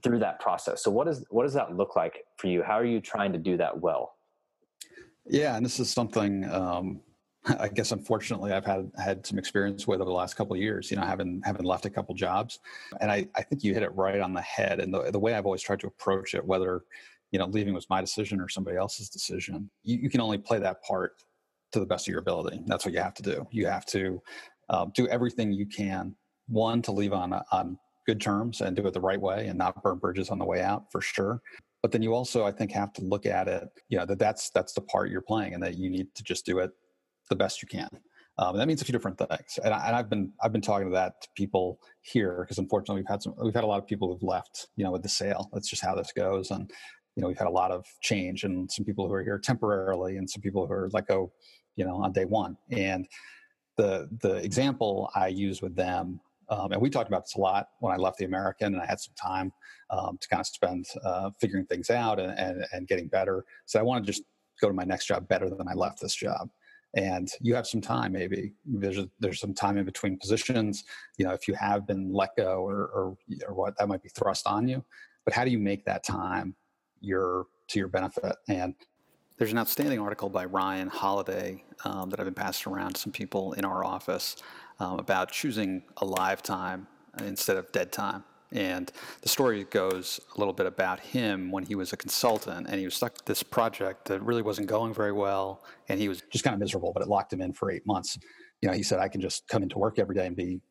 through 0.04 0.20
that 0.20 0.40
process. 0.40 0.84
So 0.84 0.92
what 0.92 1.08
is 1.08 1.26
what 1.30 1.44
does 1.44 1.54
that 1.54 1.76
look 1.76 1.96
like 1.96 2.26
for 2.38 2.48
you? 2.48 2.64
How 2.64 2.78
are 2.78 2.86
you 2.86 3.02
trying 3.02 3.34
to 3.34 3.40
do 3.40 3.58
that 3.58 3.80
well? 3.80 4.16
Yeah, 5.26 5.58
and 5.58 5.66
this 5.66 5.80
is 5.80 5.90
something 5.90 6.50
um, 6.50 7.02
I 7.60 7.68
guess 7.68 7.92
unfortunately 7.92 8.52
I've 8.52 8.66
had 8.66 8.92
had 8.98 9.26
some 9.26 9.38
experience 9.38 9.88
with 9.88 10.02
over 10.02 10.10
the 10.10 10.16
last 10.16 10.36
couple 10.36 10.56
of 10.56 10.62
years. 10.62 10.92
You 10.92 10.98
know, 10.98 11.04
having 11.04 11.42
having 11.44 11.66
left 11.66 11.86
a 11.86 11.90
couple 11.90 12.14
jobs, 12.16 12.60
and 13.00 13.12
I, 13.12 13.28
I 13.36 13.42
think 13.42 13.64
you 13.64 13.74
hit 13.74 13.84
it 13.84 13.94
right 13.96 14.20
on 14.20 14.34
the 14.34 14.42
head. 14.42 14.80
And 14.80 14.94
the 14.94 15.12
the 15.12 15.20
way 15.20 15.34
I've 15.34 15.46
always 15.46 15.62
tried 15.62 15.80
to 15.82 15.88
approach 15.88 16.34
it, 16.34 16.46
whether 16.46 16.84
you 17.32 17.40
know 17.40 17.46
leaving 17.46 17.74
was 17.74 17.90
my 17.90 18.02
decision 18.02 18.42
or 18.42 18.50
somebody 18.50 18.78
else's 18.78 19.10
decision, 19.10 19.70
you, 19.84 19.98
you 19.98 20.10
can 20.10 20.22
only 20.22 20.38
play 20.38 20.60
that 20.60 20.82
part 20.84 21.24
to 21.72 21.80
the 21.80 21.86
best 21.86 22.08
of 22.08 22.12
your 22.12 22.20
ability. 22.20 22.62
That's 22.66 22.86
what 22.86 22.94
you 22.94 23.00
have 23.00 23.14
to 23.16 23.24
do. 23.24 23.48
You 23.52 23.68
have 23.68 23.86
to 23.88 24.22
um, 24.70 24.92
do 24.94 25.08
everything 25.08 25.52
you 25.52 25.66
can. 25.66 26.16
One 26.48 26.82
to 26.84 26.92
leave 26.92 27.14
on 27.14 27.34
on 27.52 27.78
good 28.06 28.22
terms 28.22 28.62
and 28.62 28.76
do 28.76 28.88
it 28.88 28.94
the 28.94 29.02
right 29.02 29.20
way 29.20 29.48
and 29.48 29.58
not 29.58 29.84
burn 29.84 29.98
bridges 29.98 30.30
on 30.30 30.40
the 30.40 30.46
way 30.46 30.62
out 30.62 30.86
for 30.92 31.02
sure. 31.02 31.42
But 31.82 31.92
then 31.92 32.02
you 32.02 32.14
also, 32.14 32.46
I 32.46 32.52
think, 32.52 32.72
have 32.72 32.94
to 32.94 33.04
look 33.04 33.26
at 33.26 33.48
it. 33.48 33.68
You 33.90 33.98
know 33.98 34.06
that 34.06 34.20
that's 34.20 34.50
that's 34.52 34.74
the 34.74 34.82
part 34.82 35.12
you're 35.12 35.22
playing, 35.22 35.54
and 35.54 35.64
that 35.64 35.78
you 35.78 35.90
need 35.90 36.08
to 36.16 36.24
just 36.24 36.46
do 36.46 36.60
it 36.60 36.72
the 37.30 37.36
best 37.36 37.62
you 37.62 37.68
can. 37.68 37.90
Um, 38.40 38.56
that 38.58 38.68
means 38.68 38.82
a 38.82 38.86
few 38.86 38.94
different 38.94 39.18
things, 39.18 39.60
and, 39.64 39.74
I, 39.74 39.96
have 39.96 40.10
been 40.10 40.32
I've 40.42 40.52
been 40.52 40.62
talking 40.62 40.88
to 40.88 40.94
that 40.94 41.22
to 41.22 41.28
people 41.36 41.80
here 42.02 42.42
because 42.42 42.60
unfortunately 42.60 43.02
we've 43.02 43.10
had 43.10 43.22
some 43.22 43.34
we've 43.42 43.54
had 43.54 43.64
a 43.64 43.68
lot 43.68 43.80
of 43.80 43.88
people 43.88 44.12
who've 44.12 44.24
left. 44.24 44.68
You 44.76 44.86
know, 44.86 44.92
with 44.92 45.04
the 45.04 45.10
sale, 45.10 45.50
that's 45.54 45.70
just 45.70 45.84
how 45.84 45.96
this 45.96 46.12
goes, 46.12 46.52
and 46.52 46.70
you 47.16 47.22
know 47.22 47.28
we've 47.28 47.38
had 47.38 47.48
a 47.48 47.52
lot 47.52 47.72
of 47.72 47.86
change 48.02 48.44
and 48.44 48.72
some 48.72 48.86
people 48.86 49.08
who 49.08 49.14
are 49.14 49.24
here 49.24 49.40
temporarily 49.40 50.18
and 50.18 50.30
some 50.30 50.42
people 50.42 50.66
who 50.66 50.74
are 50.74 50.90
let 50.94 51.08
go 51.08 51.32
you 51.78 51.86
know 51.86 52.04
on 52.04 52.12
day 52.12 52.26
one. 52.26 52.58
And 52.72 53.08
the 53.78 54.10
the 54.22 54.36
example 54.38 55.10
i 55.16 55.28
use 55.28 55.62
with 55.62 55.76
them 55.76 56.20
um, 56.50 56.72
and 56.72 56.82
we 56.82 56.90
talked 56.90 57.10
about 57.10 57.24
this 57.24 57.36
a 57.36 57.40
lot 57.40 57.70
when 57.80 57.94
i 57.94 57.96
left 57.96 58.18
the 58.18 58.26
american 58.26 58.74
and 58.74 58.82
i 58.82 58.86
had 58.86 59.00
some 59.00 59.14
time 59.16 59.54
um, 59.90 60.18
to 60.20 60.28
kind 60.28 60.42
of 60.42 60.48
spend 60.48 60.86
uh, 61.06 61.30
figuring 61.40 61.66
things 61.66 61.90
out 61.90 62.20
and, 62.20 62.38
and, 62.38 62.66
and 62.74 62.88
getting 62.88 63.08
better. 63.08 63.46
So 63.66 63.80
i 63.80 63.84
want 63.84 64.06
to 64.06 64.12
just 64.12 64.24
go 64.60 64.68
to 64.68 64.74
my 64.74 64.84
next 64.84 65.06
job 65.06 65.28
better 65.28 65.50
than 65.50 65.68
i 65.68 65.74
left 65.74 66.02
this 66.02 66.16
job. 66.16 66.50
And 66.96 67.30
you 67.42 67.54
have 67.54 67.68
some 67.68 67.82
time 67.82 68.14
maybe. 68.14 68.54
There's 68.66 69.00
there's 69.20 69.40
some 69.40 69.54
time 69.54 69.78
in 69.78 69.86
between 69.86 70.18
positions. 70.18 70.84
You 71.18 71.26
know 71.26 71.34
if 71.34 71.48
you 71.48 71.54
have 71.54 71.86
been 71.86 72.12
let 72.12 72.30
go 72.38 72.66
or, 72.66 72.88
or 72.88 73.18
or 73.46 73.54
what 73.54 73.78
that 73.78 73.88
might 73.88 74.02
be 74.02 74.10
thrust 74.10 74.48
on 74.48 74.68
you. 74.68 74.84
But 75.26 75.34
how 75.34 75.44
do 75.46 75.52
you 75.52 75.60
make 75.60 75.86
that 75.86 76.04
time 76.04 76.56
your 77.02 77.46
to 77.70 77.80
your 77.80 77.90
benefit? 77.90 78.36
And 78.48 78.74
there's 79.38 79.52
an 79.52 79.58
outstanding 79.58 80.00
article 80.00 80.30
by 80.30 80.46
Ryan 80.46 80.88
Holiday 80.88 81.64
um, 81.86 82.10
that 82.10 82.20
I've 82.20 82.26
been 82.26 82.34
passing 82.34 82.74
around 82.74 82.96
to 82.96 83.02
some 83.02 83.12
people 83.12 83.54
in 83.54 83.66
our 83.66 83.86
office 83.86 84.38
um, 84.80 85.00
about 85.00 85.32
choosing 85.32 85.84
a 85.98 86.06
live 86.06 86.42
time 86.42 86.88
instead 87.20 87.58
of 87.58 87.72
dead 87.72 87.92
time. 87.92 88.24
And 88.52 88.92
the 89.22 89.30
story 89.30 89.66
goes 89.66 90.22
a 90.36 90.40
little 90.40 90.54
bit 90.54 90.66
about 90.66 91.00
him 91.00 91.52
when 91.52 91.66
he 91.66 91.76
was 91.76 91.94
a 91.94 91.98
consultant 91.98 92.68
and 92.68 92.80
he 92.80 92.86
was 92.86 92.96
stuck 92.96 93.14
with 93.14 93.26
this 93.26 93.44
project 93.44 94.06
that 94.06 94.22
really 94.22 94.42
wasn't 94.42 94.68
going 94.68 94.94
very 94.94 95.12
well. 95.12 95.64
And 95.90 96.00
he 96.00 96.08
was 96.08 96.24
just 96.32 96.44
kind 96.44 96.54
of 96.54 96.60
miserable, 96.60 96.92
but 96.94 97.04
it 97.04 97.10
locked 97.10 97.34
him 97.34 97.42
in 97.42 97.54
for 97.54 97.70
eight 97.70 97.86
months. 97.86 98.18
You 98.62 98.70
know, 98.70 98.76
he 98.76 98.84
said, 98.84 99.00
I 99.00 99.08
can 99.08 99.22
just 99.22 99.48
come 99.48 99.64
into 99.64 99.78
work 99.78 100.00
every 100.00 100.16
day 100.16 100.26
and 100.26 100.36
be, 100.36 100.62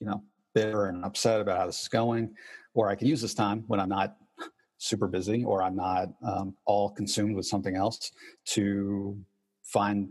you 0.00 0.06
know, 0.06 0.24
bitter 0.54 0.86
and 0.86 1.04
upset 1.04 1.40
about 1.40 1.58
how 1.58 1.66
this 1.66 1.82
is 1.82 1.88
going, 1.88 2.34
or 2.74 2.88
I 2.88 2.96
can 2.96 3.06
use 3.06 3.20
this 3.20 3.34
time 3.34 3.64
when 3.68 3.78
I'm 3.78 3.88
not 3.88 4.16
super 4.80 5.06
busy 5.06 5.44
or 5.44 5.62
I'm 5.62 5.76
not 5.76 6.08
um, 6.24 6.56
all 6.64 6.90
consumed 6.90 7.36
with 7.36 7.46
something 7.46 7.76
else 7.76 8.10
to 8.46 9.16
find 9.62 10.08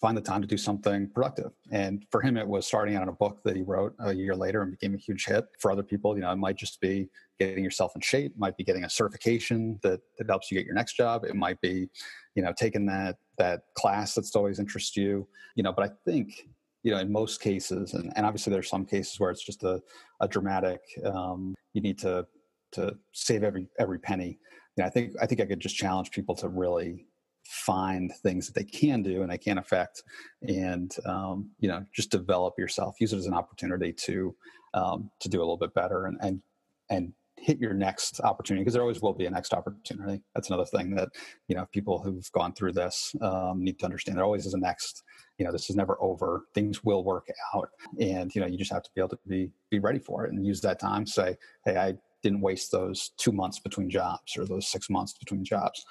find 0.00 0.16
the 0.16 0.22
time 0.22 0.40
to 0.40 0.46
do 0.46 0.56
something 0.56 1.08
productive. 1.10 1.50
And 1.72 2.06
for 2.12 2.20
him, 2.20 2.36
it 2.36 2.46
was 2.46 2.66
starting 2.66 2.94
out 2.94 3.02
on 3.02 3.08
a 3.08 3.12
book 3.12 3.40
that 3.44 3.56
he 3.56 3.62
wrote 3.62 3.94
a 3.98 4.12
year 4.12 4.36
later 4.36 4.62
and 4.62 4.70
became 4.70 4.94
a 4.94 4.98
huge 4.98 5.24
hit. 5.26 5.44
For 5.58 5.72
other 5.72 5.82
people, 5.82 6.14
you 6.14 6.20
know, 6.20 6.30
it 6.30 6.36
might 6.36 6.56
just 6.56 6.80
be 6.80 7.08
getting 7.40 7.64
yourself 7.64 7.96
in 7.96 8.00
shape, 8.00 8.32
might 8.36 8.56
be 8.56 8.62
getting 8.62 8.84
a 8.84 8.90
certification 8.90 9.80
that, 9.82 10.00
that 10.16 10.28
helps 10.28 10.52
you 10.52 10.58
get 10.58 10.66
your 10.66 10.76
next 10.76 10.94
job. 10.94 11.24
It 11.24 11.34
might 11.34 11.60
be, 11.60 11.88
you 12.36 12.42
know, 12.42 12.52
taking 12.56 12.86
that 12.86 13.16
that 13.38 13.62
class 13.76 14.14
that's 14.14 14.36
always 14.36 14.60
interests 14.60 14.96
you. 14.96 15.26
You 15.56 15.64
know, 15.64 15.72
but 15.72 15.90
I 15.90 15.92
think 16.04 16.46
you 16.84 16.92
know 16.92 16.98
in 16.98 17.10
most 17.10 17.40
cases 17.40 17.94
and, 17.94 18.12
and 18.14 18.24
obviously 18.24 18.52
there's 18.52 18.68
some 18.68 18.84
cases 18.84 19.18
where 19.18 19.32
it's 19.32 19.44
just 19.44 19.64
a, 19.64 19.82
a 20.20 20.28
dramatic 20.28 20.80
um, 21.04 21.56
you 21.72 21.80
need 21.80 21.98
to 21.98 22.24
to 22.72 22.96
save 23.12 23.42
every 23.42 23.68
every 23.78 23.98
penny. 23.98 24.38
You 24.76 24.82
know, 24.82 24.86
I 24.86 24.90
think 24.90 25.14
I 25.20 25.26
think 25.26 25.40
I 25.40 25.46
could 25.46 25.60
just 25.60 25.76
challenge 25.76 26.10
people 26.10 26.34
to 26.36 26.48
really 26.48 27.06
find 27.44 28.12
things 28.22 28.46
that 28.46 28.54
they 28.54 28.64
can 28.64 29.02
do 29.02 29.22
and 29.22 29.30
they 29.30 29.38
can 29.38 29.58
affect, 29.58 30.02
and 30.46 30.94
um, 31.06 31.50
you 31.58 31.68
know, 31.68 31.84
just 31.92 32.10
develop 32.10 32.58
yourself. 32.58 32.96
Use 33.00 33.12
it 33.12 33.18
as 33.18 33.26
an 33.26 33.34
opportunity 33.34 33.92
to 33.92 34.34
um, 34.74 35.10
to 35.20 35.28
do 35.28 35.38
a 35.38 35.40
little 35.40 35.56
bit 35.56 35.74
better 35.74 36.06
and 36.06 36.18
and 36.20 36.42
and 36.90 37.12
hit 37.40 37.58
your 37.58 37.74
next 37.74 38.20
opportunity 38.20 38.62
because 38.62 38.74
there 38.74 38.82
always 38.82 39.00
will 39.00 39.12
be 39.12 39.26
a 39.26 39.30
next 39.30 39.54
opportunity 39.54 40.20
that's 40.34 40.48
another 40.48 40.64
thing 40.64 40.94
that 40.94 41.08
you 41.46 41.54
know 41.54 41.66
people 41.72 41.98
who've 41.98 42.30
gone 42.32 42.52
through 42.52 42.72
this 42.72 43.14
um, 43.22 43.62
need 43.62 43.78
to 43.78 43.84
understand 43.84 44.16
there 44.18 44.24
always 44.24 44.46
is 44.46 44.54
a 44.54 44.58
next 44.58 45.04
you 45.38 45.44
know 45.44 45.52
this 45.52 45.70
is 45.70 45.76
never 45.76 45.96
over 46.00 46.44
things 46.54 46.82
will 46.84 47.04
work 47.04 47.28
out 47.54 47.68
and 48.00 48.34
you 48.34 48.40
know 48.40 48.46
you 48.46 48.58
just 48.58 48.72
have 48.72 48.82
to 48.82 48.90
be 48.94 49.00
able 49.00 49.08
to 49.08 49.18
be 49.26 49.50
be 49.70 49.78
ready 49.78 49.98
for 49.98 50.24
it 50.24 50.32
and 50.32 50.44
use 50.44 50.60
that 50.60 50.80
time 50.80 51.06
say 51.06 51.36
hey 51.64 51.76
i 51.76 51.94
didn't 52.22 52.40
waste 52.40 52.72
those 52.72 53.12
two 53.16 53.32
months 53.32 53.58
between 53.58 53.88
jobs 53.88 54.36
or 54.36 54.44
those 54.44 54.68
six 54.68 54.90
months 54.90 55.14
between 55.18 55.44
jobs 55.44 55.84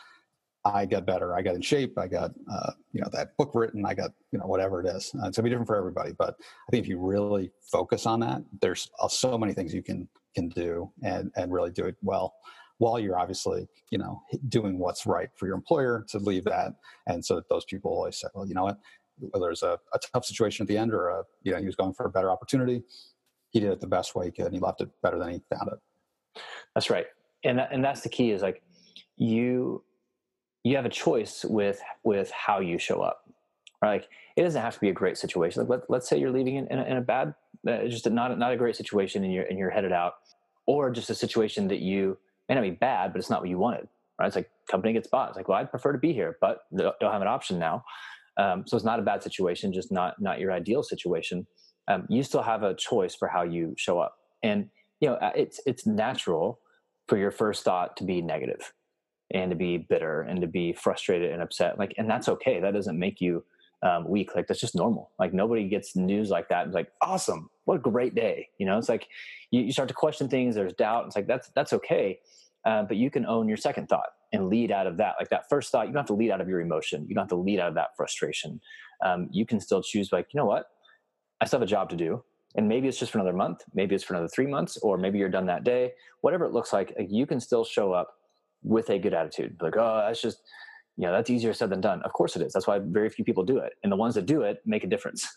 I 0.73 0.85
got 0.85 1.05
better. 1.05 1.35
I 1.35 1.41
got 1.41 1.55
in 1.55 1.61
shape. 1.61 1.97
I 1.97 2.07
got, 2.07 2.31
uh, 2.51 2.71
you 2.91 3.01
know, 3.01 3.09
that 3.13 3.37
book 3.37 3.51
written. 3.53 3.85
I 3.85 3.93
got, 3.93 4.11
you 4.31 4.39
know, 4.39 4.47
whatever 4.47 4.81
it 4.81 4.87
is. 4.87 5.11
Uh, 5.15 5.27
it's 5.27 5.37
gonna 5.37 5.45
be 5.45 5.49
different 5.49 5.67
for 5.67 5.77
everybody. 5.77 6.11
But 6.17 6.35
I 6.39 6.71
think 6.71 6.83
if 6.83 6.89
you 6.89 6.99
really 6.99 7.51
focus 7.71 8.05
on 8.05 8.19
that, 8.21 8.43
there's 8.61 8.89
uh, 9.01 9.07
so 9.07 9.37
many 9.37 9.53
things 9.53 9.73
you 9.73 9.83
can 9.83 10.07
can 10.35 10.49
do 10.49 10.91
and 11.03 11.31
and 11.35 11.51
really 11.51 11.71
do 11.71 11.85
it 11.85 11.95
well, 12.01 12.33
while 12.79 12.99
you're 12.99 13.17
obviously, 13.17 13.67
you 13.91 13.97
know, 13.97 14.21
doing 14.49 14.77
what's 14.77 15.05
right 15.05 15.29
for 15.35 15.47
your 15.47 15.55
employer 15.55 16.05
to 16.09 16.19
leave 16.19 16.43
that, 16.45 16.73
and 17.07 17.23
so 17.23 17.35
that 17.35 17.49
those 17.49 17.65
people 17.65 17.91
always 17.91 18.19
say, 18.19 18.27
well, 18.33 18.47
you 18.47 18.53
know 18.53 18.63
what, 18.63 18.77
whether 19.19 19.49
it's 19.51 19.63
a, 19.63 19.79
a 19.93 19.99
tough 20.13 20.25
situation 20.25 20.63
at 20.63 20.67
the 20.67 20.77
end 20.77 20.93
or 20.93 21.09
a, 21.09 21.23
you 21.43 21.53
know, 21.53 21.59
he 21.59 21.65
was 21.65 21.75
going 21.75 21.93
for 21.93 22.05
a 22.05 22.09
better 22.09 22.31
opportunity, 22.31 22.83
he 23.51 23.59
did 23.59 23.71
it 23.71 23.79
the 23.79 23.87
best 23.87 24.15
way 24.15 24.25
he 24.25 24.31
could, 24.31 24.45
and 24.45 24.53
he 24.53 24.59
left 24.59 24.81
it 24.81 24.89
better 25.01 25.17
than 25.17 25.29
he 25.29 25.41
found 25.49 25.69
it. 25.71 25.79
That's 26.75 26.89
right, 26.89 27.05
and 27.43 27.59
and 27.59 27.83
that's 27.83 28.01
the 28.01 28.09
key 28.09 28.31
is 28.31 28.41
like 28.41 28.61
you 29.17 29.83
you 30.63 30.75
have 30.75 30.85
a 30.85 30.89
choice 30.89 31.45
with 31.45 31.81
with 32.03 32.31
how 32.31 32.59
you 32.59 32.77
show 32.77 33.01
up 33.01 33.27
right? 33.81 34.01
Like 34.01 34.09
it 34.35 34.43
doesn't 34.43 34.61
have 34.61 34.73
to 34.73 34.79
be 34.79 34.89
a 34.89 34.93
great 34.93 35.17
situation. 35.17 35.61
Like 35.61 35.69
let, 35.69 35.89
let's 35.89 36.09
say 36.09 36.19
you're 36.19 36.31
leaving 36.31 36.55
in, 36.55 36.67
in, 36.67 36.79
a, 36.79 36.83
in 36.83 36.97
a 36.97 37.01
bad 37.01 37.33
uh, 37.67 37.87
just 37.87 38.07
a, 38.07 38.09
not, 38.09 38.37
not 38.37 38.51
a 38.51 38.57
great 38.57 38.75
situation 38.75 39.23
and 39.23 39.33
you're, 39.33 39.45
and 39.45 39.57
you're 39.57 39.69
headed 39.69 39.91
out 39.91 40.15
or 40.65 40.89
just 40.91 41.09
a 41.09 41.15
situation 41.15 41.67
that 41.69 41.79
you 41.79 42.17
may 42.49 42.55
not 42.55 42.61
be 42.61 42.71
bad 42.71 43.11
but 43.11 43.19
it's 43.19 43.29
not 43.29 43.41
what 43.41 43.49
you 43.49 43.57
wanted 43.57 43.87
right? 44.19 44.27
It's 44.27 44.35
like 44.35 44.49
company 44.69 44.93
gets 44.93 45.07
bought. 45.07 45.29
It's 45.29 45.37
like 45.37 45.47
well 45.47 45.57
i'd 45.57 45.69
prefer 45.69 45.91
to 45.91 45.97
be 45.97 46.13
here 46.13 46.37
but 46.41 46.61
don't 46.73 46.95
have 47.01 47.21
an 47.21 47.27
option 47.27 47.59
now. 47.59 47.83
Um, 48.37 48.65
so 48.67 48.77
it's 48.77 48.85
not 48.85 48.99
a 48.99 49.03
bad 49.03 49.23
situation 49.23 49.73
just 49.73 49.91
not 49.91 50.21
not 50.21 50.39
your 50.39 50.51
ideal 50.51 50.83
situation. 50.83 51.47
Um, 51.87 52.05
you 52.09 52.21
still 52.23 52.41
have 52.41 52.63
a 52.63 52.73
choice 52.73 53.15
for 53.15 53.29
how 53.29 53.43
you 53.43 53.73
show 53.77 53.99
up. 53.99 54.17
And 54.43 54.69
you 54.99 55.09
know 55.09 55.15
uh, 55.15 55.31
it's 55.35 55.59
it's 55.65 55.85
natural 55.85 56.59
for 57.07 57.17
your 57.17 57.31
first 57.31 57.63
thought 57.63 57.95
to 57.97 58.03
be 58.03 58.21
negative 58.21 58.73
and 59.31 59.51
to 59.51 59.55
be 59.55 59.77
bitter 59.77 60.21
and 60.21 60.41
to 60.41 60.47
be 60.47 60.73
frustrated 60.73 61.31
and 61.31 61.41
upset 61.41 61.77
like 61.77 61.93
and 61.97 62.09
that's 62.09 62.29
okay. 62.29 62.59
That 62.59 62.73
doesn't 62.73 62.97
make 62.97 63.21
you 63.21 63.43
um, 63.83 64.07
weak. 64.07 64.35
Like 64.35 64.47
that's 64.47 64.59
just 64.59 64.75
normal. 64.75 65.11
Like 65.19 65.33
nobody 65.33 65.67
gets 65.67 65.95
news 65.95 66.29
like 66.29 66.49
that 66.49 66.65
and 66.65 66.73
like 66.73 66.91
awesome. 67.01 67.49
What 67.65 67.75
a 67.75 67.79
great 67.79 68.15
day. 68.15 68.49
You 68.57 68.65
know 68.65 68.77
it's 68.77 68.89
like 68.89 69.07
you, 69.51 69.61
you 69.61 69.71
start 69.71 69.87
to 69.89 69.93
question 69.93 70.27
things 70.27 70.55
there's 70.55 70.73
doubt 70.73 71.05
it's 71.07 71.15
like 71.15 71.27
that's 71.27 71.49
that's 71.55 71.73
okay 71.73 72.19
uh, 72.67 72.83
but 72.83 72.97
you 72.97 73.09
can 73.09 73.25
own 73.25 73.47
your 73.47 73.55
second 73.55 73.87
thought 73.87 74.09
and 74.33 74.49
lead 74.49 74.71
out 74.71 74.87
of 74.87 74.97
that. 74.97 75.15
Like 75.17 75.29
that 75.29 75.47
first 75.49 75.71
thought 75.71 75.87
you 75.87 75.93
don't 75.93 76.01
have 76.01 76.07
to 76.07 76.13
lead 76.13 76.31
out 76.31 76.41
of 76.41 76.49
your 76.49 76.59
emotion. 76.59 77.05
You 77.07 77.15
don't 77.15 77.23
have 77.23 77.29
to 77.29 77.35
lead 77.35 77.61
out 77.61 77.69
of 77.69 77.75
that 77.75 77.95
frustration. 77.95 78.59
Um, 79.05 79.29
you 79.31 79.45
can 79.45 79.61
still 79.61 79.81
choose 79.81 80.11
like 80.11 80.27
you 80.33 80.37
know 80.37 80.45
what? 80.45 80.65
I 81.39 81.45
still 81.45 81.59
have 81.59 81.67
a 81.67 81.69
job 81.69 81.89
to 81.91 81.95
do 81.95 82.23
and 82.57 82.67
maybe 82.67 82.87
it's 82.87 82.97
just 82.97 83.11
for 83.11 83.19
another 83.19 83.35
month 83.35 83.63
maybe 83.73 83.95
it's 83.95 84.03
for 84.03 84.13
another 84.13 84.27
three 84.27 84.47
months 84.47 84.77
or 84.77 84.97
maybe 84.97 85.17
you're 85.17 85.29
done 85.29 85.45
that 85.45 85.63
day 85.63 85.91
whatever 86.21 86.45
it 86.45 86.53
looks 86.53 86.73
like, 86.73 86.93
you 87.09 87.25
can 87.25 87.39
still 87.39 87.63
show 87.63 87.93
up 87.93 88.15
with 88.63 88.89
a 88.89 88.99
good 88.99 89.13
attitude. 89.13 89.55
Like, 89.61 89.75
oh, 89.77 90.03
that's 90.05 90.21
just, 90.21 90.39
you 90.97 91.05
know, 91.05 91.11
that's 91.11 91.29
easier 91.29 91.53
said 91.53 91.69
than 91.69 91.81
done. 91.81 92.01
Of 92.03 92.13
course 92.13 92.35
it 92.35 92.41
is. 92.41 92.53
That's 92.53 92.67
why 92.67 92.79
very 92.79 93.09
few 93.09 93.23
people 93.23 93.43
do 93.43 93.59
it. 93.59 93.73
And 93.83 93.91
the 93.91 93.95
ones 93.95 94.15
that 94.15 94.25
do 94.25 94.41
it 94.41 94.57
make 94.65 94.83
a 94.83 94.87
difference. 94.87 95.27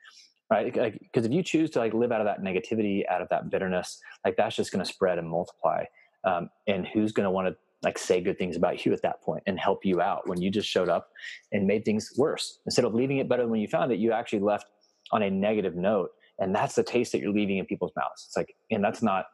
right? 0.50 0.66
Because 0.66 0.92
like, 1.14 1.24
if 1.24 1.32
you 1.32 1.42
choose 1.42 1.70
to 1.70 1.78
like 1.78 1.94
live 1.94 2.10
out 2.10 2.20
of 2.20 2.26
that 2.26 2.42
negativity, 2.42 3.02
out 3.08 3.22
of 3.22 3.28
that 3.28 3.50
bitterness, 3.50 4.00
like 4.24 4.36
that's 4.36 4.56
just 4.56 4.72
going 4.72 4.84
to 4.84 4.90
spread 4.90 5.18
and 5.18 5.28
multiply. 5.28 5.84
Um, 6.24 6.50
and 6.66 6.86
who's 6.86 7.12
going 7.12 7.24
to 7.24 7.30
want 7.30 7.48
to 7.48 7.56
like 7.82 7.96
say 7.96 8.20
good 8.20 8.38
things 8.38 8.56
about 8.56 8.84
you 8.84 8.92
at 8.92 9.00
that 9.02 9.22
point 9.22 9.42
and 9.46 9.58
help 9.58 9.84
you 9.84 10.02
out 10.02 10.28
when 10.28 10.40
you 10.40 10.50
just 10.50 10.68
showed 10.68 10.90
up 10.90 11.08
and 11.52 11.66
made 11.66 11.84
things 11.84 12.12
worse 12.18 12.58
instead 12.66 12.84
of 12.84 12.92
leaving 12.92 13.18
it 13.18 13.28
better 13.28 13.42
than 13.42 13.50
when 13.50 13.60
you 13.60 13.68
found 13.68 13.90
it 13.90 13.98
you 13.98 14.12
actually 14.12 14.38
left 14.38 14.66
on 15.12 15.22
a 15.22 15.30
negative 15.30 15.76
note 15.76 16.10
and 16.40 16.54
that's 16.54 16.74
the 16.74 16.82
taste 16.82 17.12
that 17.12 17.20
you're 17.20 17.32
leaving 17.32 17.58
in 17.58 17.66
people's 17.66 17.92
mouths 17.96 18.24
it's 18.26 18.36
like 18.36 18.54
and 18.70 18.82
that's 18.82 19.02
not 19.02 19.26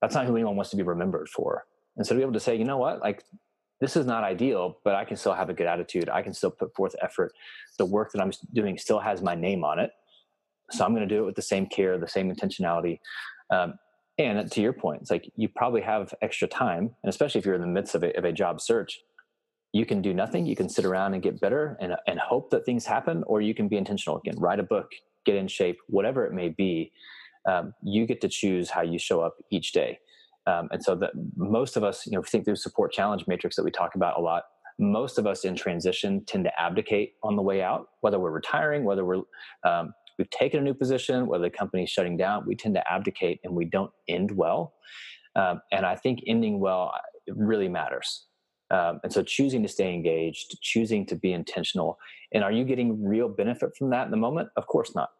that's 0.00 0.14
not 0.14 0.26
who 0.26 0.34
anyone 0.34 0.56
wants 0.56 0.70
to 0.70 0.76
be 0.76 0.82
remembered 0.82 1.28
for 1.28 1.64
and 1.96 2.06
so 2.06 2.14
to 2.14 2.18
be 2.18 2.22
able 2.22 2.32
to 2.32 2.40
say, 2.40 2.56
you 2.56 2.64
know 2.64 2.78
what, 2.78 3.00
like 3.00 3.24
this 3.80 3.96
is 3.96 4.06
not 4.06 4.24
ideal, 4.24 4.78
but 4.84 4.94
I 4.94 5.04
can 5.04 5.16
still 5.16 5.34
have 5.34 5.50
a 5.50 5.54
good 5.54 5.66
attitude. 5.66 6.08
I 6.08 6.22
can 6.22 6.32
still 6.32 6.50
put 6.50 6.74
forth 6.74 6.94
effort. 7.02 7.32
The 7.78 7.84
work 7.84 8.12
that 8.12 8.22
I'm 8.22 8.32
doing 8.52 8.78
still 8.78 9.00
has 9.00 9.22
my 9.22 9.34
name 9.34 9.64
on 9.64 9.78
it. 9.78 9.90
So 10.70 10.84
I'm 10.84 10.94
going 10.94 11.06
to 11.06 11.14
do 11.14 11.22
it 11.22 11.26
with 11.26 11.34
the 11.34 11.42
same 11.42 11.66
care, 11.66 11.98
the 11.98 12.08
same 12.08 12.34
intentionality. 12.34 13.00
Um, 13.50 13.74
and 14.18 14.50
to 14.50 14.60
your 14.60 14.72
point, 14.72 15.02
it's 15.02 15.10
like 15.10 15.30
you 15.36 15.48
probably 15.48 15.80
have 15.80 16.14
extra 16.22 16.46
time, 16.48 16.90
and 17.02 17.10
especially 17.10 17.38
if 17.38 17.46
you're 17.46 17.54
in 17.54 17.60
the 17.60 17.66
midst 17.66 17.94
of 17.94 18.02
a, 18.02 18.16
of 18.16 18.24
a 18.24 18.32
job 18.32 18.60
search, 18.60 19.00
you 19.72 19.86
can 19.86 20.02
do 20.02 20.14
nothing. 20.14 20.46
You 20.46 20.56
can 20.56 20.68
sit 20.68 20.84
around 20.84 21.14
and 21.14 21.22
get 21.22 21.40
better 21.40 21.76
and, 21.80 21.94
and 22.06 22.18
hope 22.18 22.50
that 22.50 22.64
things 22.64 22.84
happen, 22.86 23.24
or 23.26 23.40
you 23.40 23.54
can 23.54 23.68
be 23.68 23.76
intentional 23.76 24.18
again, 24.18 24.38
write 24.38 24.58
a 24.58 24.62
book, 24.62 24.90
get 25.24 25.36
in 25.36 25.48
shape, 25.48 25.78
whatever 25.88 26.26
it 26.26 26.32
may 26.32 26.48
be. 26.48 26.92
Um, 27.48 27.72
you 27.82 28.06
get 28.06 28.20
to 28.20 28.28
choose 28.28 28.70
how 28.70 28.82
you 28.82 28.98
show 28.98 29.20
up 29.20 29.36
each 29.50 29.72
day. 29.72 29.98
Um, 30.46 30.68
and 30.72 30.82
so 30.82 30.94
that 30.96 31.10
most 31.36 31.76
of 31.76 31.84
us, 31.84 32.06
you 32.06 32.12
know, 32.12 32.22
think 32.22 32.44
through 32.44 32.56
support 32.56 32.92
challenge 32.92 33.24
matrix 33.26 33.56
that 33.56 33.64
we 33.64 33.70
talk 33.70 33.94
about 33.94 34.18
a 34.18 34.20
lot. 34.20 34.44
Most 34.78 35.18
of 35.18 35.26
us 35.26 35.44
in 35.44 35.54
transition 35.54 36.24
tend 36.26 36.44
to 36.44 36.60
abdicate 36.60 37.14
on 37.22 37.36
the 37.36 37.42
way 37.42 37.62
out, 37.62 37.88
whether 38.00 38.18
we're 38.18 38.30
retiring, 38.30 38.84
whether 38.84 39.04
we're 39.04 39.22
um, 39.64 39.92
we've 40.18 40.30
taken 40.30 40.60
a 40.60 40.62
new 40.62 40.74
position, 40.74 41.26
whether 41.26 41.44
the 41.44 41.50
company's 41.50 41.90
shutting 41.90 42.16
down. 42.16 42.44
We 42.46 42.54
tend 42.56 42.74
to 42.74 42.92
abdicate 42.92 43.40
and 43.44 43.54
we 43.54 43.66
don't 43.66 43.90
end 44.08 44.30
well. 44.30 44.74
Um, 45.36 45.60
and 45.70 45.84
I 45.84 45.96
think 45.96 46.20
ending 46.26 46.60
well 46.60 46.92
really 47.28 47.68
matters. 47.68 48.26
Um, 48.70 49.00
and 49.02 49.12
so 49.12 49.22
choosing 49.22 49.62
to 49.62 49.68
stay 49.68 49.92
engaged, 49.92 50.58
choosing 50.62 51.04
to 51.06 51.16
be 51.16 51.32
intentional. 51.32 51.98
And 52.32 52.44
are 52.44 52.52
you 52.52 52.64
getting 52.64 53.04
real 53.04 53.28
benefit 53.28 53.76
from 53.76 53.90
that 53.90 54.04
in 54.04 54.10
the 54.10 54.16
moment? 54.16 54.50
Of 54.56 54.66
course 54.66 54.94
not. 54.94 55.10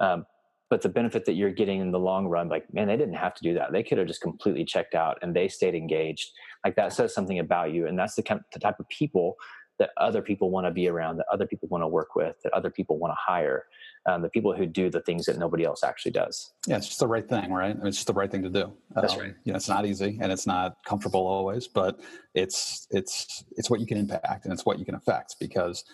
Um, 0.00 0.26
but 0.70 0.82
the 0.82 0.88
benefit 0.88 1.24
that 1.24 1.34
you're 1.34 1.50
getting 1.50 1.80
in 1.80 1.90
the 1.90 1.98
long 1.98 2.28
run 2.28 2.48
like 2.48 2.72
man 2.72 2.86
they 2.86 2.96
didn't 2.96 3.14
have 3.14 3.34
to 3.34 3.42
do 3.42 3.52
that 3.54 3.72
they 3.72 3.82
could 3.82 3.98
have 3.98 4.06
just 4.06 4.22
completely 4.22 4.64
checked 4.64 4.94
out 4.94 5.18
and 5.20 5.34
they 5.34 5.48
stayed 5.48 5.74
engaged 5.74 6.30
like 6.64 6.76
that 6.76 6.92
says 6.92 7.12
something 7.12 7.40
about 7.40 7.72
you 7.72 7.86
and 7.86 7.98
that's 7.98 8.14
the, 8.14 8.22
kind 8.22 8.38
of, 8.40 8.46
the 8.52 8.60
type 8.60 8.78
of 8.78 8.88
people 8.88 9.34
that 9.78 9.90
other 9.96 10.22
people 10.22 10.50
want 10.50 10.66
to 10.66 10.70
be 10.70 10.88
around 10.88 11.16
that 11.16 11.26
other 11.30 11.46
people 11.46 11.68
want 11.68 11.82
to 11.82 11.88
work 11.88 12.14
with 12.14 12.36
that 12.42 12.52
other 12.54 12.70
people 12.70 12.98
want 12.98 13.10
to 13.10 13.16
hire 13.18 13.64
um, 14.06 14.22
the 14.22 14.30
people 14.30 14.54
who 14.54 14.66
do 14.66 14.88
the 14.90 15.02
things 15.02 15.26
that 15.26 15.38
nobody 15.38 15.64
else 15.64 15.84
actually 15.84 16.12
does 16.12 16.52
yeah 16.66 16.76
it's 16.76 16.86
just 16.86 17.00
the 17.00 17.06
right 17.06 17.28
thing 17.28 17.52
right 17.52 17.76
it's 17.84 17.98
just 17.98 18.06
the 18.06 18.12
right 18.14 18.30
thing 18.30 18.42
to 18.42 18.50
do 18.50 18.72
that's 18.94 19.14
um, 19.14 19.20
right 19.20 19.34
you 19.44 19.52
know 19.52 19.56
it's 19.56 19.68
not 19.68 19.86
easy 19.86 20.18
and 20.20 20.32
it's 20.32 20.46
not 20.46 20.76
comfortable 20.86 21.26
always 21.26 21.68
but 21.68 22.00
it's 22.34 22.86
it's 22.90 23.44
it's 23.56 23.68
what 23.70 23.80
you 23.80 23.86
can 23.86 23.98
impact 23.98 24.44
and 24.44 24.52
it's 24.52 24.64
what 24.64 24.78
you 24.78 24.84
can 24.84 24.94
affect 24.94 25.36
because 25.38 25.84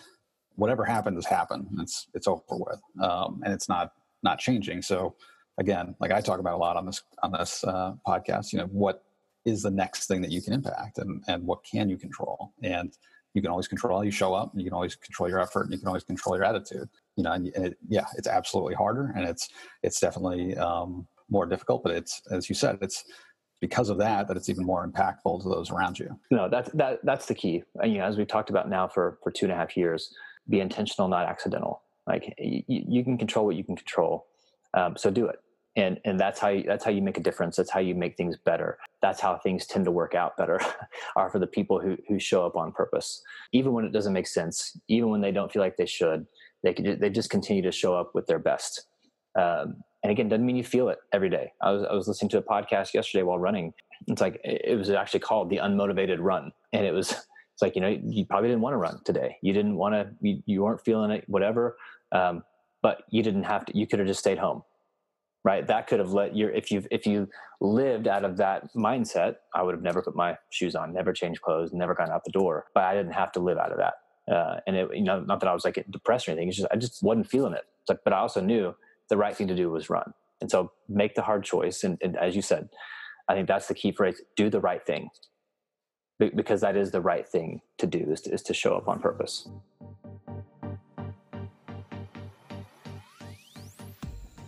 whatever 0.55 0.83
happened 0.85 1.15
has 1.17 1.25
happened 1.25 1.67
it's 1.79 2.07
it's 2.13 2.27
over 2.27 2.41
with 2.51 2.81
um, 3.01 3.41
and 3.43 3.53
it's 3.53 3.67
not 3.67 3.91
not 4.23 4.39
changing. 4.39 4.81
So 4.81 5.15
again, 5.57 5.95
like 5.99 6.11
I 6.11 6.21
talk 6.21 6.39
about 6.39 6.53
a 6.53 6.57
lot 6.57 6.77
on 6.77 6.85
this 6.85 7.01
on 7.23 7.31
this 7.31 7.63
uh, 7.63 7.93
podcast, 8.05 8.53
you 8.53 8.59
know, 8.59 8.65
what 8.65 9.03
is 9.45 9.63
the 9.63 9.71
next 9.71 10.07
thing 10.07 10.21
that 10.21 10.31
you 10.31 10.41
can 10.41 10.53
impact, 10.53 10.97
and 10.99 11.23
and 11.27 11.45
what 11.45 11.63
can 11.63 11.89
you 11.89 11.97
control? 11.97 12.53
And 12.63 12.93
you 13.37 13.41
can 13.43 13.51
always 13.51 13.67
control 13.67 13.99
how 13.99 14.03
you 14.03 14.09
show 14.09 14.33
up, 14.33 14.51
and 14.51 14.59
you 14.59 14.67
can 14.67 14.73
always 14.73 14.95
control 14.95 15.29
your 15.29 15.39
effort, 15.39 15.65
and 15.65 15.71
you 15.71 15.77
can 15.77 15.87
always 15.87 16.03
control 16.03 16.35
your 16.35 16.43
attitude. 16.43 16.89
You 17.15 17.23
know, 17.23 17.33
and, 17.33 17.47
it, 17.47 17.77
yeah, 17.87 18.05
it's 18.17 18.27
absolutely 18.27 18.73
harder, 18.73 19.13
and 19.15 19.29
it's 19.29 19.47
it's 19.83 19.99
definitely 19.99 20.57
um, 20.57 21.07
more 21.29 21.45
difficult. 21.45 21.83
But 21.83 21.91
it's 21.93 22.19
as 22.31 22.49
you 22.49 22.55
said, 22.55 22.79
it's 22.81 23.03
because 23.61 23.89
of 23.89 23.99
that 23.99 24.27
that 24.27 24.37
it's 24.37 24.49
even 24.49 24.65
more 24.65 24.87
impactful 24.87 25.43
to 25.43 25.49
those 25.49 25.69
around 25.69 25.99
you. 25.99 26.09
No, 26.31 26.49
that's 26.49 26.71
that 26.71 26.99
that's 27.03 27.27
the 27.27 27.35
key. 27.35 27.63
And, 27.75 27.93
you 27.93 27.99
know, 27.99 28.05
as 28.05 28.17
we've 28.17 28.27
talked 28.27 28.49
about 28.49 28.67
now 28.69 28.87
for 28.87 29.19
for 29.21 29.31
two 29.31 29.45
and 29.45 29.53
a 29.53 29.55
half 29.55 29.77
years, 29.77 30.11
be 30.49 30.59
intentional, 30.59 31.07
not 31.07 31.29
accidental. 31.29 31.83
Like 32.07 32.33
you, 32.39 32.63
you 32.67 33.03
can 33.03 33.17
control 33.19 33.45
what 33.45 33.55
you 33.55 33.63
can 33.63 33.75
control, 33.75 34.25
um, 34.73 34.97
so 34.97 35.11
do 35.11 35.27
it. 35.27 35.37
And 35.75 35.99
and 36.05 36.19
that's 36.19 36.39
how 36.39 36.49
you, 36.49 36.63
that's 36.63 36.83
how 36.83 36.91
you 36.91 37.03
make 37.03 37.17
a 37.17 37.21
difference. 37.21 37.55
That's 37.55 37.69
how 37.69 37.81
you 37.81 37.93
make 37.93 38.17
things 38.17 38.35
better. 38.35 38.79
That's 39.01 39.19
how 39.19 39.37
things 39.37 39.67
tend 39.67 39.85
to 39.85 39.91
work 39.91 40.15
out 40.15 40.37
better, 40.37 40.59
are 41.15 41.29
for 41.29 41.39
the 41.39 41.47
people 41.47 41.79
who 41.79 41.97
who 42.07 42.19
show 42.19 42.45
up 42.45 42.55
on 42.55 42.71
purpose, 42.71 43.21
even 43.53 43.73
when 43.73 43.85
it 43.85 43.91
doesn't 43.91 44.13
make 44.13 44.27
sense, 44.27 44.77
even 44.87 45.09
when 45.09 45.21
they 45.21 45.31
don't 45.31 45.51
feel 45.51 45.61
like 45.61 45.77
they 45.77 45.85
should. 45.85 46.25
They 46.63 46.73
could 46.73 46.99
they 46.99 47.09
just 47.09 47.29
continue 47.29 47.61
to 47.63 47.71
show 47.71 47.95
up 47.95 48.15
with 48.15 48.25
their 48.27 48.39
best. 48.39 48.87
Um, 49.37 49.83
and 50.03 50.11
again, 50.11 50.29
doesn't 50.29 50.45
mean 50.45 50.55
you 50.55 50.63
feel 50.63 50.89
it 50.89 50.99
every 51.13 51.29
day. 51.29 51.51
I 51.61 51.71
was 51.71 51.83
I 51.83 51.93
was 51.93 52.07
listening 52.07 52.29
to 52.29 52.37
a 52.37 52.41
podcast 52.41 52.93
yesterday 52.93 53.23
while 53.23 53.39
running. 53.39 53.73
It's 54.07 54.21
like 54.21 54.39
it 54.43 54.77
was 54.77 54.89
actually 54.89 55.21
called 55.21 55.49
the 55.49 55.57
unmotivated 55.57 56.17
run, 56.19 56.51
and 56.73 56.85
it 56.85 56.93
was 56.93 57.11
it's 57.11 57.61
like 57.61 57.75
you 57.75 57.81
know 57.81 57.99
you 58.05 58.25
probably 58.25 58.49
didn't 58.49 58.61
want 58.61 58.73
to 58.73 58.77
run 58.77 58.99
today. 59.03 59.37
You 59.41 59.53
didn't 59.53 59.75
want 59.75 59.95
to. 59.95 60.09
You, 60.21 60.43
you 60.45 60.63
weren't 60.63 60.81
feeling 60.85 61.11
it. 61.11 61.23
Whatever. 61.27 61.75
Um, 62.11 62.43
but 62.83 63.01
you 63.09 63.23
didn't 63.23 63.43
have 63.43 63.65
to. 63.65 63.77
You 63.77 63.87
could 63.87 63.99
have 63.99 64.07
just 64.07 64.19
stayed 64.19 64.37
home, 64.37 64.61
right? 65.47 65.65
That 65.65 65.87
could 65.87 65.99
have 65.99 66.11
let 66.11 66.35
your 66.35 66.49
if 66.51 66.69
you 66.71 66.83
if 66.91 67.07
you 67.07 67.29
lived 67.61 68.05
out 68.05 68.25
of 68.25 68.35
that 68.35 68.63
mindset, 68.75 69.35
I 69.55 69.63
would 69.63 69.73
have 69.73 69.81
never 69.81 70.01
put 70.01 70.13
my 70.13 70.37
shoes 70.49 70.75
on, 70.75 70.93
never 70.93 71.13
changed 71.13 71.41
clothes, 71.41 71.71
never 71.71 71.95
gone 71.95 72.11
out 72.11 72.25
the 72.25 72.31
door. 72.31 72.65
But 72.75 72.83
I 72.83 72.93
didn't 72.93 73.13
have 73.13 73.31
to 73.31 73.39
live 73.39 73.57
out 73.57 73.71
of 73.71 73.77
that. 73.77 73.93
Uh, 74.29 74.59
and 74.67 74.75
it, 74.75 74.89
you 74.93 75.03
know, 75.03 75.21
not 75.21 75.39
that 75.39 75.47
I 75.47 75.53
was 75.53 75.63
like 75.63 75.77
depressed 75.89 76.27
or 76.27 76.31
anything. 76.31 76.49
It's 76.49 76.57
just 76.57 76.67
I 76.69 76.75
just 76.75 77.01
wasn't 77.01 77.29
feeling 77.29 77.53
it. 77.53 77.63
It's 77.81 77.89
like, 77.89 77.99
but 78.03 78.11
I 78.11 78.17
also 78.17 78.41
knew 78.41 78.75
the 79.09 79.15
right 79.15 79.37
thing 79.37 79.47
to 79.47 79.55
do 79.55 79.69
was 79.69 79.89
run. 79.89 80.11
And 80.41 80.51
so 80.51 80.73
make 80.89 81.15
the 81.15 81.21
hard 81.21 81.45
choice. 81.45 81.85
And, 81.85 81.97
and 82.01 82.17
as 82.17 82.35
you 82.35 82.41
said, 82.41 82.67
I 83.29 83.33
think 83.33 83.47
that's 83.47 83.69
the 83.69 83.73
key 83.73 83.93
phrase: 83.93 84.21
do 84.35 84.49
the 84.49 84.59
right 84.59 84.85
thing, 84.85 85.09
because 86.19 86.59
that 86.59 86.75
is 86.75 86.91
the 86.91 87.01
right 87.01 87.25
thing 87.25 87.61
to 87.77 87.87
do 87.87 88.11
is 88.11 88.19
to, 88.23 88.33
is 88.33 88.43
to 88.43 88.53
show 88.53 88.75
up 88.75 88.89
on 88.89 88.99
purpose. 88.99 89.47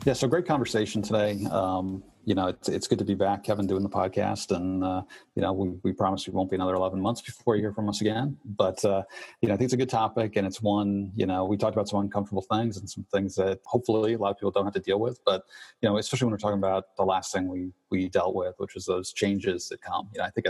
Yeah, 0.06 0.14
so 0.14 0.30
great 0.30 0.46
conversation 0.46 1.02
today. 1.02 1.46
Um, 1.52 2.04
you 2.24 2.34
know, 2.34 2.48
it's, 2.48 2.70
it's 2.70 2.88
good 2.88 3.00
to 3.00 3.06
be 3.06 3.16
back, 3.16 3.44
Kevin, 3.44 3.68
doing 3.68 3.84
the 3.84 3.90
podcast. 3.90 4.56
And, 4.56 4.82
uh, 4.82 5.02
you 5.36 5.42
know, 5.42 5.52
we, 5.52 5.72
we 5.84 5.92
promise 5.92 6.26
we 6.26 6.34
won't 6.34 6.50
be 6.50 6.56
another 6.56 6.76
11 6.76 7.02
months 7.02 7.22
before 7.22 7.58
you 7.58 7.62
hear 7.62 7.74
from 7.74 7.90
us 7.90 8.00
again. 8.00 8.38
But, 8.46 8.84
uh, 8.86 9.04
you 9.42 9.50
know, 9.50 9.56
I 9.56 9.58
think 9.58 9.66
it's 9.66 9.74
a 9.74 9.78
good 9.78 9.90
topic. 9.90 10.38
And 10.38 10.48
it's 10.48 10.62
one, 10.62 11.12
you 11.16 11.26
know, 11.26 11.44
we 11.44 11.58
talked 11.58 11.76
about 11.76 11.90
some 11.90 12.00
uncomfortable 12.00 12.44
things 12.44 12.78
and 12.78 12.90
some 12.90 13.06
things 13.12 13.36
that 13.36 13.60
hopefully 13.66 14.14
a 14.14 14.18
lot 14.18 14.32
of 14.32 14.38
people 14.38 14.52
don't 14.52 14.64
have 14.64 14.74
to 14.76 14.80
deal 14.80 15.02
with. 15.02 15.20
But, 15.26 15.44
you 15.82 15.90
know, 15.90 15.98
especially 15.98 16.28
when 16.28 16.32
we're 16.32 16.38
talking 16.38 16.60
about 16.60 16.96
the 16.96 17.04
last 17.04 17.34
thing 17.34 17.50
we, 17.50 17.72
we 17.92 18.08
dealt 18.08 18.36
with, 18.36 18.56
which 18.58 18.76
was 18.76 18.86
those 18.86 19.12
changes 19.12 19.68
that 19.68 19.82
come. 19.82 20.10
You 20.14 20.20
know, 20.20 20.26
I 20.26 20.30
think 20.30 20.48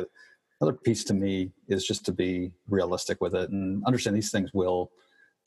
another 0.62 0.78
piece 0.78 1.04
to 1.06 1.16
me 1.16 1.50
is 1.68 1.88
just 1.88 2.06
to 2.06 2.12
be 2.12 2.52
realistic 2.68 3.20
with 3.20 3.34
it 3.34 3.50
and 3.50 3.84
understand 3.86 4.16
these 4.16 4.32
things 4.32 4.54
will 4.54 4.92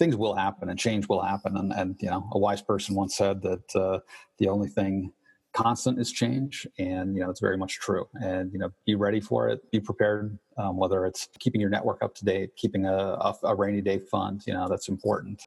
things 0.03 0.17
will 0.17 0.35
happen 0.35 0.69
and 0.69 0.77
change 0.77 1.09
will 1.09 1.23
happen. 1.23 1.57
And, 1.57 1.73
and 1.73 1.95
you 2.01 2.11
know, 2.11 2.29
a 2.33 2.39
wise 2.39 2.61
person 2.61 2.97
once 2.97 3.17
said 3.17 3.41
that 3.43 3.77
uh, 3.77 4.01
the 4.39 4.49
only 4.49 4.69
thing 4.69 5.13
constant 5.53 6.01
is 6.01 6.11
change, 6.11 6.67
and 6.79 7.15
you 7.15 7.23
know, 7.23 7.31
it's 7.31 7.39
very 7.39 7.57
much 7.57 7.79
true. 7.79 8.07
And 8.15 8.53
you 8.53 8.59
know, 8.59 8.71
be 8.85 8.97
ready 8.97 9.21
for 9.21 9.49
it. 9.49 9.61
Be 9.71 9.79
prepared. 9.79 10.37
Um, 10.59 10.77
whether 10.77 11.07
it's 11.07 11.29
keeping 11.39 11.61
your 11.61 11.71
network 11.71 12.03
up 12.03 12.17
to 12.17 12.25
date, 12.25 12.57
keeping 12.57 12.85
a, 12.85 12.97
a, 12.97 13.35
a 13.45 13.55
rainy 13.55 13.81
day 13.81 14.01
fund, 14.01 14.43
you 14.45 14.53
know, 14.53 14.69
that's 14.69 14.89
important. 14.89 15.41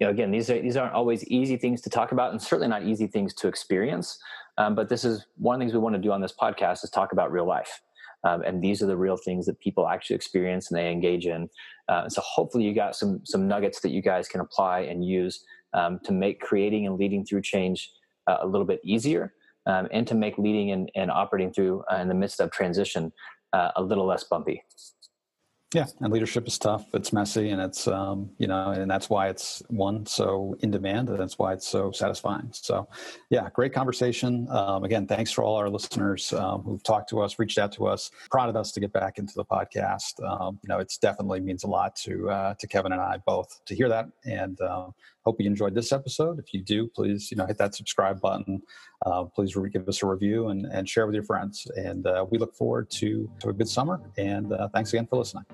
You 0.00 0.06
know, 0.06 0.10
again, 0.10 0.30
these 0.30 0.48
are 0.48 0.58
these 0.58 0.78
aren't 0.78 0.94
always 0.94 1.22
easy 1.24 1.58
things 1.58 1.82
to 1.82 1.90
talk 1.90 2.12
about, 2.12 2.30
and 2.32 2.40
certainly 2.40 2.68
not 2.68 2.84
easy 2.84 3.08
things 3.08 3.34
to 3.34 3.48
experience. 3.48 4.18
Um, 4.56 4.74
but 4.74 4.88
this 4.88 5.04
is 5.04 5.26
one 5.36 5.54
of 5.54 5.58
the 5.60 5.64
things 5.64 5.74
we 5.74 5.80
want 5.80 5.96
to 5.96 6.00
do 6.00 6.12
on 6.12 6.22
this 6.22 6.32
podcast 6.32 6.82
is 6.82 6.90
talk 6.90 7.12
about 7.12 7.30
real 7.30 7.46
life. 7.46 7.82
Um, 8.24 8.42
and 8.42 8.62
these 8.62 8.82
are 8.82 8.86
the 8.86 8.96
real 8.96 9.16
things 9.16 9.46
that 9.46 9.60
people 9.60 9.88
actually 9.88 10.16
experience 10.16 10.70
and 10.70 10.78
they 10.78 10.90
engage 10.90 11.26
in. 11.26 11.48
Uh, 11.88 12.08
so 12.08 12.20
hopefully 12.22 12.64
you 12.64 12.74
got 12.74 12.96
some 12.96 13.20
some 13.24 13.46
nuggets 13.46 13.80
that 13.80 13.90
you 13.90 14.02
guys 14.02 14.28
can 14.28 14.40
apply 14.40 14.80
and 14.80 15.04
use 15.04 15.44
um, 15.74 16.00
to 16.04 16.12
make 16.12 16.40
creating 16.40 16.86
and 16.86 16.98
leading 16.98 17.24
through 17.24 17.42
change 17.42 17.90
uh, 18.26 18.38
a 18.42 18.46
little 18.46 18.66
bit 18.66 18.80
easier, 18.84 19.34
um, 19.66 19.88
and 19.92 20.06
to 20.06 20.14
make 20.14 20.36
leading 20.38 20.72
and, 20.72 20.90
and 20.94 21.10
operating 21.10 21.52
through 21.52 21.82
uh, 21.92 21.96
in 21.96 22.08
the 22.08 22.14
midst 22.14 22.40
of 22.40 22.50
transition 22.50 23.12
uh, 23.52 23.70
a 23.76 23.82
little 23.82 24.06
less 24.06 24.24
bumpy. 24.24 24.62
Yeah, 25.74 25.84
and 26.00 26.10
leadership 26.10 26.48
is 26.48 26.56
tough. 26.56 26.86
It's 26.94 27.12
messy, 27.12 27.50
and 27.50 27.60
it's 27.60 27.86
um, 27.86 28.30
you 28.38 28.46
know, 28.46 28.70
and 28.70 28.90
that's 28.90 29.10
why 29.10 29.28
it's 29.28 29.62
one 29.68 30.06
so 30.06 30.56
in 30.60 30.70
demand, 30.70 31.10
and 31.10 31.20
that's 31.20 31.38
why 31.38 31.52
it's 31.52 31.68
so 31.68 31.92
satisfying. 31.92 32.48
So, 32.52 32.88
yeah, 33.28 33.50
great 33.52 33.74
conversation. 33.74 34.48
Um, 34.48 34.84
again, 34.84 35.06
thanks 35.06 35.30
for 35.30 35.44
all 35.44 35.56
our 35.56 35.68
listeners 35.68 36.32
um, 36.32 36.62
who've 36.62 36.82
talked 36.82 37.10
to 37.10 37.20
us, 37.20 37.38
reached 37.38 37.58
out 37.58 37.72
to 37.72 37.86
us, 37.86 38.10
prodded 38.30 38.56
us 38.56 38.72
to 38.72 38.80
get 38.80 38.94
back 38.94 39.18
into 39.18 39.34
the 39.34 39.44
podcast. 39.44 40.24
Um, 40.26 40.58
you 40.62 40.70
know, 40.70 40.78
it's 40.78 40.96
definitely 40.96 41.40
means 41.40 41.64
a 41.64 41.68
lot 41.68 41.94
to 41.96 42.30
uh, 42.30 42.54
to 42.54 42.66
Kevin 42.66 42.92
and 42.92 43.02
I 43.02 43.18
both 43.26 43.60
to 43.66 43.74
hear 43.74 43.90
that, 43.90 44.06
and 44.24 44.58
uh, 44.62 44.86
hope 45.24 45.40
you 45.40 45.46
enjoyed 45.46 45.74
this 45.74 45.92
episode. 45.92 46.38
If 46.38 46.52
you 46.54 46.62
do, 46.62 46.88
please 46.88 47.30
you 47.30 47.36
know 47.36 47.46
hit 47.46 47.58
that 47.58 47.74
subscribe 47.74 48.20
button. 48.20 48.62
Uh, 49.04 49.24
please 49.24 49.56
re- 49.56 49.70
give 49.70 49.88
us 49.88 50.02
a 50.02 50.06
review 50.06 50.48
and, 50.48 50.66
and 50.66 50.88
share 50.88 51.06
with 51.06 51.14
your 51.14 51.24
friends. 51.24 51.66
And 51.76 52.06
uh, 52.06 52.26
we 52.30 52.38
look 52.38 52.54
forward 52.54 52.90
to, 52.90 53.30
to 53.40 53.48
a 53.50 53.52
good 53.52 53.68
summer. 53.68 54.00
And 54.16 54.52
uh, 54.52 54.68
thanks 54.74 54.92
again 54.92 55.06
for 55.06 55.16
listening. 55.16 55.44